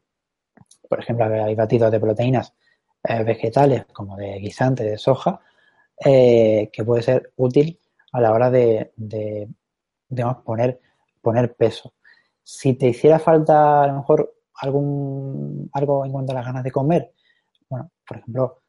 Por 0.88 1.00
ejemplo, 1.00 1.26
hay 1.26 1.54
batidos 1.54 1.90
de 1.90 2.00
proteínas 2.00 2.52
eh, 3.04 3.22
vegetales 3.22 3.86
como 3.92 4.16
de 4.16 4.38
guisante, 4.38 4.84
de 4.84 4.98
soja, 4.98 5.40
eh, 6.04 6.70
que 6.72 6.84
puede 6.84 7.02
ser 7.02 7.32
útil 7.36 7.78
a 8.12 8.20
la 8.20 8.32
hora 8.32 8.50
de, 8.50 8.92
poner, 10.44 10.80
poner 11.20 11.54
peso. 11.54 11.94
Si 12.42 12.74
te 12.74 12.88
hiciera 12.88 13.18
falta 13.18 13.84
a 13.84 13.86
lo 13.86 13.94
mejor 13.94 14.34
algún 14.56 15.70
algo 15.72 16.04
en 16.04 16.12
cuanto 16.12 16.32
a 16.32 16.34
las 16.34 16.44
ganas 16.44 16.64
de 16.64 16.70
comer, 16.70 17.12
bueno, 17.68 17.90
por 18.06 18.18
ejemplo, 18.18 18.61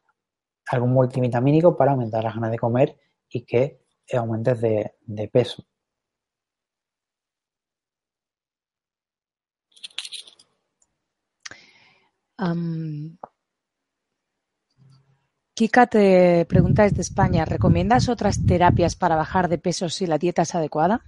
algún 0.70 0.92
multivitamínico 0.92 1.76
para 1.76 1.92
aumentar 1.92 2.24
las 2.24 2.34
ganas 2.34 2.50
de 2.50 2.58
comer 2.58 2.96
y 3.28 3.44
que 3.44 3.80
aumentes 4.12 4.60
de, 4.60 5.28
peso. 5.32 5.64
Kika 15.54 15.86
te 15.86 16.44
pregunta 16.46 16.82
desde 16.82 17.02
España, 17.02 17.44
¿recomiendas 17.44 18.08
otras 18.08 18.44
terapias 18.44 18.96
para 18.96 19.14
bajar 19.14 19.48
de 19.48 19.58
peso 19.58 19.88
si 19.88 20.06
la 20.06 20.18
dieta 20.18 20.42
es 20.42 20.54
adecuada? 20.54 21.04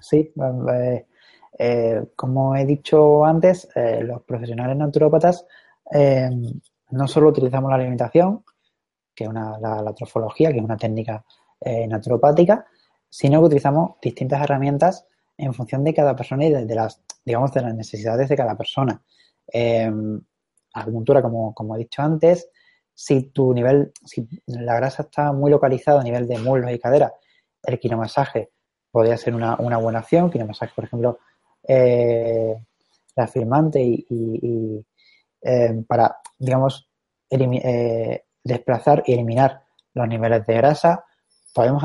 Sí, 0.00 0.32
eh, 0.72 1.06
eh, 1.58 2.02
como 2.14 2.54
he 2.54 2.64
dicho 2.64 3.24
antes, 3.24 3.68
eh, 3.74 4.02
los 4.04 4.22
profesionales 4.22 4.76
naturópatas 4.76 5.44
no 6.96 7.06
solo 7.08 7.28
utilizamos 7.28 7.70
la 7.70 7.76
alimentación, 7.76 8.44
que 9.14 9.24
es 9.24 9.30
una, 9.30 9.58
la, 9.58 9.94
trofología, 9.94 10.50
que 10.50 10.58
es 10.58 10.64
una 10.64 10.76
técnica 10.76 11.24
naturopática, 11.88 12.66
sino 13.08 13.40
que 13.40 13.46
utilizamos 13.46 13.92
distintas 14.02 14.42
herramientas 14.42 15.06
en 15.38 15.54
función 15.54 15.84
de 15.84 15.94
cada 15.94 16.14
persona 16.14 16.44
y 16.44 16.50
de, 16.50 16.74
las, 16.74 17.02
digamos, 17.24 17.52
de 17.52 17.62
las 17.62 17.74
necesidades 17.74 18.28
de 18.28 18.36
cada 18.36 18.56
persona. 18.56 19.02
acupuntura, 20.74 21.22
como, 21.22 21.54
como 21.54 21.76
he 21.76 21.78
dicho 21.78 22.02
antes, 22.02 22.50
si 22.96 23.24
tu 23.24 23.52
nivel, 23.52 23.92
si 24.06 24.26
la 24.46 24.74
grasa 24.76 25.02
está 25.02 25.30
muy 25.32 25.50
localizada 25.50 26.00
a 26.00 26.04
nivel 26.04 26.26
de 26.26 26.38
muslos 26.38 26.72
y 26.72 26.78
cadera, 26.78 27.12
el 27.62 27.78
quiromasaje 27.78 28.50
podría 28.90 29.18
ser 29.18 29.34
una, 29.34 29.56
buena 29.56 29.98
opción. 29.98 30.30
Quiromasaje, 30.30 30.72
por 30.74 30.84
ejemplo, 30.84 31.18
eh, 31.68 32.56
afirmante 33.14 33.82
y, 33.82 34.84
eh, 35.46 35.84
para, 35.86 36.18
digamos, 36.38 36.88
eh, 37.30 38.24
desplazar 38.42 39.04
y 39.06 39.12
eliminar 39.12 39.62
los 39.94 40.08
niveles 40.08 40.44
de 40.46 40.54
grasa. 40.54 41.04
Podemos 41.54 41.82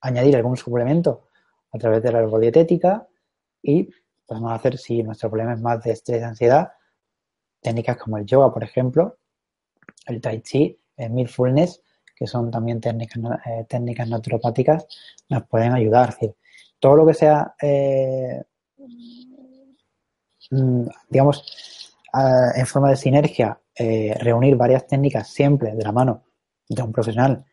añadir 0.00 0.36
algún 0.36 0.56
suplemento 0.56 1.28
a 1.72 1.78
través 1.78 2.02
de 2.02 2.12
la 2.12 2.20
herbodietética 2.20 3.06
y 3.62 3.90
podemos 4.24 4.52
hacer, 4.52 4.78
si 4.78 5.02
nuestro 5.02 5.28
problema 5.28 5.54
es 5.54 5.60
más 5.60 5.82
de 5.82 5.92
estrés 5.92 6.20
y 6.20 6.24
ansiedad, 6.24 6.72
técnicas 7.60 7.96
como 7.96 8.18
el 8.18 8.24
yoga, 8.24 8.52
por 8.52 8.62
ejemplo, 8.62 9.18
el 10.06 10.20
tai 10.20 10.40
chi, 10.40 10.78
el 10.96 11.10
mindfulness, 11.10 11.82
que 12.14 12.26
son 12.26 12.50
también 12.50 12.80
técnicas, 12.80 13.20
eh, 13.46 13.66
técnicas 13.68 14.08
naturopáticas, 14.08 14.86
nos 15.28 15.44
pueden 15.46 15.72
ayudar. 15.74 16.16
Todo 16.78 16.96
lo 16.96 17.06
que 17.06 17.14
sea, 17.14 17.54
mm, 20.50 20.86
digamos, 22.16 22.52
en 22.56 22.66
forma 22.66 22.90
de 22.90 22.96
sinergia, 22.96 23.60
eh, 23.74 24.14
reunir 24.20 24.56
varias 24.56 24.86
técnicas 24.86 25.28
siempre 25.28 25.74
de 25.74 25.84
la 25.84 25.92
mano 25.92 26.24
de 26.68 26.82
un 26.82 26.92
profesional, 26.92 27.44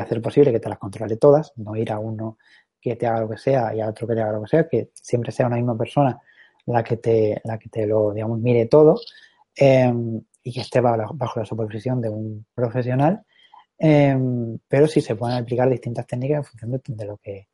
hacer 0.00 0.20
posible 0.20 0.50
que 0.50 0.58
te 0.58 0.68
las 0.68 0.78
controle 0.78 1.16
todas, 1.16 1.52
no 1.56 1.76
ir 1.76 1.92
a 1.92 1.98
uno 2.00 2.38
que 2.80 2.96
te 2.96 3.06
haga 3.06 3.20
lo 3.20 3.28
que 3.28 3.36
sea 3.36 3.72
y 3.72 3.80
a 3.80 3.88
otro 3.88 4.08
que 4.08 4.14
te 4.14 4.20
haga 4.20 4.32
lo 4.32 4.42
que 4.42 4.48
sea, 4.48 4.68
que 4.68 4.90
siempre 4.94 5.30
sea 5.30 5.46
una 5.46 5.56
misma 5.56 5.78
persona 5.78 6.20
la 6.66 6.82
que 6.82 6.96
te, 6.96 7.40
la 7.44 7.58
que 7.58 7.68
te 7.68 7.86
lo, 7.86 8.12
digamos, 8.12 8.40
mire 8.40 8.66
todo 8.66 9.00
y 10.42 10.52
que 10.52 10.60
esté 10.60 10.80
bajo 10.80 11.40
la 11.40 11.44
supervisión 11.44 12.00
de 12.00 12.08
un 12.08 12.46
profesional, 12.54 13.24
em, 13.78 14.58
pero 14.68 14.86
sí 14.86 15.00
se 15.00 15.16
pueden 15.16 15.36
aplicar 15.38 15.68
distintas 15.68 16.06
técnicas 16.06 16.38
en 16.38 16.44
función 16.44 16.96
de, 16.96 17.04
lo, 17.04 17.16
que, 17.18 17.48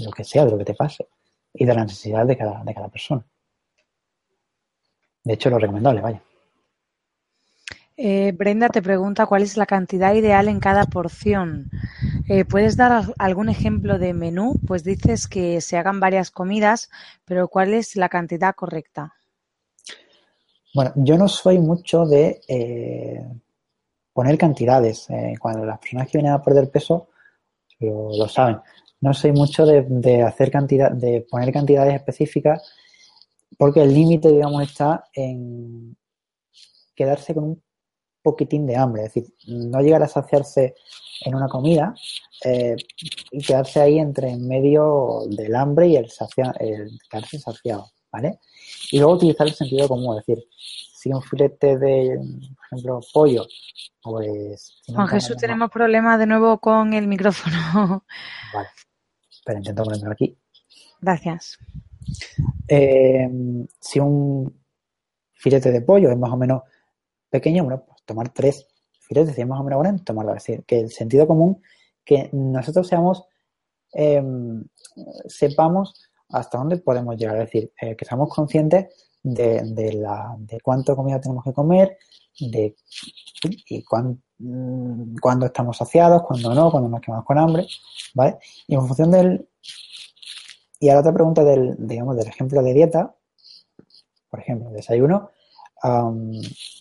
lo 0.00 0.10
que 0.10 0.24
sea, 0.24 0.44
de 0.44 0.50
lo 0.50 0.58
que 0.58 0.64
te 0.64 0.74
pase 0.74 1.08
y 1.52 1.64
de 1.64 1.74
la 1.74 1.84
necesidad 1.84 2.26
de 2.26 2.36
cada, 2.36 2.62
de 2.62 2.74
cada 2.74 2.88
persona. 2.88 3.24
De 5.24 5.34
hecho, 5.34 5.50
lo 5.50 5.58
recomendable, 5.58 6.00
vaya. 6.00 6.22
Eh, 7.96 8.32
Brenda 8.32 8.70
te 8.70 8.80
pregunta 8.80 9.26
cuál 9.26 9.42
es 9.42 9.58
la 9.58 9.66
cantidad 9.66 10.14
ideal 10.14 10.48
en 10.48 10.58
cada 10.58 10.86
porción. 10.86 11.70
Eh, 12.28 12.46
¿Puedes 12.46 12.76
dar 12.76 13.12
algún 13.18 13.50
ejemplo 13.50 13.98
de 13.98 14.14
menú? 14.14 14.54
Pues 14.66 14.84
dices 14.84 15.28
que 15.28 15.60
se 15.60 15.76
hagan 15.76 16.00
varias 16.00 16.30
comidas, 16.30 16.88
pero 17.26 17.48
¿cuál 17.48 17.74
es 17.74 17.96
la 17.96 18.08
cantidad 18.08 18.54
correcta? 18.54 19.14
Bueno, 20.72 20.92
yo 20.96 21.18
no 21.18 21.28
soy 21.28 21.58
mucho 21.58 22.06
de 22.06 22.40
eh, 22.48 23.22
poner 24.14 24.38
cantidades. 24.38 25.10
Eh, 25.10 25.34
cuando 25.38 25.66
las 25.66 25.78
personas 25.78 26.08
que 26.08 26.18
vienen 26.18 26.32
a 26.32 26.42
perder 26.42 26.70
peso 26.70 27.08
lo, 27.80 28.28
saben. 28.28 28.58
No 29.00 29.14
soy 29.14 29.32
mucho 29.32 29.64
de, 29.66 30.22
hacer 30.22 30.50
cantidad, 30.50 30.90
de 30.90 31.26
poner 31.30 31.52
cantidades 31.52 31.94
específicas, 31.94 32.72
porque 33.58 33.82
el 33.82 33.94
límite, 33.94 34.30
digamos, 34.30 34.62
está 34.62 35.04
en 35.12 35.96
quedarse 36.94 37.34
con 37.34 37.44
un 37.44 37.62
poquitín 38.22 38.66
de 38.66 38.76
hambre, 38.76 39.04
es 39.04 39.14
decir, 39.14 39.34
no 39.48 39.80
llegar 39.80 40.02
a 40.02 40.08
saciarse 40.08 40.74
en 41.22 41.34
una 41.34 41.48
comida 41.48 41.94
eh, 42.44 42.76
y 43.30 43.42
quedarse 43.42 43.80
ahí 43.80 43.98
entre 43.98 44.30
en 44.30 44.46
medio 44.46 45.22
del 45.28 45.54
hambre 45.54 45.88
y 45.88 45.96
el, 45.96 46.10
sacia, 46.10 46.52
el 46.58 46.98
quedarse 47.10 47.38
saciado, 47.38 47.90
¿vale? 48.12 48.38
Y 48.90 48.98
luego 48.98 49.14
utilizar 49.14 49.46
el 49.46 49.54
sentido 49.54 49.88
común, 49.88 50.18
es 50.18 50.26
decir, 50.26 50.44
si 51.00 51.10
un 51.10 51.22
filete 51.22 51.78
de, 51.78 52.18
por 52.56 52.66
ejemplo, 52.66 53.00
pollo, 53.12 53.46
pues... 54.02 54.82
Juan 54.86 55.08
Jesús, 55.08 55.36
tenemos 55.38 55.70
problemas 55.70 56.18
de 56.18 56.26
nuevo 56.26 56.58
con 56.58 56.92
el 56.92 57.06
micrófono. 57.06 58.04
Vale. 58.52 58.68
Pero 59.44 59.58
intento 59.58 59.82
ponerlo 59.82 60.12
aquí. 60.12 60.36
Gracias. 61.00 61.58
Eh, 62.68 63.28
si 63.80 64.00
un 64.00 64.54
filete 65.32 65.70
de 65.70 65.82
pollo 65.82 66.10
es 66.10 66.18
más 66.18 66.32
o 66.32 66.36
menos 66.36 66.62
pequeño, 67.28 67.64
bueno, 67.64 67.84
pues 67.86 68.02
tomar 68.04 68.28
tres 68.30 68.66
filetes, 69.00 69.34
si 69.34 69.40
es 69.40 69.46
más 69.46 69.60
o 69.60 69.64
menos 69.64 69.80
grande, 69.80 70.02
tomarlo. 70.04 70.34
Es 70.34 70.44
decir, 70.44 70.64
que 70.64 70.80
el 70.80 70.90
sentido 70.90 71.26
común, 71.26 71.62
que 72.04 72.30
nosotros 72.32 72.86
seamos, 72.86 73.24
eh, 73.92 74.22
sepamos 75.26 76.10
hasta 76.28 76.58
dónde 76.58 76.78
podemos 76.78 77.16
llegar. 77.16 77.36
Es 77.36 77.46
decir, 77.46 77.72
eh, 77.80 77.96
que 77.96 78.04
seamos 78.04 78.28
conscientes 78.34 78.88
de, 79.22 79.62
de, 79.64 79.92
la, 79.94 80.34
de 80.38 80.60
cuánto 80.60 80.96
comida 80.96 81.20
tenemos 81.20 81.44
que 81.44 81.52
comer, 81.52 81.98
de 82.38 82.76
y 83.68 83.82
cuán, 83.82 84.22
mm, 84.38 85.16
cuándo 85.20 85.46
estamos 85.46 85.76
saciados, 85.76 86.22
cuándo 86.22 86.54
no, 86.54 86.70
cuándo 86.70 86.88
nos 86.88 87.00
quedamos 87.00 87.24
con 87.24 87.38
hambre, 87.38 87.66
¿vale? 88.14 88.38
Y 88.66 88.74
en 88.74 88.86
función 88.86 89.10
del... 89.10 89.46
Y 90.82 90.88
ahora 90.88 91.00
otra 91.00 91.12
pregunta 91.12 91.44
del, 91.44 91.76
digamos, 91.78 92.16
del 92.16 92.26
ejemplo 92.26 92.62
de 92.62 92.72
dieta, 92.72 93.14
por 94.30 94.40
ejemplo, 94.40 94.70
desayuno, 94.70 95.30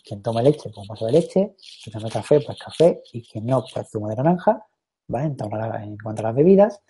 quien 0.05 0.21
toma 0.23 0.41
leche, 0.41 0.69
pues 0.69 0.77
un 0.77 0.87
vaso 0.87 1.05
de 1.05 1.11
leche, 1.11 1.55
quien 1.83 1.93
toma 1.93 2.09
café, 2.09 2.39
pues 2.39 2.57
café, 2.57 3.01
y 3.11 3.21
quien 3.21 3.45
no, 3.45 3.63
pues 3.73 3.89
zumo 3.89 4.07
de 4.07 4.15
naranja, 4.15 4.65
¿vale? 5.09 5.25
En, 5.25 5.97
cuanto 6.01 6.21
a 6.21 6.23
las 6.23 6.35
bebidas, 6.35 6.81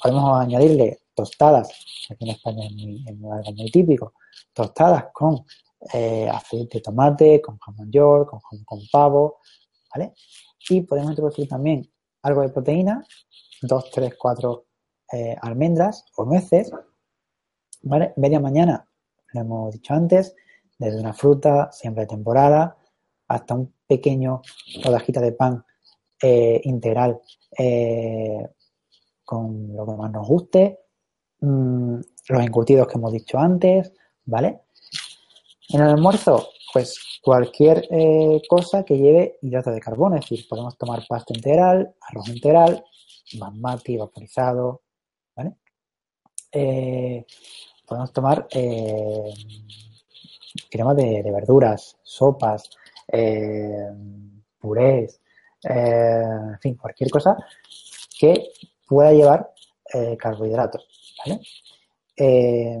podemos 0.00 0.40
añadirle 0.40 1.00
tostadas, 1.12 1.70
aquí 2.08 2.24
en 2.24 2.30
España 2.30 2.66
es, 2.66 3.54
muy, 3.56 3.70
típico, 3.72 4.14
tostadas 4.52 5.06
con 5.12 5.44
eh, 5.92 6.28
aceite 6.32 6.78
de 6.78 6.82
tomate, 6.82 7.40
con 7.40 7.58
jamón 7.58 7.90
york, 7.90 8.30
con, 8.30 8.40
con, 8.40 8.62
con, 8.64 8.80
pavo, 8.92 9.40
¿vale? 9.92 10.14
Y 10.68 10.82
podemos 10.82 11.10
introducir 11.10 11.48
también 11.48 11.90
algo 12.22 12.42
de 12.42 12.50
proteína, 12.50 13.04
dos, 13.62 13.90
tres, 13.90 14.14
cuatro 14.16 14.66
eh, 15.14 15.36
almendras 15.40 16.06
o 16.16 16.24
nueces, 16.24 16.72
¿vale? 17.82 18.12
Media 18.16 18.40
mañana, 18.40 18.88
lo 19.32 19.40
hemos 19.42 19.72
dicho 19.72 19.94
antes, 19.94 20.34
desde 20.76 20.98
una 20.98 21.12
fruta, 21.12 21.70
siempre 21.70 22.04
temporada, 22.04 22.76
hasta 23.28 23.54
un 23.54 23.72
pequeño 23.86 24.42
rodajita 24.82 25.20
de 25.20 25.30
pan 25.30 25.64
eh, 26.20 26.60
integral 26.64 27.20
eh, 27.56 28.44
con 29.24 29.72
lo 29.76 29.86
que 29.86 29.92
más 29.92 30.10
nos 30.10 30.26
guste, 30.26 30.80
mmm, 31.42 31.94
los 32.30 32.42
encurtidos 32.42 32.88
que 32.88 32.98
hemos 32.98 33.12
dicho 33.12 33.38
antes, 33.38 33.92
¿vale? 34.24 34.62
En 35.68 35.80
el 35.80 35.90
almuerzo, 35.90 36.48
pues 36.72 37.20
cualquier 37.22 37.88
cosa 38.48 38.84
que 38.84 38.98
lleve 38.98 39.38
hidrato 39.42 39.70
de 39.70 39.80
carbono, 39.80 40.16
es 40.16 40.22
decir, 40.22 40.48
podemos 40.48 40.76
tomar 40.76 41.04
pasta 41.08 41.32
integral, 41.32 41.94
arroz 42.00 42.28
integral, 42.28 42.84
basmati, 43.38 43.96
vaporizado. 43.96 44.83
Eh, 46.54 47.26
podemos 47.84 48.12
tomar 48.12 48.46
eh, 48.50 49.34
crema 50.70 50.94
de, 50.94 51.22
verduras, 51.30 51.96
sopas, 52.02 52.70
eh, 53.08 53.90
purés, 54.60 55.20
eh, 55.64 56.22
en 56.52 56.60
fin, 56.60 56.74
cualquier 56.76 57.10
cosa 57.10 57.36
que 58.18 58.52
pueda 58.86 59.12
llevar 59.12 59.50
carbohidratos. 60.18 60.86
Eh, 62.16 62.78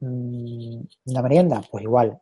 la 0.00 1.22
merienda, 1.22 1.62
pues 1.70 1.82
igual, 1.82 2.20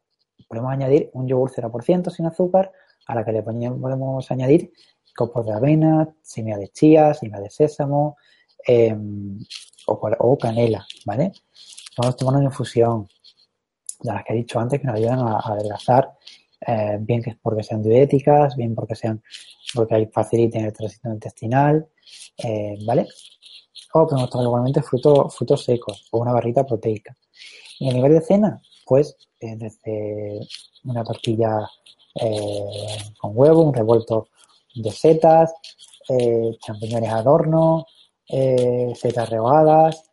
podemos 0.49 0.73
añadir 0.73 1.11
un 1.13 1.27
yogur 1.27 1.51
0% 1.51 2.11
sin 2.11 2.27
azúcar, 2.27 2.73
a 3.07 3.15
la 3.15 3.25
que 3.25 3.33
le 3.33 3.43
podemos 3.43 4.31
añadir 4.31 4.73
copos 5.15 5.47
de 5.47 5.53
avena, 5.53 6.15
semilla 6.23 6.59
de 6.59 6.69
chía, 6.69 7.15
semilla 7.15 7.41
de 7.41 7.51
sésamo 7.51 8.17
eh, 8.67 8.97
o, 9.87 10.11
o, 10.19 10.39
canela, 10.39 10.87
¿vale? 11.05 11.33
Podemos 11.97 12.17
tomar 12.17 12.37
una 12.37 12.45
infusión, 12.47 13.09
de 14.01 14.13
las 14.13 14.25
que 14.25 14.33
he 14.33 14.37
dicho 14.37 14.59
antes, 14.59 14.81
que 14.81 14.87
nos 14.87 14.97
ayudan 14.97 15.21
a, 15.21 15.39
adelgazar, 15.39 16.13
eh, 16.67 16.99
bien 17.01 17.23
que 17.23 17.37
porque 17.41 17.63
sean 17.63 17.83
diuréticas, 17.83 18.57
bien 18.57 18.75
porque 18.75 18.95
sean 18.95 19.23
porque 19.75 20.09
faciliten 20.13 20.65
el 20.65 20.73
tránsito 20.73 21.09
intestinal, 21.11 21.89
eh, 22.39 22.77
¿vale? 22.87 23.07
O 23.95 24.07
podemos 24.07 24.31
tomar 24.31 24.47
igualmente 24.47 24.83
frutos, 24.83 25.65
secos 25.65 26.09
o 26.11 26.19
una 26.19 26.33
barrita 26.33 26.65
proteica. 26.65 27.17
Y 27.79 27.89
a 27.91 27.93
nivel 27.93 28.13
de 28.13 28.21
cena, 28.21 28.61
pues 28.85 29.17
eh, 29.41 29.57
desde 29.57 30.41
una 30.85 31.05
tortilla 31.05 31.69
con 33.21 33.33
huevo, 33.35 33.61
un 33.61 33.75
revuelto 33.75 34.29
de 34.75 34.91
setas, 34.91 35.53
champiñones 36.65 37.11
al 37.11 37.29
horno, 37.29 37.87
eh, 38.29 38.93
rehogadas, 39.29 40.11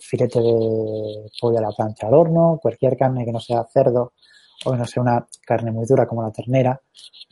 filete 0.00 0.40
de 0.40 1.30
pollo 1.40 1.58
a 1.58 1.62
la 1.62 1.72
plancha 1.72 2.06
al 2.06 2.14
horno, 2.14 2.58
cualquier 2.62 2.96
carne 2.96 3.24
que 3.24 3.32
no 3.32 3.40
sea 3.40 3.64
cerdo 3.64 4.12
o 4.64 4.70
que 4.70 4.78
no 4.78 4.86
sea 4.86 5.02
una 5.02 5.26
carne 5.46 5.72
muy 5.72 5.86
dura 5.86 6.06
como 6.06 6.22
la 6.22 6.30
ternera, 6.30 6.80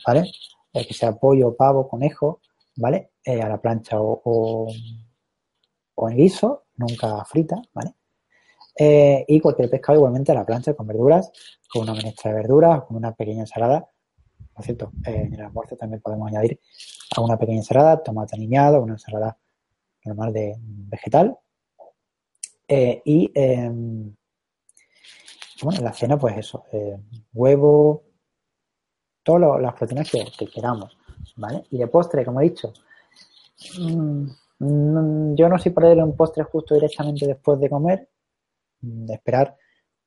¿vale? 0.05 0.31
que 0.71 0.93
sea 0.93 1.13
pollo, 1.13 1.55
pavo, 1.55 1.87
conejo, 1.87 2.41
¿vale? 2.75 3.11
a 3.25 3.47
la 3.47 3.61
plancha 3.61 3.99
o, 3.99 4.21
o, 5.95 6.09
en 6.09 6.17
guiso, 6.17 6.65
nunca 6.75 7.23
frita, 7.25 7.61
¿vale? 7.73 7.95
Eh, 8.75 9.23
y 9.27 9.39
cualquier 9.39 9.69
pescado 9.69 9.97
igualmente 9.99 10.31
a 10.31 10.35
la 10.35 10.45
plancha 10.45 10.73
con 10.73 10.87
verduras, 10.87 11.31
con 11.71 11.83
una 11.83 11.93
menestra 11.93 12.31
de 12.31 12.37
verduras 12.37 12.83
con 12.83 12.97
una 12.97 13.13
pequeña 13.13 13.41
ensalada. 13.41 13.87
Por 14.53 14.65
cierto, 14.65 14.91
eh, 15.05 15.23
en 15.27 15.33
el 15.33 15.41
almuerzo 15.41 15.75
también 15.75 16.01
podemos 16.01 16.27
añadir 16.27 16.59
a 17.15 17.21
una 17.21 17.37
pequeña 17.37 17.59
ensalada, 17.59 18.01
tomate 18.01 18.35
aliñado, 18.35 18.81
una 18.81 18.93
ensalada 18.93 19.37
normal 20.05 20.33
de 20.33 20.55
vegetal. 20.59 21.37
Eh, 22.67 23.01
y 23.05 23.31
bueno, 25.63 25.79
en 25.79 25.85
la 25.85 25.93
cena, 25.93 26.17
pues 26.17 26.37
eso, 26.37 26.65
huevo, 27.33 28.03
todas 29.23 29.61
las 29.61 29.73
proteínas 29.73 30.09
que, 30.09 30.25
que, 30.37 30.47
queramos, 30.47 30.97
¿vale? 31.35 31.63
Y 31.71 31.77
de 31.77 31.87
postre, 31.87 32.25
como 32.25 32.41
he 32.41 32.45
dicho, 32.45 32.73
mmm, 33.79 34.27
yo 35.35 35.49
no 35.49 35.57
soy 35.57 35.71
para 35.71 35.89
darle 35.89 36.03
un 36.03 36.15
postre 36.15 36.43
justo 36.43 36.75
directamente 36.75 37.27
después 37.27 37.59
de 37.59 37.69
comer, 37.69 38.09
de 38.81 39.13
esperar 39.13 39.57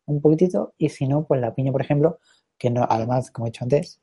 un 0.06 0.20
poquitito 0.20 0.74
y 0.78 0.88
si 0.88 1.06
no, 1.06 1.24
pues 1.24 1.40
la 1.40 1.54
piña, 1.54 1.72
por 1.72 1.82
ejemplo, 1.82 2.20
que 2.58 2.70
no, 2.70 2.86
además, 2.88 3.30
como 3.30 3.46
he 3.46 3.50
dicho 3.50 3.64
antes, 3.64 4.00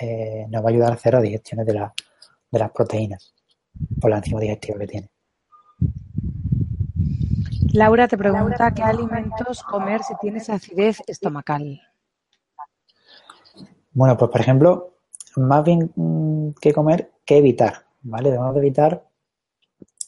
eh, 0.00 0.46
nos 0.48 0.62
va 0.62 0.68
a 0.68 0.70
ayudar 0.70 0.92
a 0.92 0.94
hacer 0.94 1.14
las 1.14 1.22
digestiones 1.22 1.66
de, 1.66 1.74
la, 1.74 1.94
de 2.50 2.58
las 2.58 2.70
proteínas 2.70 3.34
por 4.00 4.10
la 4.10 4.18
enzima 4.18 4.40
digestiva 4.40 4.78
que 4.78 4.86
tiene. 4.86 5.11
Laura 7.72 8.06
te 8.06 8.18
pregunta 8.18 8.74
qué 8.74 8.82
alimentos 8.82 9.62
comer 9.62 10.02
si 10.02 10.14
tienes 10.20 10.50
acidez 10.50 11.02
estomacal. 11.06 11.80
Bueno, 13.92 14.16
pues 14.16 14.30
por 14.30 14.40
ejemplo, 14.40 14.96
más 15.36 15.64
bien 15.64 16.54
que 16.60 16.72
comer, 16.72 17.12
que 17.24 17.38
evitar, 17.38 17.86
¿vale? 18.02 18.30
Debemos 18.30 18.54
de 18.54 18.60
evitar 18.60 19.04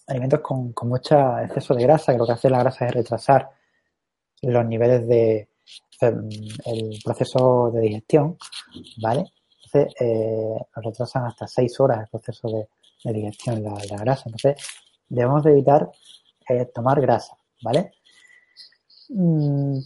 alimentos 0.06 0.40
con, 0.40 0.72
con 0.72 0.90
mucho 0.90 1.38
exceso 1.38 1.74
de 1.74 1.84
grasa, 1.84 2.12
que 2.12 2.18
lo 2.18 2.26
que 2.26 2.32
hace 2.32 2.50
la 2.50 2.58
grasa 2.58 2.86
es 2.86 2.92
retrasar 2.92 3.50
los 4.42 4.66
niveles 4.66 5.06
de 5.08 5.48
el 6.00 6.98
proceso 7.02 7.70
de 7.72 7.80
digestión, 7.80 8.36
¿vale? 9.00 9.24
Entonces, 9.64 9.94
eh, 10.00 10.56
nos 10.76 10.84
retrasan 10.84 11.24
hasta 11.26 11.46
6 11.46 11.80
horas 11.80 12.00
el 12.00 12.08
proceso 12.08 12.48
de, 12.48 13.12
digestión, 13.12 13.62
la, 13.62 13.70
la, 13.70 13.96
grasa. 13.96 14.24
Entonces, 14.26 14.62
debemos 15.08 15.42
de 15.44 15.52
evitar 15.52 15.90
eh, 16.48 16.66
tomar 16.66 17.00
grasa, 17.00 17.36
¿vale? 17.62 17.92
Mm, 19.08 19.80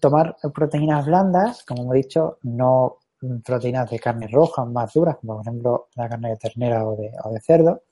tomar 0.00 0.36
proteínas 0.54 1.06
blandas, 1.06 1.64
como 1.64 1.82
hemos 1.82 1.94
dicho, 1.94 2.38
no 2.42 2.98
proteínas 3.44 3.90
de 3.90 3.98
carne 3.98 4.26
roja 4.28 4.64
más 4.64 4.92
duras, 4.92 5.16
como 5.20 5.36
por 5.36 5.42
ejemplo 5.46 5.88
la 5.94 6.08
carne 6.08 6.30
de 6.30 6.36
ternera 6.36 6.86
o 6.86 6.96
de, 6.96 7.40
cerdo, 7.40 7.82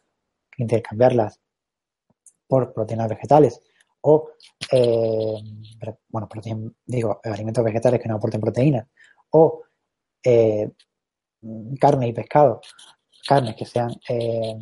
intercambiarlas 0.59 1.41
por 2.49 2.73
proteínas 2.73 3.09
vegetales 3.09 3.63
o, 4.03 4.31
eh, 4.73 5.35
bueno, 6.09 6.29
proteína, 6.29 6.71
digo, 6.87 7.21
alimentos 7.25 7.65
vegetales 7.65 8.01
que 8.01 8.09
no 8.09 8.17
aporten 8.17 8.41
proteínas, 8.41 8.87
o 9.31 9.63
eh, 10.25 10.71
carne 11.81 12.09
y 12.09 12.13
pescado, 12.13 12.61
carnes 13.27 13.57
que 13.57 13.67
sean 13.67 13.91
eh, 14.09 14.57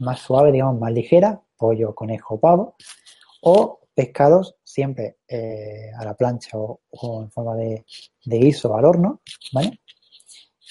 más 0.00 0.20
suaves, 0.20 0.52
digamos, 0.52 0.80
más 0.80 0.92
ligeras, 0.92 1.38
pollo, 1.56 1.94
conejo, 1.94 2.38
pavo, 2.40 2.76
o 3.42 3.80
pescados 3.96 4.56
siempre 4.62 5.16
eh, 5.26 5.90
a 5.98 6.04
la 6.04 6.14
plancha 6.14 6.58
o, 6.58 6.80
en 7.22 7.30
forma 7.30 7.56
de, 7.56 7.86
de 8.26 8.38
guiso 8.38 8.76
al 8.76 8.84
horno, 8.84 9.22
¿vale? 9.52 9.80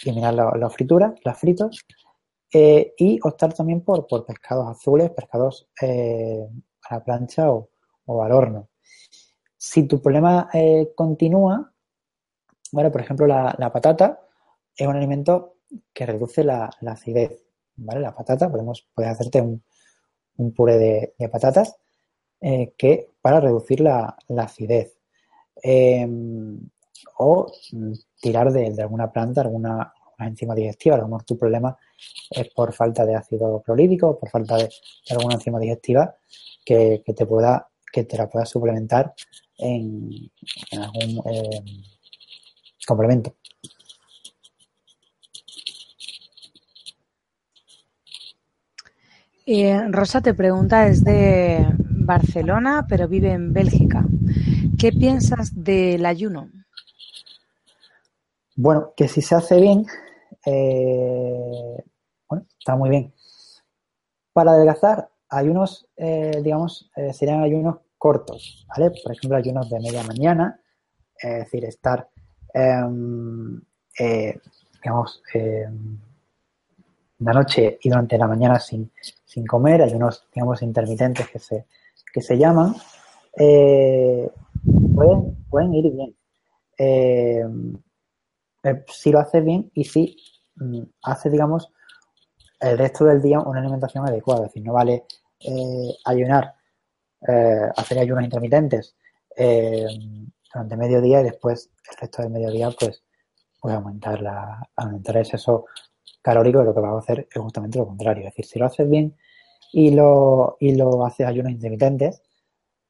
Eliminar 0.03 0.35
la, 0.35 0.51
la 0.55 0.69
fritura, 0.69 1.15
las 1.23 1.39
fritos, 1.39 1.83
eh, 2.53 2.93
y 2.97 3.19
optar 3.23 3.53
también 3.53 3.81
por, 3.81 4.05
por 4.05 4.27
pescados 4.27 4.69
azules, 4.69 5.09
pescados 5.09 5.67
eh, 5.81 6.47
a 6.83 6.95
la 6.95 7.03
plancha 7.03 7.51
o, 7.51 7.71
o 8.05 8.23
al 8.23 8.31
horno. 8.31 8.69
Si 9.57 9.87
tu 9.87 9.99
problema 9.99 10.47
continúa, 10.93 11.73
bueno, 12.71 12.91
por 12.91 13.01
ejemplo, 13.01 13.25
la, 13.25 13.55
la, 13.57 13.73
patata 13.73 14.21
es 14.77 14.85
un 14.85 14.95
alimento 14.95 15.55
que 15.91 16.05
reduce 16.05 16.43
la, 16.43 16.69
la 16.81 16.91
acidez, 16.91 17.43
¿vale? 17.77 18.01
La 18.01 18.13
patata, 18.13 18.51
podemos, 18.51 18.87
puedes 18.93 19.11
hacerte 19.11 19.41
un, 19.41 19.63
un 20.37 20.53
puré 20.53 20.77
de, 21.17 21.29
patatas 21.29 21.75
eh, 22.47 22.75
que 22.77 23.09
para 23.23 23.39
reducir 23.39 23.81
la, 23.81 24.15
acidez. 24.37 24.95
Em, 25.63 26.59
o 27.17 27.51
tirar 28.21 28.51
de, 28.51 28.79
alguna 28.83 29.11
planta, 29.11 29.41
alguna, 29.41 29.91
enzima 30.19 30.53
digestiva. 30.53 30.95
A 30.95 30.99
lo 30.99 31.07
mejor 31.07 31.23
tu 31.23 31.37
problema 31.39 31.75
es 32.29 32.47
por 32.49 32.71
falta 32.71 33.03
de 33.03 33.15
ácido 33.15 33.63
clorhídrico, 33.63 34.19
por 34.19 34.29
falta 34.29 34.57
de, 34.57 34.69
alguna 35.09 35.35
enzima 35.35 35.59
digestiva 35.59 36.15
que, 36.63 37.01
te 37.03 37.25
pueda, 37.25 37.67
que 37.91 38.03
te 38.03 38.15
la 38.15 38.29
pueda 38.29 38.45
suplementar 38.45 39.15
en, 39.57 40.29
algún 40.79 41.23
eh, 41.25 41.63
complemento. 42.85 43.33
Eh, 49.47 49.81
Rosa 49.89 50.21
te 50.21 50.35
pregunta, 50.35 50.87
es 50.87 51.03
de 51.03 51.65
Barcelona, 52.05 52.85
pero 52.87 53.07
vive 53.07 53.31
en 53.31 53.53
Bélgica. 53.53 54.05
¿Qué 54.77 54.91
piensas 54.91 55.51
del 55.55 56.05
ayuno? 56.05 56.49
Bueno, 58.55 58.93
que 58.95 59.07
si 59.07 59.21
se 59.21 59.35
hace 59.35 59.59
bien, 59.59 59.85
eh, 60.45 61.83
bueno, 62.29 62.45
está 62.57 62.75
muy 62.75 62.89
bien. 62.89 63.13
Para 64.31 64.51
adelgazar, 64.51 65.09
ayunos, 65.29 65.87
eh, 65.97 66.41
digamos, 66.43 66.89
eh, 66.95 67.11
serían 67.13 67.41
ayunos 67.41 67.77
cortos, 67.97 68.65
¿vale? 68.69 68.91
Por 69.03 69.11
ejemplo, 69.11 69.37
ayunos 69.37 69.69
de 69.69 69.79
media 69.79 70.03
mañana, 70.03 70.59
es 71.17 71.39
decir, 71.39 71.65
estar, 71.65 72.09
em, 72.53 73.61
digamos, 74.81 75.21
em, 75.33 75.97
la 77.19 77.33
noche 77.33 77.79
y 77.81 77.89
durante 77.89 78.17
la 78.17 78.27
mañana 78.27 78.59
sin, 78.59 78.91
sin 79.25 79.45
comer, 79.45 79.81
ayunos, 79.81 80.27
digamos, 80.33 80.61
intermitentes 80.61 81.27
que 81.29 81.39
se, 81.39 81.65
que 82.15 82.21
se 82.21 82.37
llaman, 82.37 82.73
pueden, 84.95 85.35
pueden 85.49 85.73
ir 85.73 85.91
bien. 85.91 86.15
Eh, 86.77 87.43
si 88.87 89.11
lo 89.11 89.19
haces 89.19 89.43
bien 89.43 89.69
y 89.73 89.83
si 89.83 90.15
mm, 90.55 90.81
haces, 91.03 91.29
digamos, 91.29 91.71
el 92.61 92.77
resto 92.77 93.03
del 93.03 93.21
día 93.21 93.41
una 93.41 93.59
alimentación 93.59 94.07
adecuada. 94.07 94.45
Es 94.45 94.51
decir, 94.51 94.63
no 94.63 94.71
vale 94.71 95.03
eh, 95.41 95.93
ayunar, 96.05 96.55
eh, 97.27 97.69
hacer 97.75 97.99
ayunos 97.99 98.23
intermitentes 98.23 98.95
durante 99.37 100.77
mediodía 100.77 101.19
y 101.19 101.25
después 101.25 101.69
el 101.91 101.97
resto 101.97 102.21
del 102.21 102.31
mediodía, 102.31 102.69
pues, 102.79 103.03
pues 103.59 103.75
aumentar, 103.75 104.21
la, 104.21 104.69
aumentar 104.77 105.17
el 105.17 105.23
exceso 105.23 105.65
calórico 106.21 106.63
lo 106.63 106.73
que 106.73 106.79
vas 106.79 106.93
a 106.93 106.99
hacer 106.99 107.27
es 107.29 107.41
justamente 107.41 107.77
lo 107.77 107.87
contrario. 107.87 108.25
Es 108.25 108.33
decir, 108.33 108.45
si 108.45 108.59
lo 108.59 108.67
haces 108.67 108.89
bien 108.89 109.17
y 109.71 109.91
lo, 109.91 110.57
y 110.59 110.75
lo 110.75 111.05
haces 111.05 111.27
ayunos 111.27 111.51
intermitentes, 111.51 112.21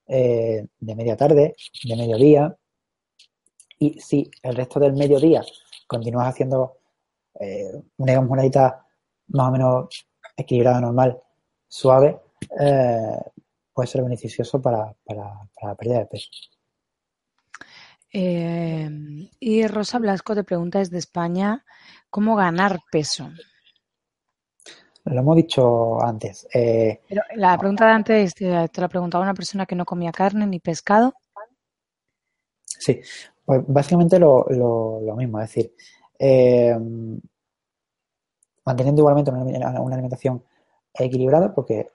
de 0.08 0.96
media 0.96 1.18
tarde, 1.18 1.56
de 1.84 1.96
mediodía, 1.96 2.56
y 3.80 4.00
si 4.00 4.30
el 4.42 4.56
resto 4.56 4.80
del 4.80 4.94
mediodía 4.94 5.44
continúas 5.88 6.30
haciendo 6.30 6.78
eh, 7.40 7.72
una, 7.98 8.20
una 8.20 8.42
dieta 8.42 8.86
más 9.28 9.50
o 9.50 9.52
menos 9.52 10.08
equilibrada, 10.38 10.82
normal, 10.82 11.20
suave, 11.68 12.20
eh, 12.60 13.20
puede 13.74 13.88
ser 13.88 14.04
beneficioso 14.04 14.62
para, 14.62 14.94
para, 15.04 15.50
la 15.62 15.76
pérdida 15.76 16.00
de 16.00 16.06
peso. 16.06 16.30
Eh, 18.12 18.90
y 19.40 19.68
Rosa 19.68 20.00
Blasco 20.00 20.36
te 20.36 20.44
pregunta 20.44 20.80
desde 20.80 20.98
España, 20.98 21.66
¿cómo 22.10 22.36
ganar 22.36 22.80
peso? 22.92 23.30
Lo 25.06 25.20
hemos 25.20 25.36
dicho 25.36 26.02
antes. 26.02 26.48
Pero 26.52 27.22
la 27.36 27.58
pregunta 27.58 27.86
de 27.86 27.92
antes 27.92 28.34
te, 28.34 28.50
la 28.50 28.88
preguntaba 28.90 29.24
una 29.24 29.36
persona 29.36 29.66
que 29.66 29.76
no 29.76 29.86
comía 29.86 30.12
carne 30.12 30.48
ni 30.48 30.60
pescado. 30.60 31.14
Sí, 32.66 33.00
pues 33.46 33.62
básicamente 33.68 34.18
lo, 34.18 34.46
mismo, 35.16 35.40
es 35.40 35.50
decir, 35.50 35.76
eh, 36.18 36.76
manteniendo 38.66 39.02
igualmente 39.02 39.32
una, 39.32 39.70
alimentación 39.94 40.44
equilibrada 40.94 41.54
porque 41.54 41.90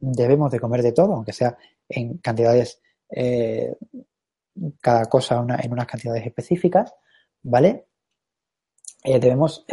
debemos 0.00 0.50
de 0.50 0.58
comer 0.58 0.82
de 0.82 0.92
todo, 0.92 1.14
aunque 1.14 1.32
sea 1.32 1.56
en 1.88 2.18
cantidades, 2.18 2.80
eh, 3.10 3.76
cada 4.80 5.06
cosa 5.06 5.44
en 5.62 5.72
unas 5.72 5.86
cantidades 5.86 6.26
específicas, 6.26 6.92
¿vale? 7.42 7.86
Eh, 9.04 9.20
debemos 9.20 9.64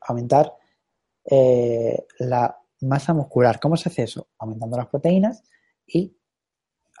aumentar 0.00 0.54
la 1.30 2.58
masa 2.80 3.14
muscular. 3.14 3.58
¿Cómo 3.60 3.76
se 3.76 3.88
hace 3.88 4.02
eso? 4.04 4.28
Aumentando 4.38 4.76
las 4.76 4.88
proteínas 4.88 5.42
y 5.86 6.16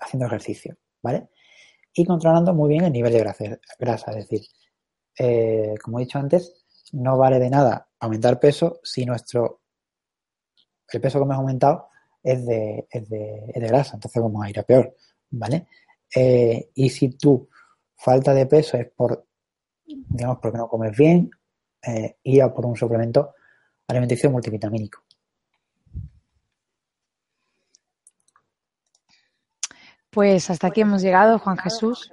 haciendo 0.00 0.26
ejercicio, 0.26 0.76
¿vale? 1.02 1.28
y 1.94 2.04
controlando 2.04 2.52
muy 2.52 2.68
bien 2.68 2.84
el 2.84 2.92
nivel 2.92 3.12
de 3.12 3.20
grasa. 3.78 4.10
Es 4.10 4.28
decir, 4.28 4.42
eh, 5.18 5.74
como 5.82 5.98
he 5.98 6.02
dicho 6.02 6.18
antes, 6.18 6.64
no 6.92 7.16
vale 7.16 7.38
de 7.38 7.48
nada 7.48 7.88
aumentar 8.00 8.38
peso 8.38 8.80
si 8.82 9.06
nuestro 9.06 9.62
el 10.92 11.00
peso 11.00 11.18
que 11.18 11.24
hemos 11.24 11.36
aumentado 11.36 11.88
es 12.22 12.44
de, 12.44 12.86
es 12.90 13.08
de, 13.08 13.52
grasa, 13.54 13.94
entonces 13.94 14.22
vamos 14.22 14.44
a 14.44 14.50
ir 14.50 14.58
a 14.58 14.62
peor, 14.62 14.94
¿vale? 15.30 15.66
Eh, 16.14 16.70
y 16.74 16.88
si 16.90 17.10
tu 17.16 17.48
falta 17.96 18.32
de 18.34 18.46
peso 18.46 18.76
es 18.76 18.90
por, 18.90 19.26
digamos, 19.84 20.38
porque 20.40 20.58
no 20.58 20.68
comes 20.68 20.96
bien, 20.96 21.30
eh, 21.82 22.16
ir 22.22 22.42
a 22.42 22.52
por 22.52 22.66
un 22.66 22.76
suplemento 22.76 23.34
alimenticio 23.88 24.30
multivitamínico. 24.30 25.02
Pues 30.10 30.48
hasta 30.48 30.68
aquí 30.68 30.80
hemos 30.82 31.02
llegado, 31.02 31.38
Juan 31.38 31.58
Jesús. 31.58 32.10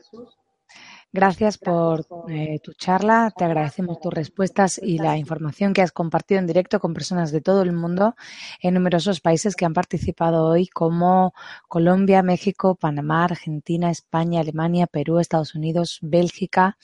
Gracias 1.14 1.58
por 1.58 2.08
eh, 2.30 2.60
tu 2.64 2.72
charla, 2.72 3.34
te 3.36 3.44
agradecemos 3.44 4.00
tus 4.00 4.14
respuestas 4.14 4.80
y 4.82 4.98
la 4.98 5.18
información 5.18 5.74
que 5.74 5.82
has 5.82 5.92
compartido 5.92 6.40
en 6.40 6.48
directo 6.48 6.80
con 6.80 6.94
personas 6.94 7.34
de 7.34 7.42
todo 7.42 7.64
el 7.64 7.74
mundo 7.74 8.16
en 8.62 8.76
numerosos 8.76 9.20
países 9.20 9.58
que 9.58 9.66
han 9.66 9.74
participado 9.74 10.46
hoy 10.46 10.68
como 10.68 11.34
Colombia, 11.68 12.24
México, 12.24 12.76
Panamá, 12.76 13.26
Argentina, 13.26 13.92
España, 13.92 14.40
Alemania, 14.40 14.88
Perú, 14.88 15.20
Estados 15.20 15.54
Unidos, 15.54 16.00
Bélgica. 16.02 16.78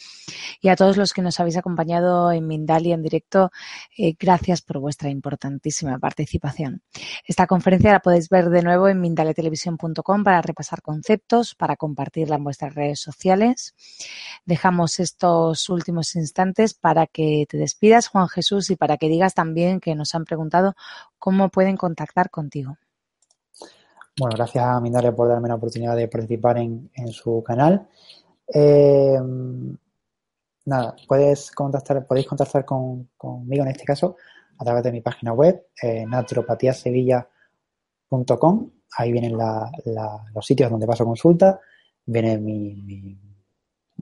Y 0.59 0.67
a 0.67 0.75
todos 0.75 0.97
los 0.97 1.13
que 1.13 1.21
nos 1.21 1.39
habéis 1.39 1.55
acompañado 1.55 2.29
en 2.33 2.47
Mindalia 2.47 2.95
en 2.95 3.03
directo, 3.03 3.51
eh, 3.97 4.13
gracias 4.19 4.61
por 4.61 4.79
vuestra 4.79 5.09
importantísima 5.09 5.99
participación. 5.99 6.81
Esta 7.25 7.47
conferencia 7.47 7.93
la 7.93 8.01
podéis 8.01 8.27
ver 8.27 8.49
de 8.49 8.61
nuevo 8.61 8.89
en 8.89 8.99
mindaliatelevisión.com 8.99 10.25
para 10.25 10.41
repasar 10.41 10.81
conceptos, 10.81 11.55
para 11.55 11.77
compartirla 11.77 12.35
en 12.35 12.43
vuestras 12.43 12.75
redes 12.75 12.99
sociales 12.99 13.73
Dejamos 14.45 14.99
estos 14.99 15.69
últimos 15.69 16.15
instantes 16.15 16.73
para 16.73 17.07
que 17.07 17.45
te 17.49 17.57
despidas, 17.57 18.07
Juan 18.07 18.27
Jesús, 18.27 18.69
y 18.69 18.76
para 18.76 18.98
que 18.98 19.10
digas 19.10 19.34
también 19.34 19.80
que 19.80 19.95
nos 19.95 20.15
han 20.15 20.26
preguntado 20.26 20.76
cómo 21.19 21.49
pueden 21.49 21.77
contactar 21.77 22.30
contigo. 22.30 22.77
Bueno, 24.19 24.35
gracias 24.35 24.65
a 24.65 24.81
Mindalia 24.81 25.15
por 25.15 25.27
darme 25.27 25.48
la 25.48 25.56
oportunidad 25.56 25.95
de 25.95 26.07
participar 26.07 26.57
en, 26.57 26.89
su 27.11 27.44
canal. 27.44 27.88
Eh, 28.52 29.19
nada, 30.65 30.95
puedes 31.07 31.52
contactar, 31.52 32.07
podéis 32.07 32.26
contactar 32.26 32.65
conmigo 32.65 33.64
en 33.64 33.69
este 33.69 33.85
caso 33.85 34.15
a 34.57 34.64
través 34.64 34.81
de 34.84 34.91
mi 34.91 35.02
página 35.02 35.34
web, 35.34 35.68
eh, 35.81 36.06
naturopatiasevilla.com. 36.07 38.72
Ahí 38.98 39.11
vienen 39.11 39.38
los 39.38 40.45
sitios 40.45 40.72
donde 40.72 40.88
paso 40.88 41.06
consulta, 41.06 41.60
viene 42.06 42.38
mi, 42.39 43.19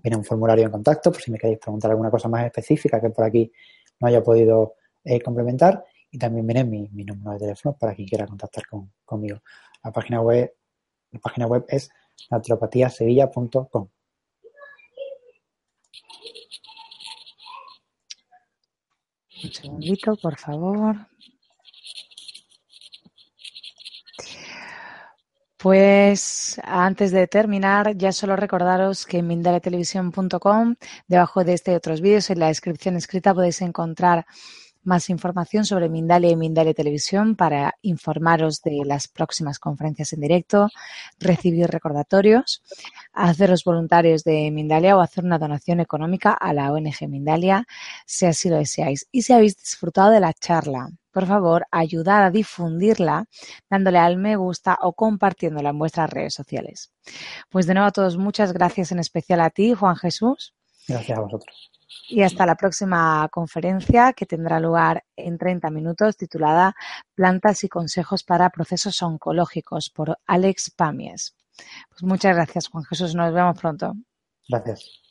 viene 0.05 0.17
un 0.17 0.23
formulario 0.23 0.65
en 0.65 0.71
contacto 0.71 1.11
por 1.11 1.19
si 1.19 1.31
me 1.31 1.39
queréis 1.39 1.57
preguntar 1.57 1.89
alguna 1.89 2.11
cosa 2.11 2.29
más 2.29 2.45
específica 2.45 3.01
que 3.01 3.09
por 3.09 3.25
aquí 3.25 3.51
no 3.99 4.07
haya 4.07 4.21
podido 4.21 4.75
eh, 5.03 5.19
complementar 5.19 5.83
y 6.11 6.19
también 6.19 6.45
viene 6.45 6.63
mi, 6.63 7.03
número 7.03 7.31
de 7.31 7.39
teléfono 7.39 7.75
para 7.75 7.95
quien 7.95 8.07
quiera 8.07 8.27
contactar 8.27 8.65
conmigo. 9.03 9.41
La 9.83 9.91
página 9.91 10.21
web, 10.21 10.53
la 11.09 11.19
página 11.19 11.47
web 11.47 11.65
es 11.67 11.89
naturopatiasevilla.com. 12.29 13.89
Un 19.43 19.51
segundito, 19.51 20.15
por 20.17 20.37
favor. 20.37 20.95
Pues 25.65 26.61
antes 26.63 27.11
de 27.11 27.25
terminar, 27.25 27.97
ya 27.97 28.11
solo 28.11 28.35
recordaros 28.35 29.07
que 29.07 29.17
en 29.17 29.25
mindaletelevisión.com, 29.25 30.75
debajo 31.07 31.43
de 31.43 31.53
este 31.53 31.71
y 31.71 31.73
otros 31.73 32.01
vídeos, 32.01 32.29
en 32.29 32.37
la 32.37 32.49
descripción 32.49 32.95
escrita 32.97 33.33
podéis 33.33 33.63
encontrar 33.63 34.27
más 34.85 35.09
información 35.09 35.65
sobre 35.65 35.89
Mindalia 35.89 36.29
y 36.29 36.35
Mindalia 36.35 36.73
Televisión 36.73 37.35
para 37.35 37.75
informaros 37.81 38.61
de 38.61 38.81
las 38.85 39.07
próximas 39.07 39.59
conferencias 39.59 40.13
en 40.13 40.21
directo, 40.21 40.69
recibir 41.19 41.67
recordatorios, 41.67 42.63
haceros 43.13 43.63
voluntarios 43.63 44.23
de 44.23 44.51
Mindalia 44.51 44.97
o 44.97 45.01
hacer 45.01 45.23
una 45.23 45.39
donación 45.39 45.79
económica 45.79 46.31
a 46.31 46.53
la 46.53 46.71
ONG 46.71 47.07
Mindalia, 47.07 47.65
si 48.05 48.25
así 48.25 48.49
lo 48.49 48.57
deseáis. 48.57 49.07
Y 49.11 49.23
si 49.23 49.33
habéis 49.33 49.57
disfrutado 49.57 50.11
de 50.11 50.19
la 50.19 50.33
charla, 50.33 50.89
por 51.11 51.27
favor, 51.27 51.65
ayudad 51.71 52.25
a 52.25 52.29
difundirla 52.29 53.25
dándole 53.69 53.99
al 53.99 54.17
me 54.17 54.35
gusta 54.35 54.77
o 54.81 54.91
compartiéndola 54.91 55.69
en 55.69 55.79
vuestras 55.79 56.09
redes 56.09 56.33
sociales. 56.33 56.91
Pues 57.49 57.67
de 57.67 57.73
nuevo 57.73 57.87
a 57.87 57.91
todos, 57.91 58.17
muchas 58.17 58.51
gracias 58.51 58.91
en 58.91 58.99
especial 58.99 59.39
a 59.39 59.49
ti, 59.49 59.73
Juan 59.73 59.95
Jesús. 59.95 60.53
Gracias 60.87 61.17
a 61.17 61.21
vosotros. 61.21 61.71
Y 62.07 62.21
hasta 62.21 62.45
la 62.45 62.55
próxima 62.55 63.27
conferencia 63.31 64.13
que 64.13 64.25
tendrá 64.25 64.59
lugar 64.59 65.03
en 65.15 65.37
30 65.37 65.69
minutos 65.71 66.17
titulada 66.17 66.75
Plantas 67.15 67.63
y 67.63 67.69
consejos 67.69 68.23
para 68.23 68.49
procesos 68.49 69.01
oncológicos 69.01 69.89
por 69.89 70.17
Alex 70.25 70.71
Pamies. 70.71 71.35
Pues 71.89 72.03
muchas 72.03 72.35
gracias, 72.35 72.67
Juan 72.67 72.83
Jesús. 72.83 73.15
Nos 73.15 73.33
vemos 73.33 73.59
pronto. 73.59 73.93
Gracias. 74.47 75.04